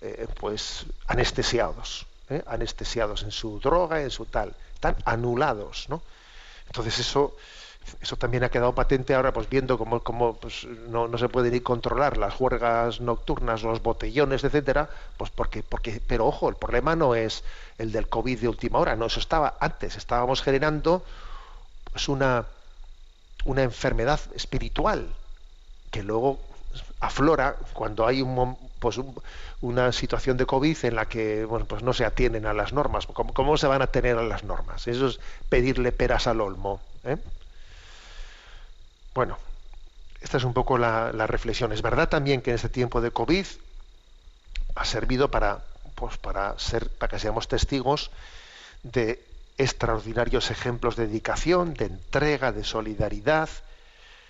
eh, 0.00 0.26
pues, 0.38 0.86
anestesiados, 1.06 2.06
¿eh? 2.30 2.42
anestesiados 2.46 3.24
en 3.24 3.32
su 3.32 3.58
droga, 3.58 4.00
en 4.02 4.10
su 4.10 4.26
tal. 4.26 4.54
Están 4.74 4.96
anulados. 5.04 5.86
¿no? 5.88 6.02
Entonces 6.66 6.98
eso 6.98 7.36
eso 8.00 8.16
también 8.16 8.44
ha 8.44 8.48
quedado 8.48 8.74
patente 8.74 9.14
ahora, 9.14 9.32
pues 9.32 9.48
viendo 9.48 9.78
cómo, 9.78 10.02
cómo 10.02 10.34
pues, 10.34 10.64
no, 10.88 11.08
no, 11.08 11.18
se 11.18 11.28
puede 11.28 11.50
ni 11.50 11.60
controlar 11.60 12.16
las 12.16 12.34
juergas 12.34 13.00
nocturnas, 13.00 13.62
los 13.62 13.82
botellones, 13.82 14.44
etcétera, 14.44 14.90
pues 15.16 15.30
porque, 15.30 15.62
porque, 15.62 16.00
pero 16.06 16.26
ojo, 16.26 16.48
el 16.48 16.56
problema 16.56 16.96
no 16.96 17.14
es 17.14 17.44
el 17.78 17.92
del 17.92 18.08
COVID 18.08 18.40
de 18.40 18.48
última 18.48 18.78
hora, 18.78 18.96
no, 18.96 19.06
eso 19.06 19.20
estaba 19.20 19.56
antes, 19.60 19.96
estábamos 19.96 20.42
generando 20.42 21.04
pues 21.92 22.08
una, 22.08 22.46
una 23.44 23.62
enfermedad 23.62 24.20
espiritual 24.34 25.08
que 25.90 26.02
luego 26.02 26.40
aflora 27.00 27.56
cuando 27.72 28.06
hay 28.06 28.22
un, 28.22 28.56
pues 28.78 28.98
un, 28.98 29.14
una 29.60 29.92
situación 29.92 30.36
de 30.36 30.46
COVID 30.46 30.84
en 30.84 30.94
la 30.94 31.06
que 31.06 31.44
bueno, 31.44 31.66
pues 31.66 31.82
no 31.82 31.92
se 31.92 32.04
atienden 32.04 32.46
a 32.46 32.52
las 32.52 32.72
normas. 32.72 33.06
¿Cómo, 33.06 33.32
¿Cómo, 33.32 33.56
se 33.56 33.66
van 33.66 33.82
a 33.82 33.86
tener 33.86 34.18
a 34.18 34.22
las 34.22 34.44
normas? 34.44 34.86
Eso 34.86 35.06
es 35.06 35.20
pedirle 35.48 35.92
peras 35.92 36.26
al 36.26 36.40
olmo. 36.40 36.80
¿eh? 37.04 37.16
Bueno, 39.16 39.38
esta 40.20 40.36
es 40.36 40.44
un 40.44 40.52
poco 40.52 40.76
la, 40.76 41.10
reflexión. 41.26 41.72
Es 41.72 41.80
verdad 41.80 42.10
también 42.10 42.42
que 42.42 42.50
en 42.50 42.56
este 42.56 42.68
tiempo 42.68 43.00
de 43.00 43.12
COVID 43.12 43.46
ha 44.74 44.84
servido 44.84 45.30
para, 45.30 45.64
pues 45.94 46.18
para, 46.18 46.58
ser, 46.58 46.90
para 46.90 47.12
que 47.12 47.18
seamos 47.18 47.48
testigos 47.48 48.10
de 48.82 49.24
extraordinarios 49.56 50.50
ejemplos 50.50 50.96
de 50.96 51.06
dedicación, 51.06 51.72
de 51.72 51.86
entrega, 51.86 52.52
de 52.52 52.62
solidaridad. 52.62 53.48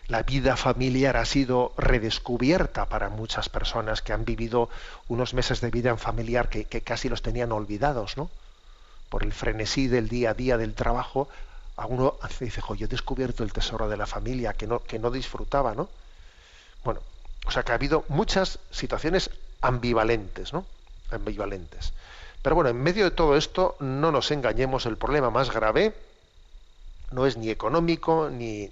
La 0.06 0.22
vida 0.22 0.56
familiar 0.56 1.16
ha 1.16 1.24
sido 1.24 1.72
redescubierta 1.76 2.86
para 2.86 3.08
muchas 3.08 3.48
personas 3.48 4.02
que 4.02 4.12
han 4.12 4.24
vivido 4.24 4.70
unos 5.08 5.34
meses 5.34 5.60
de 5.60 5.72
vida 5.72 5.90
en 5.90 5.98
familiar 5.98 6.48
que 6.48 6.80
casi 6.82 7.08
los 7.08 7.22
tenían 7.22 7.50
olvidados, 7.50 8.16
¿no? 8.16 8.30
Por 9.08 9.24
el 9.24 9.32
frenesí 9.32 9.88
del 9.88 10.08
día 10.08 10.30
a 10.30 10.34
día 10.34 10.56
del 10.56 10.74
trabajo, 10.74 11.28
a 11.76 11.86
uno 11.86 12.16
dice, 12.40 12.62
yo 12.76 12.86
he 12.86 12.88
descubierto 12.88 13.44
el 13.44 13.52
tesoro 13.52 13.88
de 13.88 13.96
la 13.96 14.06
familia 14.06 14.54
que 14.54 14.66
no, 14.66 14.82
que 14.82 14.98
no 14.98 15.10
disfrutaba, 15.10 15.74
¿no? 15.74 15.88
Bueno, 16.84 17.00
o 17.46 17.50
sea 17.50 17.62
que 17.62 17.72
ha 17.72 17.74
habido 17.74 18.04
muchas 18.08 18.58
situaciones 18.70 19.30
ambivalentes, 19.60 20.52
¿no? 20.52 20.64
Ambivalentes. 21.10 21.92
Pero 22.42 22.54
bueno, 22.56 22.70
en 22.70 22.82
medio 22.82 23.04
de 23.04 23.10
todo 23.10 23.36
esto, 23.36 23.76
no 23.80 24.10
nos 24.10 24.30
engañemos, 24.30 24.86
el 24.86 24.96
problema 24.96 25.30
más 25.30 25.50
grave 25.50 25.94
no 27.10 27.26
es 27.26 27.36
ni 27.36 27.50
económico 27.50 28.30
ni, 28.30 28.70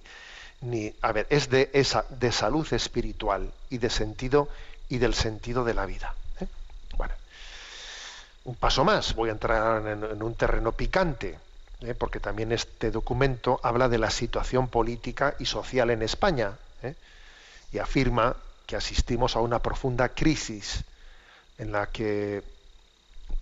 ni 0.60 0.92
a 1.02 1.12
ver, 1.12 1.26
es 1.30 1.50
de 1.50 1.70
esa 1.72 2.04
de 2.08 2.32
salud 2.32 2.66
espiritual 2.72 3.52
y 3.70 3.78
de 3.78 3.90
sentido 3.90 4.48
y 4.88 4.98
del 4.98 5.14
sentido 5.14 5.64
de 5.64 5.74
la 5.74 5.86
vida. 5.86 6.14
¿eh? 6.40 6.46
Bueno, 6.96 7.14
un 8.44 8.54
paso 8.54 8.84
más, 8.84 9.14
voy 9.14 9.28
a 9.28 9.32
entrar 9.32 9.86
en, 9.86 10.04
en 10.04 10.22
un 10.22 10.34
terreno 10.34 10.72
picante, 10.72 11.38
¿eh? 11.84 11.94
porque 11.94 12.20
también 12.20 12.52
este 12.52 12.90
documento 12.90 13.60
habla 13.62 13.88
de 13.88 13.98
la 13.98 14.10
situación 14.10 14.68
política 14.68 15.34
y 15.38 15.46
social 15.46 15.90
en 15.90 16.02
España 16.02 16.58
¿eh? 16.82 16.94
y 17.72 17.78
afirma 17.78 18.36
que 18.66 18.76
asistimos 18.76 19.36
a 19.36 19.40
una 19.40 19.60
profunda 19.60 20.08
crisis 20.10 20.84
en 21.58 21.72
la 21.72 21.90
que 21.90 22.42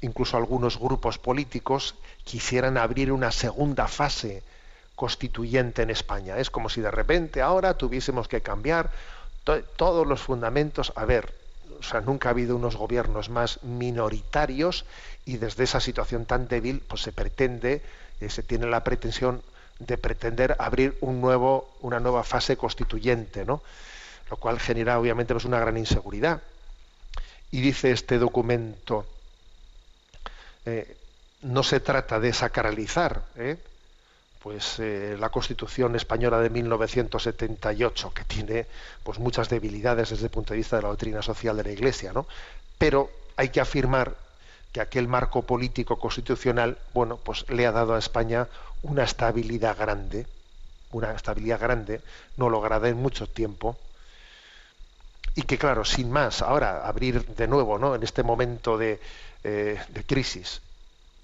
incluso 0.01 0.37
algunos 0.37 0.79
grupos 0.79 1.19
políticos 1.19 1.95
quisieran 2.25 2.77
abrir 2.77 3.13
una 3.13 3.31
segunda 3.31 3.87
fase 3.89 4.43
constituyente 4.97 5.83
en 5.83 5.91
España. 5.91 6.39
Es 6.39 6.51
como 6.51 6.69
si 6.69 6.81
de 6.81 6.91
repente 6.91 7.41
ahora 7.41 7.75
tuviésemos 7.79 8.29
que 8.29 8.43
cambiar 8.43 8.91
to- 9.45 9.63
todos 9.65 10.07
los 10.07 10.21
fundamentos. 10.21 10.93
A 10.97 11.05
ver, 11.05 11.35
nunca 12.05 12.29
ha 12.29 12.33
habido 12.33 12.57
unos 12.57 12.77
gobiernos 12.77 13.29
más 13.31 13.63
minoritarios 13.63 14.85
y 15.25 15.37
desde 15.39 15.65
esa 15.65 15.81
situación 15.81 16.27
tan 16.27 16.49
débil, 16.49 16.83
pues 16.87 17.03
se 17.03 17.13
pretende, 17.13 17.83
se 18.31 18.43
tiene 18.43 18.67
la 18.67 18.85
pretensión 18.85 19.43
de 19.79 19.99
pretender 19.99 20.57
abrir 20.59 20.97
una 21.01 22.01
nueva 22.01 22.23
fase 22.23 22.57
constituyente, 22.57 23.45
¿no? 23.45 23.63
Lo 24.31 24.37
cual 24.37 24.61
genera 24.61 24.99
obviamente 24.99 25.35
pues, 25.35 25.45
una 25.45 25.61
gran 25.61 25.77
inseguridad. 25.77 26.41
Y 27.51 27.61
dice 27.61 27.91
este 27.91 28.19
documento, 28.19 29.07
eh, 30.65 30.97
no 31.43 31.63
se 31.63 31.81
trata 31.81 32.21
de 32.21 32.33
sacralizar 32.33 33.25
¿eh? 33.37 33.59
pues 34.43 34.79
eh, 34.79 35.17
la 35.19 35.29
Constitución 35.29 35.97
española 35.97 36.41
de 36.41 36.51
1978 36.51 38.13
que 38.15 38.25
tiene 38.25 38.67
pues 39.03 39.19
muchas 39.19 39.49
debilidades 39.49 40.11
desde 40.11 40.25
el 40.25 40.31
punto 40.31 40.53
de 40.53 40.59
vista 40.59 40.77
de 40.77 40.83
la 40.83 40.89
doctrina 40.89 41.23
social 41.23 41.57
de 41.57 41.65
la 41.65 41.71
Iglesia, 41.71 42.13
¿no? 42.13 42.27
Pero 42.79 43.11
hay 43.37 43.51
que 43.51 43.61
afirmar 43.61 44.17
que 44.73 44.81
aquel 44.81 45.07
marco 45.07 45.43
político 45.43 45.99
constitucional, 45.99 46.79
bueno, 46.95 47.19
pues 47.19 47.49
le 47.51 47.67
ha 47.67 47.73
dado 47.73 47.95
a 47.95 47.99
España 47.99 48.49
una 48.83 49.05
estabilidad 49.05 49.77
grande, 49.77 50.27
una 50.93 51.13
estabilidad 51.13 51.61
grande, 51.61 52.01
no 52.37 52.49
lograda 52.49 52.89
en 52.89 52.97
mucho 52.97 53.27
tiempo, 53.27 53.77
y 55.35 55.43
que 55.43 55.59
claro, 55.59 55.85
sin 55.85 56.11
más, 56.11 56.43
ahora 56.43 56.87
abrir 56.87 57.25
de 57.25 57.47
nuevo, 57.47 57.79
¿no? 57.79 57.95
En 57.95 58.03
este 58.03 58.23
momento 58.23 58.77
de, 58.77 59.01
eh, 59.45 59.81
de 59.89 60.05
crisis, 60.05 60.61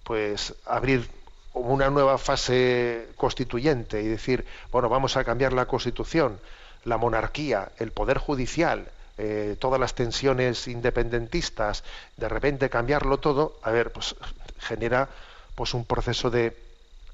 pues 0.05 0.55
abrir 0.65 1.09
una 1.55 1.91
nueva 1.91 2.19
fase 2.19 3.09
constituyente 3.17 4.03
y 4.03 4.07
decir, 4.07 4.47
bueno, 4.71 4.89
vamos 4.89 5.17
a 5.17 5.25
cambiar 5.25 5.53
la 5.53 5.67
constitución, 5.67 6.39
la 6.85 6.97
monarquía, 6.97 7.71
el 7.79 7.93
poder 7.93 8.19
judicial, 8.19 8.89
eh, 9.19 9.57
todas 9.59 9.81
las 9.81 9.95
tensiones 9.95 10.69
independentistas, 10.69 11.85
de 12.17 12.29
repente 12.29 12.71
cambiarlo 12.71 13.19
todo, 13.19 13.59
a 13.63 13.71
ver, 13.71 13.93
pues 13.93 14.15
genera 14.59 15.09
pues 15.55 15.75
un 15.75 15.85
proceso 15.85 16.31
de 16.31 16.57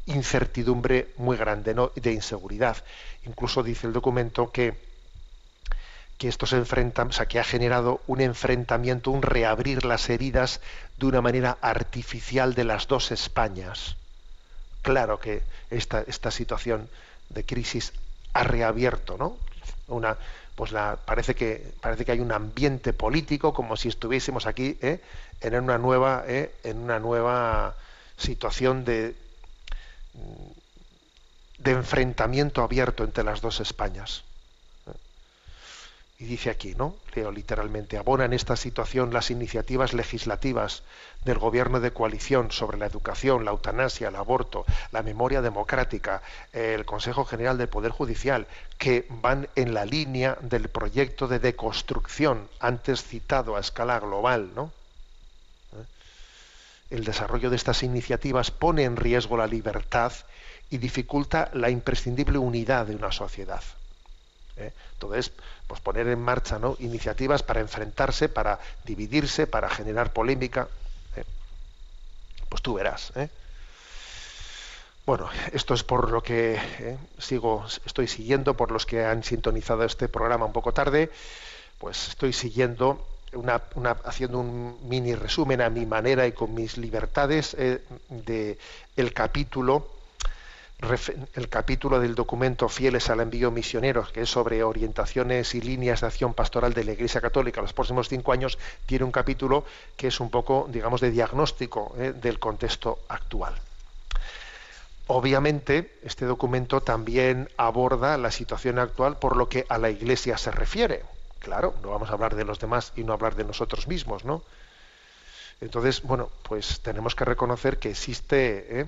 incertidumbre 0.06 1.08
muy 1.16 1.36
grande, 1.36 1.74
¿no? 1.74 1.90
De 1.94 2.12
inseguridad. 2.12 2.76
Incluso 3.24 3.62
dice 3.62 3.86
el 3.86 3.92
documento 3.92 4.52
que 4.52 4.76
que 6.18 6.28
esto 6.28 6.46
se 6.46 6.56
enfrenta, 6.56 7.02
o 7.02 7.12
sea, 7.12 7.26
que 7.26 7.40
ha 7.40 7.44
generado 7.44 8.00
un 8.06 8.20
enfrentamiento, 8.20 9.10
un 9.10 9.22
reabrir 9.22 9.84
las 9.84 10.08
heridas 10.10 10.60
de 10.96 11.06
una 11.06 11.20
manera 11.20 11.58
artificial 11.60 12.54
de 12.54 12.64
las 12.64 12.86
dos 12.86 13.10
Españas. 13.10 13.96
Claro 14.82 15.18
que 15.18 15.42
esta, 15.70 16.02
esta 16.02 16.30
situación 16.30 16.88
de 17.30 17.44
crisis 17.44 17.92
ha 18.32 18.44
reabierto, 18.44 19.16
¿no? 19.18 19.36
Una, 19.88 20.16
pues 20.54 20.72
la, 20.72 20.96
parece 21.04 21.34
que 21.34 21.72
parece 21.80 22.04
que 22.04 22.12
hay 22.12 22.20
un 22.20 22.32
ambiente 22.32 22.92
político 22.92 23.52
como 23.52 23.76
si 23.76 23.88
estuviésemos 23.88 24.46
aquí 24.46 24.78
¿eh? 24.80 25.00
en 25.40 25.54
una 25.62 25.78
nueva 25.78 26.24
¿eh? 26.26 26.54
en 26.64 26.78
una 26.78 26.98
nueva 26.98 27.74
situación 28.16 28.84
de 28.84 29.14
de 31.58 31.70
enfrentamiento 31.70 32.62
abierto 32.62 33.04
entre 33.04 33.24
las 33.24 33.40
dos 33.40 33.60
Españas. 33.60 34.24
Y 36.24 36.26
dice 36.26 36.48
aquí, 36.48 36.74
¿no? 36.74 36.94
Leo 37.14 37.30
literalmente, 37.30 37.98
abonan 37.98 38.32
esta 38.32 38.56
situación 38.56 39.12
las 39.12 39.30
iniciativas 39.30 39.92
legislativas 39.92 40.82
del 41.22 41.38
gobierno 41.38 41.80
de 41.80 41.92
coalición 41.92 42.50
sobre 42.50 42.78
la 42.78 42.86
educación, 42.86 43.44
la 43.44 43.50
eutanasia, 43.50 44.08
el 44.08 44.16
aborto, 44.16 44.64
la 44.90 45.02
memoria 45.02 45.42
democrática, 45.42 46.22
el 46.54 46.86
Consejo 46.86 47.26
General 47.26 47.58
del 47.58 47.68
Poder 47.68 47.92
Judicial, 47.92 48.46
que 48.78 49.06
van 49.10 49.50
en 49.54 49.74
la 49.74 49.84
línea 49.84 50.38
del 50.40 50.70
proyecto 50.70 51.28
de 51.28 51.40
deconstrucción 51.40 52.48
antes 52.58 53.04
citado 53.04 53.56
a 53.56 53.60
escala 53.60 54.00
global, 54.00 54.50
¿no? 54.54 54.72
El 56.88 57.04
desarrollo 57.04 57.50
de 57.50 57.56
estas 57.56 57.82
iniciativas 57.82 58.50
pone 58.50 58.84
en 58.84 58.96
riesgo 58.96 59.36
la 59.36 59.46
libertad 59.46 60.14
y 60.70 60.78
dificulta 60.78 61.50
la 61.52 61.68
imprescindible 61.68 62.38
unidad 62.38 62.86
de 62.86 62.96
una 62.96 63.12
sociedad. 63.12 63.62
¿Eh? 64.56 64.72
Entonces, 64.94 65.32
pues 65.66 65.80
poner 65.80 66.08
en 66.08 66.20
marcha 66.20 66.58
¿no? 66.58 66.76
iniciativas 66.80 67.42
para 67.42 67.60
enfrentarse, 67.60 68.28
para 68.28 68.58
dividirse, 68.84 69.46
para 69.46 69.68
generar 69.68 70.12
polémica. 70.12 70.68
¿eh? 71.16 71.24
Pues 72.48 72.62
tú 72.62 72.74
verás. 72.74 73.12
¿eh? 73.16 73.28
Bueno, 75.06 75.28
esto 75.52 75.74
es 75.74 75.82
por 75.82 76.10
lo 76.10 76.22
que 76.22 76.54
¿eh? 76.54 76.98
sigo, 77.18 77.66
estoy 77.84 78.08
siguiendo, 78.08 78.54
por 78.54 78.70
los 78.70 78.86
que 78.86 79.04
han 79.04 79.22
sintonizado 79.22 79.84
este 79.84 80.08
programa 80.08 80.46
un 80.46 80.52
poco 80.52 80.72
tarde, 80.72 81.10
pues 81.78 82.08
estoy 82.08 82.32
siguiendo 82.32 83.06
haciendo 84.04 84.38
un 84.38 84.78
mini 84.88 85.14
resumen 85.14 85.60
a 85.60 85.68
mi 85.68 85.86
manera 85.86 86.26
y 86.26 86.32
con 86.32 86.54
mis 86.54 86.78
libertades 86.78 87.54
eh, 87.58 87.82
de 88.08 88.58
el 88.96 89.12
capítulo 89.12 89.88
el 91.34 91.48
capítulo 91.48 92.00
del 92.00 92.14
documento 92.14 92.68
Fieles 92.68 93.10
al 93.10 93.20
envío 93.20 93.50
misionero, 93.50 94.06
que 94.12 94.22
es 94.22 94.30
sobre 94.30 94.62
orientaciones 94.62 95.54
y 95.54 95.60
líneas 95.60 96.00
de 96.00 96.06
acción 96.06 96.34
pastoral 96.34 96.74
de 96.74 96.84
la 96.84 96.92
Iglesia 96.92 97.20
Católica 97.20 97.62
los 97.62 97.72
próximos 97.72 98.08
cinco 98.08 98.32
años, 98.32 98.58
tiene 98.86 99.04
un 99.04 99.12
capítulo 99.12 99.64
que 99.96 100.08
es 100.08 100.20
un 100.20 100.30
poco, 100.30 100.66
digamos, 100.70 101.00
de 101.00 101.10
diagnóstico 101.10 101.94
eh, 101.98 102.12
del 102.12 102.38
contexto 102.38 103.00
actual. 103.08 103.54
Obviamente, 105.06 105.98
este 106.02 106.24
documento 106.24 106.80
también 106.80 107.48
aborda 107.56 108.16
la 108.16 108.30
situación 108.30 108.78
actual 108.78 109.18
por 109.18 109.36
lo 109.36 109.48
que 109.48 109.66
a 109.68 109.78
la 109.78 109.90
Iglesia 109.90 110.38
se 110.38 110.50
refiere. 110.50 111.04
Claro, 111.40 111.74
no 111.82 111.90
vamos 111.90 112.08
a 112.10 112.14
hablar 112.14 112.34
de 112.34 112.44
los 112.44 112.58
demás 112.58 112.92
y 112.96 113.04
no 113.04 113.12
hablar 113.12 113.34
de 113.34 113.44
nosotros 113.44 113.86
mismos, 113.86 114.24
¿no? 114.24 114.42
Entonces, 115.60 116.02
bueno, 116.02 116.30
pues 116.42 116.80
tenemos 116.80 117.14
que 117.14 117.24
reconocer 117.24 117.78
que 117.78 117.90
existe 117.90 118.80
¿eh? 118.80 118.86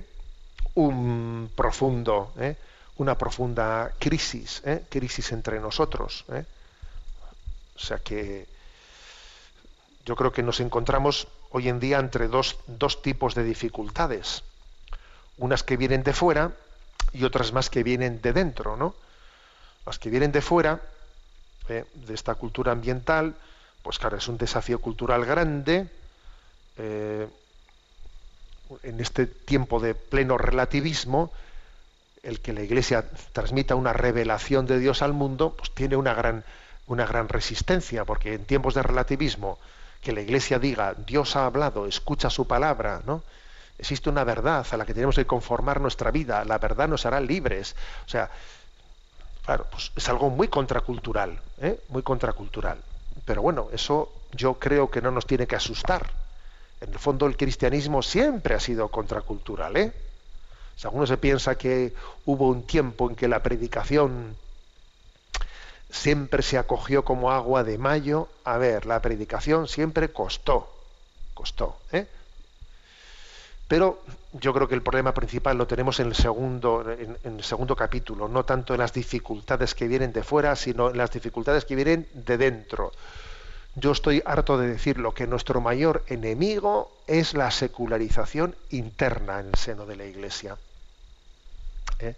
Un 0.75 1.51
profundo, 1.55 2.33
¿eh? 2.39 2.57
una 2.97 3.17
profunda 3.17 3.93
crisis, 3.99 4.62
¿eh? 4.64 4.85
crisis 4.89 5.33
entre 5.33 5.61
nosotros. 5.61 6.25
O 6.29 7.79
sea 7.79 7.99
que 7.99 8.47
yo 10.05 10.17
creo 10.17 10.33
que 10.33 10.43
nos 10.43 10.61
encontramos 10.61 11.29
hoy 11.51 11.69
en 11.69 11.81
día 11.81 11.99
entre 11.99 12.29
dos, 12.29 12.57
dos 12.67 13.03
tipos 13.03 13.35
de 13.35 13.45
dificultades. 13.45 14.43
Unas 15.39 15.62
que 15.62 15.77
vienen 15.77 16.03
de 16.03 16.12
fuera 16.12 16.53
y 17.12 17.25
otras 17.25 17.53
más 17.53 17.71
que 17.71 17.83
vienen 17.83 18.23
de 18.23 18.33
dentro, 18.33 18.77
¿no? 18.77 18.95
Las 19.85 19.99
que 19.99 20.11
vienen 20.11 20.33
de 20.33 20.41
fuera, 20.41 20.81
de 21.69 22.14
esta 22.14 22.35
cultura 22.35 22.73
ambiental, 22.73 23.35
pues 23.83 23.99
claro, 23.99 24.17
es 24.17 24.29
un 24.29 24.39
desafío 24.39 24.81
cultural 24.81 25.25
grande, 25.25 25.89
eh, 26.77 27.29
en 28.83 29.01
este 29.01 29.27
tiempo 29.27 29.81
de 29.81 29.95
pleno 29.95 30.39
relativismo, 30.39 31.33
el 32.23 32.41
que 32.41 32.53
la 32.53 32.62
Iglesia 32.62 33.05
transmita 33.33 33.75
una 33.75 33.93
revelación 33.93 34.67
de 34.67 34.79
Dios 34.79 35.03
al 35.03 35.12
mundo, 35.12 35.55
pues 35.57 35.71
tiene 35.71 35.97
una 35.97 36.14
gran, 36.14 36.45
una 36.87 37.07
gran 37.07 37.29
resistencia, 37.29 38.05
porque 38.05 38.35
en 38.35 38.45
tiempos 38.45 38.75
de 38.75 38.83
relativismo, 38.83 39.59
que 40.01 40.12
la 40.12 40.21
Iglesia 40.21 40.59
diga, 40.59 40.95
Dios 40.95 41.37
ha 41.37 41.47
hablado, 41.47 41.87
escucha 41.87 42.31
su 42.31 42.47
palabra, 42.47 43.03
¿no? 43.07 43.23
Existe 43.79 44.09
una 44.09 44.25
verdad 44.25 44.67
a 44.71 44.77
la 44.77 44.87
que 44.87 44.95
tenemos 44.95 45.17
que 45.17 45.27
conformar 45.27 45.81
nuestra 45.81 46.11
vida, 46.11 46.45
la 46.45 46.59
verdad 46.59 46.89
nos 46.89 47.05
hará 47.07 47.21
libres. 47.21 47.77
O 48.07 48.09
sea, 48.09 48.31
claro, 49.45 49.67
pues 49.71 49.93
es 49.95 50.09
algo 50.09 50.31
muy 50.31 50.49
contracultural, 50.49 51.39
¿eh? 51.61 51.79
muy 51.89 52.03
contracultural. 52.03 52.79
Pero 53.25 53.43
bueno, 53.43 53.69
eso 53.73 54.12
yo 54.33 54.55
creo 54.55 54.91
que 54.91 55.03
no 55.03 55.11
nos 55.11 55.27
tiene 55.27 55.47
que 55.47 55.57
asustar. 55.57 56.11
En 56.87 56.93
el 56.93 56.99
fondo 56.99 57.26
el 57.26 57.37
cristianismo 57.37 58.03
siempre 58.03 58.55
ha 58.55 58.61
sido 58.61 58.89
contracultural, 58.89 59.76
¿eh? 59.76 59.93
O 60.76 60.78
sea, 60.78 60.91
uno 60.91 61.07
se 61.07 61.16
piensa 61.16 61.57
que 61.57 61.95
hubo 62.26 62.49
un 62.49 62.66
tiempo 62.66 63.09
en 63.09 63.16
que 63.16 63.28
la 63.28 63.43
predicación 63.43 64.37
siempre 65.91 66.43
se 66.43 66.59
acogió 66.59 67.05
como 67.05 67.32
agua 67.32 67.64
de 67.64 67.78
mayo. 67.78 68.28
A 68.45 68.59
ver, 68.59 68.87
la 68.87 69.01
predicación 69.01 69.68
siempre 69.68 70.11
costó, 70.11 70.70
costó, 71.34 71.78
¿eh? 71.93 72.07
Pero 73.68 74.01
yo 74.32 74.53
creo 74.53 74.68
que 74.68 74.76
el 74.76 74.82
problema 74.82 75.12
principal 75.12 75.59
lo 75.59 75.66
tenemos 75.66 75.99
en 75.99 76.09
el 76.09 76.14
segundo, 76.14 76.89
en 76.89 77.18
el 77.24 77.43
segundo 77.43 77.74
capítulo, 77.74 78.28
no 78.28 78.45
tanto 78.45 78.74
en 78.74 78.80
las 78.80 78.93
dificultades 78.93 79.74
que 79.74 79.89
vienen 79.89 80.12
de 80.12 80.22
fuera, 80.22 80.55
sino 80.55 80.91
en 80.91 80.99
las 80.99 81.11
dificultades 81.11 81.64
que 81.64 81.74
vienen 81.74 82.07
de 82.12 82.37
dentro. 82.37 82.93
Yo 83.79 83.93
estoy 83.93 84.22
harto 84.24 84.57
de 84.57 84.68
decirlo, 84.68 85.12
que 85.12 85.27
nuestro 85.27 85.61
mayor 85.61 86.03
enemigo 86.09 86.91
es 87.07 87.35
la 87.35 87.51
secularización 87.51 88.57
interna 88.70 89.41
en 89.41 89.49
el 89.49 89.55
seno 89.55 89.85
de 89.85 89.97
la 89.97 90.07
Iglesia. 90.07 90.57
¿Eh? 91.99 92.14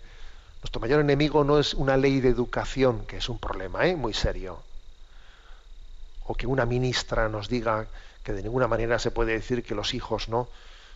Nuestro 0.63 0.81
mayor 0.81 1.01
enemigo 1.01 1.43
no 1.43 1.59
es 1.59 1.75
una 1.75 1.97
ley 1.97 2.21
de 2.21 2.29
educación, 2.29 3.05
que 3.07 3.17
es 3.17 3.29
un 3.29 3.41
problema 3.41 3.89
¿eh? 3.89 3.97
muy 3.97 4.15
serio. 4.15 4.63
O 6.27 6.35
que 6.37 6.47
una 6.47 6.65
ministra 6.65 7.29
nos 7.29 7.49
diga 7.49 7.87
que 8.23 8.33
de 8.33 8.45
ninguna 8.45 8.69
manera 8.69 9.01
se 9.01 9.11
puede 9.11 9.33
decir 9.33 9.65
que 9.65 9.75
los 9.75 9.95
hijos 9.95 10.29
no 10.29 10.47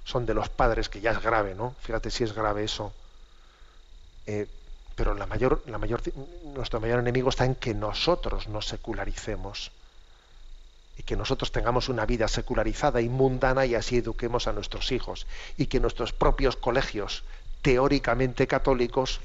son 0.05 0.27
de 0.27 0.35
los 0.35 0.49
padres, 0.49 0.89
que 0.89 1.01
ya 1.01 1.11
es 1.11 1.21
grave, 1.21 1.57
¿no? 1.57 1.75
Fíjate 1.81 2.09
si 2.13 2.23
es 2.23 2.35
grave 2.35 2.63
eso. 2.63 2.93
Eh, 4.29 4.47
pero 4.95 5.15
la 5.15 5.27
mayor, 5.27 5.61
la 5.67 5.79
mayor, 5.79 6.03
nuestro 6.55 6.79
mayor 6.79 7.01
enemigo 7.01 7.31
está 7.31 7.47
en 7.47 7.57
que 7.57 7.75
nosotros 7.75 8.47
nos 8.47 8.69
secularicemos 8.69 9.73
y 10.97 11.03
que 11.03 11.17
nosotros 11.17 11.53
tengamos 11.53 11.89
una 11.89 12.07
vida 12.07 12.29
secularizada 12.29 13.01
y 13.01 13.09
mundana 13.09 13.67
y 13.67 13.75
así 13.75 13.99
eduquemos 13.99 14.47
a 14.47 14.53
nuestros 14.53 14.93
hijos 14.93 15.27
y 15.57 15.67
que 15.67 15.81
nuestros 15.81 16.13
propios 16.13 16.57
colegios 16.57 17.25
teóricamente 17.63 18.47
católicos 18.47 19.21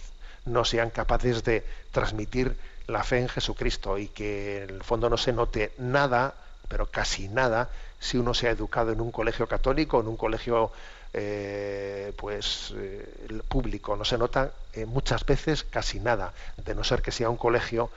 no 0.46 0.64
sean 0.64 0.90
capaces 0.90 1.44
de 1.44 1.66
transmitir 1.92 2.56
la 2.88 3.04
fe 3.04 3.20
en 3.20 3.28
Jesucristo 3.28 3.98
y 3.98 4.08
que 4.08 4.64
en 4.64 4.70
el 4.70 4.84
fondo 4.84 5.10
no 5.10 5.18
se 5.18 5.34
note 5.34 5.74
nada, 5.78 6.36
pero 6.70 6.86
casi 6.86 7.28
nada, 7.28 7.70
si 8.00 8.18
uno 8.18 8.34
se 8.34 8.48
ha 8.48 8.52
educado 8.52 8.92
en 8.92 9.02
un 9.02 9.12
colegio 9.12 9.48
católico, 9.48 10.00
en 10.00 10.08
un 10.08 10.16
colegio 10.16 10.72
eh, 11.14 12.14
pues 12.16 12.74
eh, 12.78 13.42
público, 13.48 13.96
no 13.96 14.06
se 14.06 14.18
nota 14.18 14.52
eh, 14.74 14.86
muchas 14.86 15.26
veces 15.26 15.64
casi 15.64 16.00
nada, 16.00 16.34
de 16.64 16.76
no 16.76 16.84
ser 16.84 17.02
que 17.02 17.12
sea 17.12 17.30
un 17.30 17.38
colegio 17.38 17.90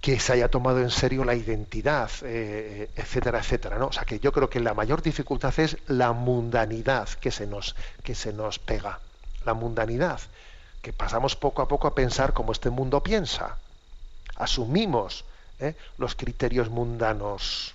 que 0.00 0.18
se 0.18 0.32
haya 0.32 0.48
tomado 0.48 0.80
en 0.80 0.90
serio 0.90 1.24
la 1.24 1.34
identidad, 1.34 2.10
eh, 2.22 2.88
etcétera, 2.96 3.40
etcétera. 3.40 3.78
¿no? 3.78 3.88
O 3.88 3.92
sea 3.92 4.04
que 4.04 4.18
yo 4.18 4.32
creo 4.32 4.48
que 4.48 4.60
la 4.60 4.72
mayor 4.72 5.02
dificultad 5.02 5.58
es 5.58 5.76
la 5.88 6.12
mundanidad 6.12 7.08
que 7.08 7.30
se 7.30 7.46
nos, 7.46 7.76
que 8.02 8.14
se 8.14 8.32
nos 8.32 8.58
pega. 8.58 9.00
La 9.44 9.52
mundanidad, 9.54 10.20
que 10.80 10.92
pasamos 10.92 11.36
poco 11.36 11.60
a 11.60 11.68
poco 11.68 11.86
a 11.86 11.94
pensar 11.94 12.32
como 12.32 12.52
este 12.52 12.70
mundo 12.70 13.02
piensa. 13.02 13.58
Asumimos 14.36 15.24
¿eh? 15.58 15.74
los 15.98 16.14
criterios 16.14 16.70
mundanos. 16.70 17.74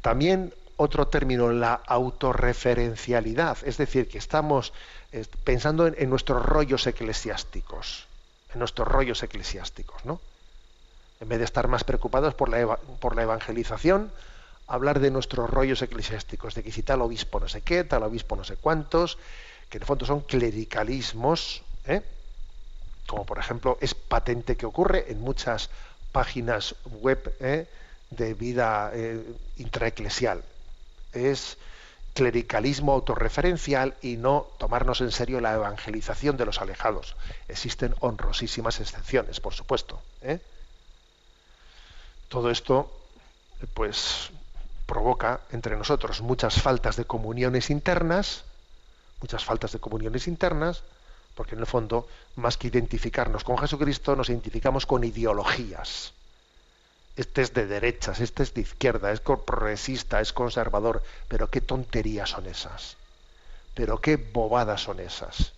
También 0.00 0.54
otro 0.76 1.08
término, 1.08 1.52
la 1.52 1.74
autorreferencialidad, 1.74 3.58
es 3.64 3.76
decir, 3.76 4.08
que 4.08 4.16
estamos 4.16 4.72
eh, 5.12 5.26
pensando 5.44 5.86
en, 5.86 5.94
en 5.98 6.08
nuestros 6.08 6.42
rollos 6.42 6.86
eclesiásticos, 6.86 8.06
en 8.54 8.60
nuestros 8.60 8.88
rollos 8.88 9.22
eclesiásticos, 9.22 10.04
¿no? 10.06 10.20
En 11.20 11.28
vez 11.28 11.38
de 11.38 11.44
estar 11.44 11.68
más 11.68 11.84
preocupados 11.84 12.34
por 12.34 12.48
la, 12.48 12.60
eva- 12.60 12.78
por 13.00 13.16
la 13.16 13.22
evangelización, 13.22 14.12
hablar 14.66 15.00
de 15.00 15.10
nuestros 15.10 15.50
rollos 15.50 15.82
eclesiásticos, 15.82 16.54
de 16.54 16.62
que 16.62 16.72
si 16.72 16.82
tal 16.82 17.02
obispo 17.02 17.40
no 17.40 17.48
sé 17.48 17.62
qué, 17.62 17.84
tal 17.84 18.02
obispo 18.04 18.36
no 18.36 18.44
sé 18.44 18.56
cuántos, 18.56 19.18
que 19.68 19.78
en 19.78 19.82
el 19.82 19.86
fondo 19.86 20.06
son 20.06 20.20
clericalismos, 20.20 21.64
¿eh? 21.84 22.02
como 23.06 23.24
por 23.26 23.38
ejemplo 23.38 23.78
es 23.80 23.94
patente 23.94 24.56
que 24.56 24.66
ocurre 24.66 25.10
en 25.10 25.20
muchas 25.20 25.70
páginas 26.12 26.74
web 26.84 27.34
¿eh? 27.40 27.68
de 28.10 28.34
vida 28.34 28.90
eh, 28.94 29.24
intraeclesial. 29.56 30.44
Es 31.12 31.58
clericalismo 32.14 32.92
autorreferencial 32.92 33.96
y 34.02 34.16
no 34.16 34.48
tomarnos 34.58 35.00
en 35.00 35.10
serio 35.10 35.40
la 35.40 35.54
evangelización 35.54 36.36
de 36.36 36.46
los 36.46 36.60
alejados. 36.60 37.16
Existen 37.48 37.94
honrosísimas 38.00 38.80
excepciones, 38.80 39.40
por 39.40 39.54
supuesto. 39.54 40.02
¿eh? 40.20 40.40
Todo 42.28 42.50
esto, 42.50 42.92
pues, 43.74 44.30
provoca 44.86 45.40
entre 45.50 45.76
nosotros 45.76 46.20
muchas 46.20 46.60
faltas 46.60 46.96
de 46.96 47.04
comuniones 47.04 47.70
internas, 47.70 48.44
muchas 49.20 49.44
faltas 49.44 49.72
de 49.72 49.78
comuniones 49.78 50.28
internas, 50.28 50.82
porque 51.34 51.54
en 51.54 51.60
el 51.60 51.66
fondo, 51.66 52.08
más 52.36 52.56
que 52.56 52.68
identificarnos 52.68 53.44
con 53.44 53.58
Jesucristo, 53.58 54.16
nos 54.16 54.28
identificamos 54.28 54.86
con 54.86 55.04
ideologías. 55.04 56.12
Este 57.16 57.42
es 57.42 57.52
de 57.52 57.66
derechas, 57.66 58.20
este 58.20 58.42
es 58.42 58.54
de 58.54 58.60
izquierda, 58.60 59.10
es 59.12 59.20
progresista, 59.20 60.20
es 60.20 60.32
conservador, 60.32 61.02
pero 61.28 61.50
qué 61.50 61.60
tonterías 61.60 62.30
son 62.30 62.46
esas. 62.46 62.96
Pero 63.74 64.00
qué 64.00 64.16
bobadas 64.16 64.82
son 64.82 65.00
esas. 65.00 65.52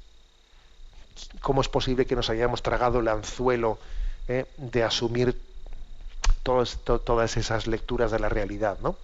¿Cómo 1.41 1.61
es 1.61 1.69
posible 1.69 2.07
que 2.07 2.17
nos 2.17 2.31
hayamos 2.31 2.63
tragado 2.63 3.01
el 3.01 3.09
anzuelo 3.09 3.79
eh, 4.29 4.47
de 4.57 4.85
asumir 4.85 5.39
todas, 6.43 6.79
to- 6.85 7.01
todas 7.01 7.37
esas 7.37 7.67
lecturas 7.67 8.11
de 8.11 8.19
la 8.21 8.29
realidad, 8.29 8.79
¿no? 8.81 8.99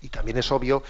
Y 0.00 0.08
también 0.08 0.38
es 0.38 0.50
obvio 0.52 0.82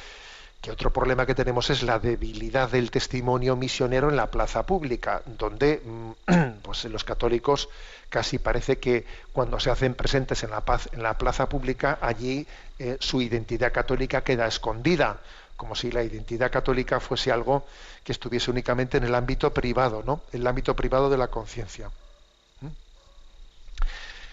que 0.61 0.73
otro 0.73 0.93
problema 0.93 1.27
que 1.27 1.35
tenemos 1.37 1.71
es 1.71 1.83
la 1.85 1.99
debilidad 2.01 2.71
del 2.71 2.91
testimonio 2.91 3.57
misionero 3.57 4.11
en 4.11 4.17
la 4.17 4.31
plaza 4.31 4.67
pública, 4.67 5.23
donde 5.27 5.83
mm, 5.85 6.13
pues 6.63 6.85
los 6.87 7.05
católicos 7.05 7.69
casi 8.11 8.39
parece 8.39 8.79
que 8.79 9.07
cuando 9.33 9.61
se 9.61 9.71
hacen 9.71 9.95
presentes 9.95 10.43
en 10.45 10.51
la, 10.51 10.65
paz, 10.65 10.89
en 10.93 11.03
la 11.03 11.19
plaza 11.19 11.49
pública, 11.49 11.99
allí 12.03 12.49
eh, 12.79 12.97
su 13.01 13.23
identidad 13.23 13.73
católica 13.73 14.25
queda 14.25 14.47
escondida, 14.49 15.23
como 15.57 15.75
si 15.77 15.93
la 15.93 16.03
identidad 16.05 16.53
católica 16.53 17.01
fuese 17.01 17.33
algo 17.33 17.67
que 18.05 18.13
estuviese 18.13 18.51
únicamente 18.51 18.99
en 18.99 19.05
el 19.05 19.15
ámbito 19.15 19.55
privado, 19.55 20.03
¿no? 20.05 20.25
El 20.33 20.47
ámbito 20.47 20.77
privado 20.77 21.11
de 21.11 21.19
la 21.19 21.29
conciencia. 21.29 21.91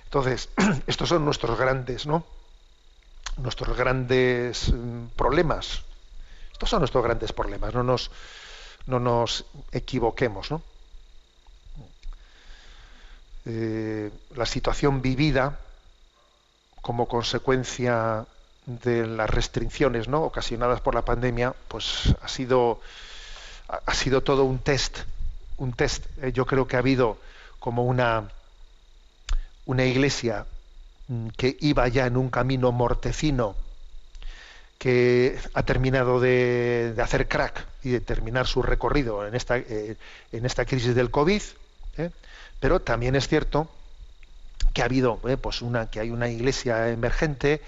Entonces, 0.06 0.50
estos 0.88 1.10
son 1.10 1.26
nuestros 1.26 1.58
grandes, 1.58 2.06
¿no? 2.06 2.26
Nuestros 3.38 3.76
grandes 3.76 4.72
mm, 4.72 5.08
problemas. 5.16 5.84
Estos 6.52 6.70
son 6.70 6.80
nuestros 6.80 7.04
grandes 7.04 7.34
problemas, 7.34 7.74
no 7.74 7.84
nos, 7.84 8.12
no 8.86 9.00
nos 9.00 9.46
equivoquemos, 9.72 10.52
¿no? 10.52 10.62
Eh, 13.48 14.10
la 14.36 14.46
situación 14.48 15.04
vivida 15.04 15.60
como 16.82 17.08
consecuencia 17.08 18.26
de 18.66 19.06
las 19.06 19.30
restricciones 19.30 20.08
¿no? 20.08 20.24
ocasionadas 20.24 20.82
por 20.82 20.96
la 20.96 21.04
pandemia, 21.04 21.54
pues 21.68 22.16
ha 22.22 22.28
sido, 22.28 22.80
ha 23.68 23.94
sido 23.94 24.22
todo 24.22 24.44
un 24.46 24.60
test, 24.60 25.00
un 25.58 25.74
test. 25.74 26.06
Eh, 26.22 26.32
yo 26.32 26.46
creo 26.46 26.68
que 26.68 26.76
ha 26.76 26.80
habido 26.80 27.20
como 27.60 27.86
una, 27.86 28.30
una 29.66 29.86
iglesia 29.86 30.46
mm, 31.08 31.28
que 31.38 31.58
iba 31.62 31.88
ya 31.88 32.06
en 32.08 32.18
un 32.18 32.30
camino 32.30 32.72
mortecino, 32.72 33.56
que 34.78 35.40
ha 35.54 35.64
terminado 35.64 36.20
de, 36.20 36.94
hacer 37.02 37.28
crack 37.28 37.66
y 37.84 37.90
de 37.92 38.02
terminar 38.02 38.46
su 38.46 38.62
recorrido 38.62 39.26
en 39.26 39.34
esta, 39.36 39.58
eh, 39.58 39.96
en 40.32 40.46
esta 40.46 40.66
crisis 40.66 40.94
del 40.96 41.12
COVID, 41.12 41.42
¿eh? 41.98 42.10
pero 42.60 42.82
también 42.82 43.16
es 43.16 43.28
cierto 43.28 43.70
que 44.74 44.82
ha 44.82 44.86
habido 44.86 45.20
eh, 45.28 45.38
pues 45.38 45.62
una 45.62 45.90
que 45.90 46.02
hay 46.02 46.10
una 46.12 46.28
iglesia 46.28 46.90
emergente 46.90 47.62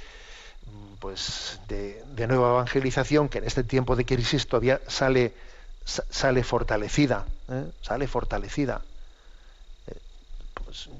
mm, 0.65 0.95
pues 0.99 1.59
de, 1.67 2.03
de 2.15 2.27
nueva 2.27 2.49
evangelización 2.51 3.29
que 3.29 3.37
en 3.39 3.45
este 3.45 3.63
tiempo 3.63 3.95
de 3.95 4.05
crisis 4.05 4.47
todavía 4.47 4.81
sale 4.87 5.33
sa- 5.85 6.03
sale 6.09 6.43
fortalecida 6.43 7.25
sale 7.81 8.07
fortalecida 8.07 8.81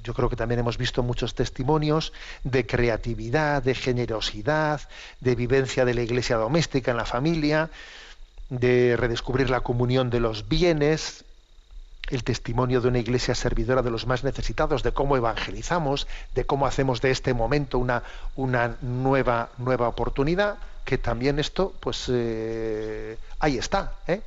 yo 0.02 0.14
creo 0.14 0.28
que 0.28 0.36
también 0.36 0.60
hemos 0.60 0.78
visto 0.78 1.02
muchos 1.02 1.34
testimonios 1.34 2.12
de 2.44 2.66
creatividad 2.66 3.62
de 3.62 3.74
generosidad 3.74 4.80
de 5.20 5.34
vivencia 5.34 5.84
de 5.84 5.94
la 5.94 6.02
iglesia 6.02 6.36
doméstica 6.36 6.90
en 6.90 6.96
la 6.96 7.04
familia 7.04 7.70
de 8.50 8.96
redescubrir 8.96 9.50
la 9.50 9.60
comunión 9.60 10.10
de 10.10 10.20
los 10.20 10.48
bienes 10.48 11.24
el 12.10 12.24
testimonio 12.24 12.80
de 12.80 12.88
una 12.88 12.98
iglesia 12.98 13.34
servidora 13.34 13.82
de 13.82 13.90
los 13.90 14.06
más 14.06 14.24
necesitados, 14.24 14.82
de 14.82 14.92
cómo 14.92 15.16
evangelizamos, 15.16 16.06
de 16.34 16.44
cómo 16.44 16.66
hacemos 16.66 17.00
de 17.00 17.10
este 17.10 17.34
momento 17.34 17.78
una, 17.78 18.02
una 18.36 18.76
nueva, 18.80 19.50
nueva 19.58 19.88
oportunidad, 19.88 20.56
que 20.84 20.96
también 20.96 21.38
esto, 21.38 21.74
pues 21.80 22.06
eh, 22.08 23.18
ahí 23.40 23.58
está. 23.58 23.92
¿eh? 24.06 24.22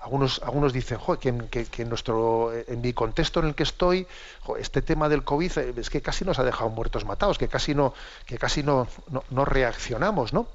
Algunos, 0.00 0.40
algunos 0.44 0.72
dicen, 0.72 0.98
"Jo, 0.98 1.18
que, 1.18 1.34
que- 1.66 1.84
nuestro, 1.84 2.52
en 2.54 2.80
mi 2.80 2.92
contexto 2.92 3.40
en 3.40 3.46
el 3.46 3.54
que 3.54 3.64
estoy, 3.64 4.06
este 4.58 4.80
tema 4.80 5.08
del 5.08 5.24
COVID 5.24 5.58
eh, 5.58 5.74
es 5.76 5.90
que 5.90 6.00
casi 6.00 6.24
nos 6.24 6.38
ha 6.38 6.44
dejado 6.44 6.70
muertos 6.70 7.04
matados, 7.04 7.36
que 7.36 7.48
casi 7.48 7.74
no, 7.74 7.94
que 8.24 8.38
casi 8.38 8.62
no, 8.62 8.86
no, 9.30 9.44
reaccionamos, 9.44 10.32
¿no? 10.32 10.46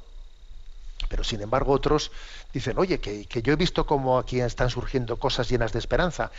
Pero 1.09 1.23
sin 1.25 1.41
embargo 1.41 1.73
otros 1.73 2.11
dicen, 2.53 2.77
oye, 2.77 2.99
que, 3.01 3.25
que 3.25 3.41
yo 3.41 3.51
he 3.53 3.57
visto 3.57 3.85
cómo 3.85 4.17
aquí 4.17 4.39
están 4.39 4.69
surgiendo 4.69 5.17
cosas 5.17 5.49
llenas 5.49 5.73
de 5.73 5.79
esperanza. 5.79 6.31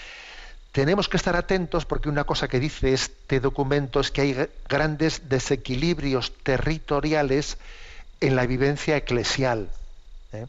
Tenemos 0.73 1.09
que 1.09 1.19
estar 1.19 1.37
atentos 1.37 1.85
porque 1.85 2.09
una 2.09 2.25
cosa 2.25 2.49
que 2.49 2.59
dice 2.59 2.95
este 2.95 3.39
documento 3.39 4.01
es 4.01 4.11
que 4.11 4.23
hay 4.23 4.49
grandes 4.69 5.29
desequilibrios 5.29 6.33
territoriales 6.43 7.59
en 8.21 8.35
la 8.35 8.47
vivencia 8.47 8.97
eclesial. 8.97 9.71
¿eh? 10.33 10.47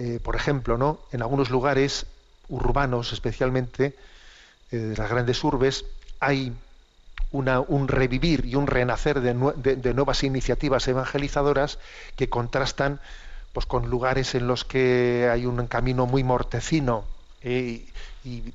Eh, 0.00 0.20
por 0.22 0.36
ejemplo, 0.36 0.78
¿no? 0.78 1.00
en 1.10 1.22
algunos 1.22 1.50
lugares 1.50 2.06
urbanos, 2.48 3.12
especialmente 3.12 3.96
eh, 4.70 4.76
de 4.76 4.96
las 4.96 5.10
grandes 5.10 5.42
urbes, 5.42 5.84
hay 6.20 6.52
un 7.30 7.88
revivir 7.88 8.46
y 8.46 8.54
un 8.54 8.66
renacer 8.66 9.20
de 9.20 9.34
nuevas 9.34 10.22
iniciativas 10.22 10.88
evangelizadoras 10.88 11.78
que 12.16 12.30
contrastan 12.30 13.00
pues, 13.52 13.66
con 13.66 13.90
lugares 13.90 14.34
en 14.34 14.46
los 14.46 14.64
que 14.64 15.28
hay 15.30 15.44
un 15.44 15.66
camino 15.66 16.06
muy 16.06 16.22
mortecino 16.22 17.04
eh, 17.42 17.84
y, 18.24 18.54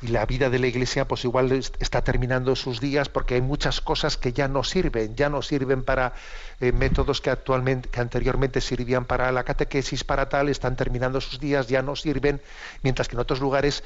y 0.00 0.08
la 0.08 0.24
vida 0.26 0.48
de 0.50 0.58
la 0.58 0.66
iglesia 0.68 1.06
pues 1.06 1.24
igual 1.24 1.50
es- 1.52 1.72
está 1.80 2.02
terminando 2.02 2.54
sus 2.54 2.80
días 2.80 3.08
porque 3.08 3.34
hay 3.34 3.40
muchas 3.40 3.80
cosas 3.80 4.16
que 4.16 4.32
ya 4.32 4.46
no 4.48 4.62
sirven, 4.64 5.16
ya 5.16 5.28
no 5.28 5.42
sirven 5.42 5.82
para 5.82 6.12
eh, 6.60 6.72
métodos 6.72 7.20
que 7.20 7.30
actualmente, 7.30 7.88
anteriormente 8.00 8.60
sirvían 8.60 9.04
para 9.04 9.30
la 9.32 9.44
catequesis, 9.44 10.04
para 10.04 10.28
tal, 10.28 10.48
están 10.48 10.76
terminando 10.76 11.20
sus 11.20 11.40
días, 11.40 11.68
ya 11.68 11.82
no 11.82 11.96
sirven, 11.96 12.40
mientras 12.82 13.08
que 13.08 13.16
en 13.16 13.20
otros 13.20 13.40
lugares 13.40 13.82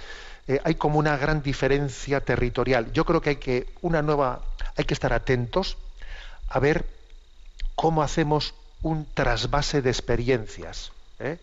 eh, 0.49 0.61
hay 0.65 0.75
como 0.75 0.99
una 0.99 1.17
gran 1.17 1.43
diferencia 1.43 2.21
territorial. 2.21 2.93
Yo 2.93 3.05
creo 3.05 3.21
que 3.21 3.31
hay 3.31 3.37
que 3.37 3.67
una 3.81 4.03
nueva, 4.03 4.41
hay 4.77 4.85
que 4.85 4.95
estar 4.95 5.13
atentos 5.13 5.77
a 6.49 6.59
ver 6.59 6.85
cómo 7.75 8.03
hacemos 8.03 8.55
un 8.83 9.07
trasvase 9.15 9.81
de 9.83 9.91
experiencias. 9.91 10.93
¿eh? 11.21 11.39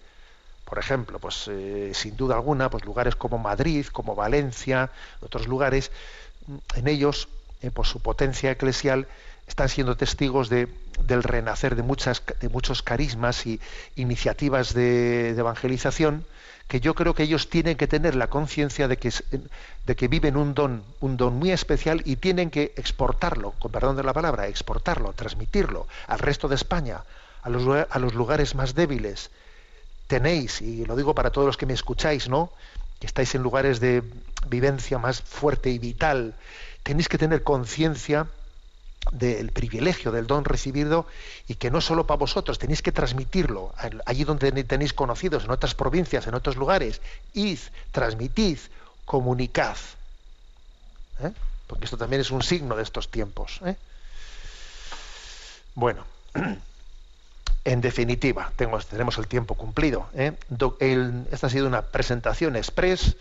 Por 0.70 0.78
ejemplo, 0.80 1.20
pues 1.20 1.48
eh, 1.48 1.92
sin 1.94 2.16
duda 2.16 2.36
alguna, 2.36 2.70
pues 2.70 2.86
lugares 2.86 3.16
como 3.16 3.38
Madrid, 3.40 3.86
como 3.88 4.16
Valencia, 4.16 4.92
otros 5.22 5.48
lugares, 5.48 5.92
en 6.76 6.88
ellos, 6.88 7.28
eh, 7.62 7.72
por 7.72 7.86
su 7.88 8.00
potencia 8.02 8.52
eclesial, 8.52 9.08
están 9.48 9.70
siendo 9.70 9.98
testigos 9.98 10.48
de- 10.50 10.68
del 11.08 11.24
renacer 11.24 11.76
de, 11.76 11.82
muchas, 11.84 12.22
de 12.40 12.50
muchos 12.50 12.84
carismas 12.84 13.46
y 13.48 13.60
iniciativas 13.96 14.74
de, 14.74 15.34
de 15.34 15.40
evangelización, 15.40 16.26
que 16.68 16.80
yo 16.82 16.94
creo 16.94 17.16
que 17.16 17.24
ellos 17.24 17.50
tienen 17.50 17.76
que 17.78 17.88
tener 17.88 18.14
la 18.16 18.28
conciencia 18.30 18.88
de 18.88 18.98
que, 18.98 19.12
de 19.86 19.96
que 19.96 20.08
viven 20.08 20.38
un 20.38 20.54
don, 20.54 20.84
un 21.00 21.18
don 21.18 21.34
muy 21.36 21.52
especial 21.52 22.02
y 22.06 22.18
tienen 22.18 22.52
que 22.52 22.74
exportarlo, 22.78 23.52
con 23.60 23.72
perdón 23.72 23.96
de 23.96 24.04
la 24.04 24.14
palabra, 24.14 24.48
exportarlo, 24.48 25.14
transmitirlo 25.14 25.88
al 26.06 26.20
resto 26.20 26.48
de 26.48 26.56
España, 26.56 27.04
a 27.42 27.50
los, 27.50 27.64
a 27.90 28.00
los 28.00 28.14
lugares 28.14 28.54
más 28.54 28.76
débiles, 28.76 29.32
tenéis, 30.10 30.62
y 30.62 30.84
lo 30.86 30.96
digo 30.96 31.14
para 31.14 31.30
todos 31.30 31.46
los 31.46 31.56
que 31.56 31.68
me 31.68 31.74
escucháis, 31.74 32.28
¿no? 32.28 32.52
Que 33.00 33.06
estáis 33.08 33.34
en 33.36 33.44
lugares 33.44 33.80
de 33.80 34.04
vivencia 34.48 34.98
más 34.98 35.22
fuerte 35.22 35.70
y 35.70 35.78
vital, 35.78 36.34
tenéis 36.84 37.08
que 37.08 37.20
tener 37.20 37.44
conciencia 37.44 38.28
del 39.12 39.52
privilegio 39.52 40.12
del 40.12 40.26
don 40.28 40.44
recibido 40.46 41.06
y 41.48 41.56
que 41.56 41.70
no 41.72 41.80
solo 41.80 42.06
para 42.08 42.18
vosotros, 42.18 42.58
tenéis 42.60 42.82
que 42.82 42.92
transmitirlo 42.92 43.72
al- 43.78 44.02
allí 44.06 44.24
donde 44.24 44.52
tenéis 44.64 44.94
conocidos, 44.94 45.46
en 45.46 45.52
otras 45.52 45.76
provincias, 45.76 46.26
en 46.28 46.34
otros 46.34 46.58
lugares. 46.58 47.02
Id, 47.34 47.60
transmitid, 47.92 48.58
comunicad. 49.06 49.78
¿eh? 51.22 51.32
Porque 51.68 51.86
esto 51.86 51.98
también 51.98 52.22
es 52.22 52.32
un 52.32 52.42
signo 52.42 52.76
de 52.76 52.84
estos 52.84 53.10
tiempos. 53.10 53.62
¿eh? 53.64 53.76
Bueno. 55.76 56.04
En 57.66 57.82
definitiva, 57.82 58.52
tenemos 58.56 59.18
el 59.18 59.28
tiempo 59.28 59.56
cumplido. 59.56 60.08
¿eh? 60.14 60.34
Esta 61.32 61.48
ha 61.48 61.50
sido 61.50 61.68
una 61.68 61.84
presentación 61.84 62.56
express 62.56 63.16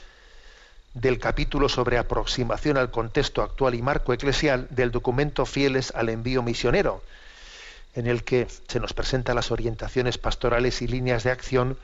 del 0.95 1.19
capítulo 1.19 1.69
sobre 1.69 1.99
aproximación 1.99 2.77
al 2.77 2.91
contexto 2.91 3.43
actual 3.43 3.75
y 3.75 3.83
marco 3.83 4.13
eclesial 4.13 4.67
del 4.71 4.91
documento 4.91 5.45
Fieles 5.45 5.93
al 5.95 6.09
envío 6.09 6.43
misionero, 6.43 7.03
en 7.95 8.07
el 8.07 8.25
que 8.25 8.49
se 8.69 8.81
nos 8.81 8.95
presentan 8.95 9.37
las 9.37 9.51
orientaciones 9.51 10.19
pastorales 10.19 10.83
y 10.83 10.89
líneas 10.89 11.25
de 11.25 11.31
acción 11.31 11.77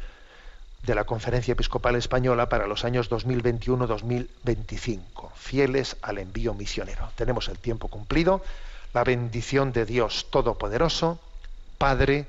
de 0.86 0.94
la 0.94 1.04
Conferencia 1.04 1.52
Episcopal 1.52 1.96
Española 1.96 2.48
para 2.48 2.66
los 2.66 2.84
años 2.84 3.10
2021-2025. 3.10 5.32
Fieles 5.34 5.96
al 6.02 6.18
envío 6.18 6.54
misionero. 6.54 7.10
Tenemos 7.16 7.48
el 7.48 7.58
tiempo 7.58 7.88
cumplido. 7.88 8.44
La 8.92 9.02
bendición 9.02 9.72
de 9.72 9.86
Dios 9.86 10.28
Todopoderoso, 10.30 11.18
Padre, 11.78 12.28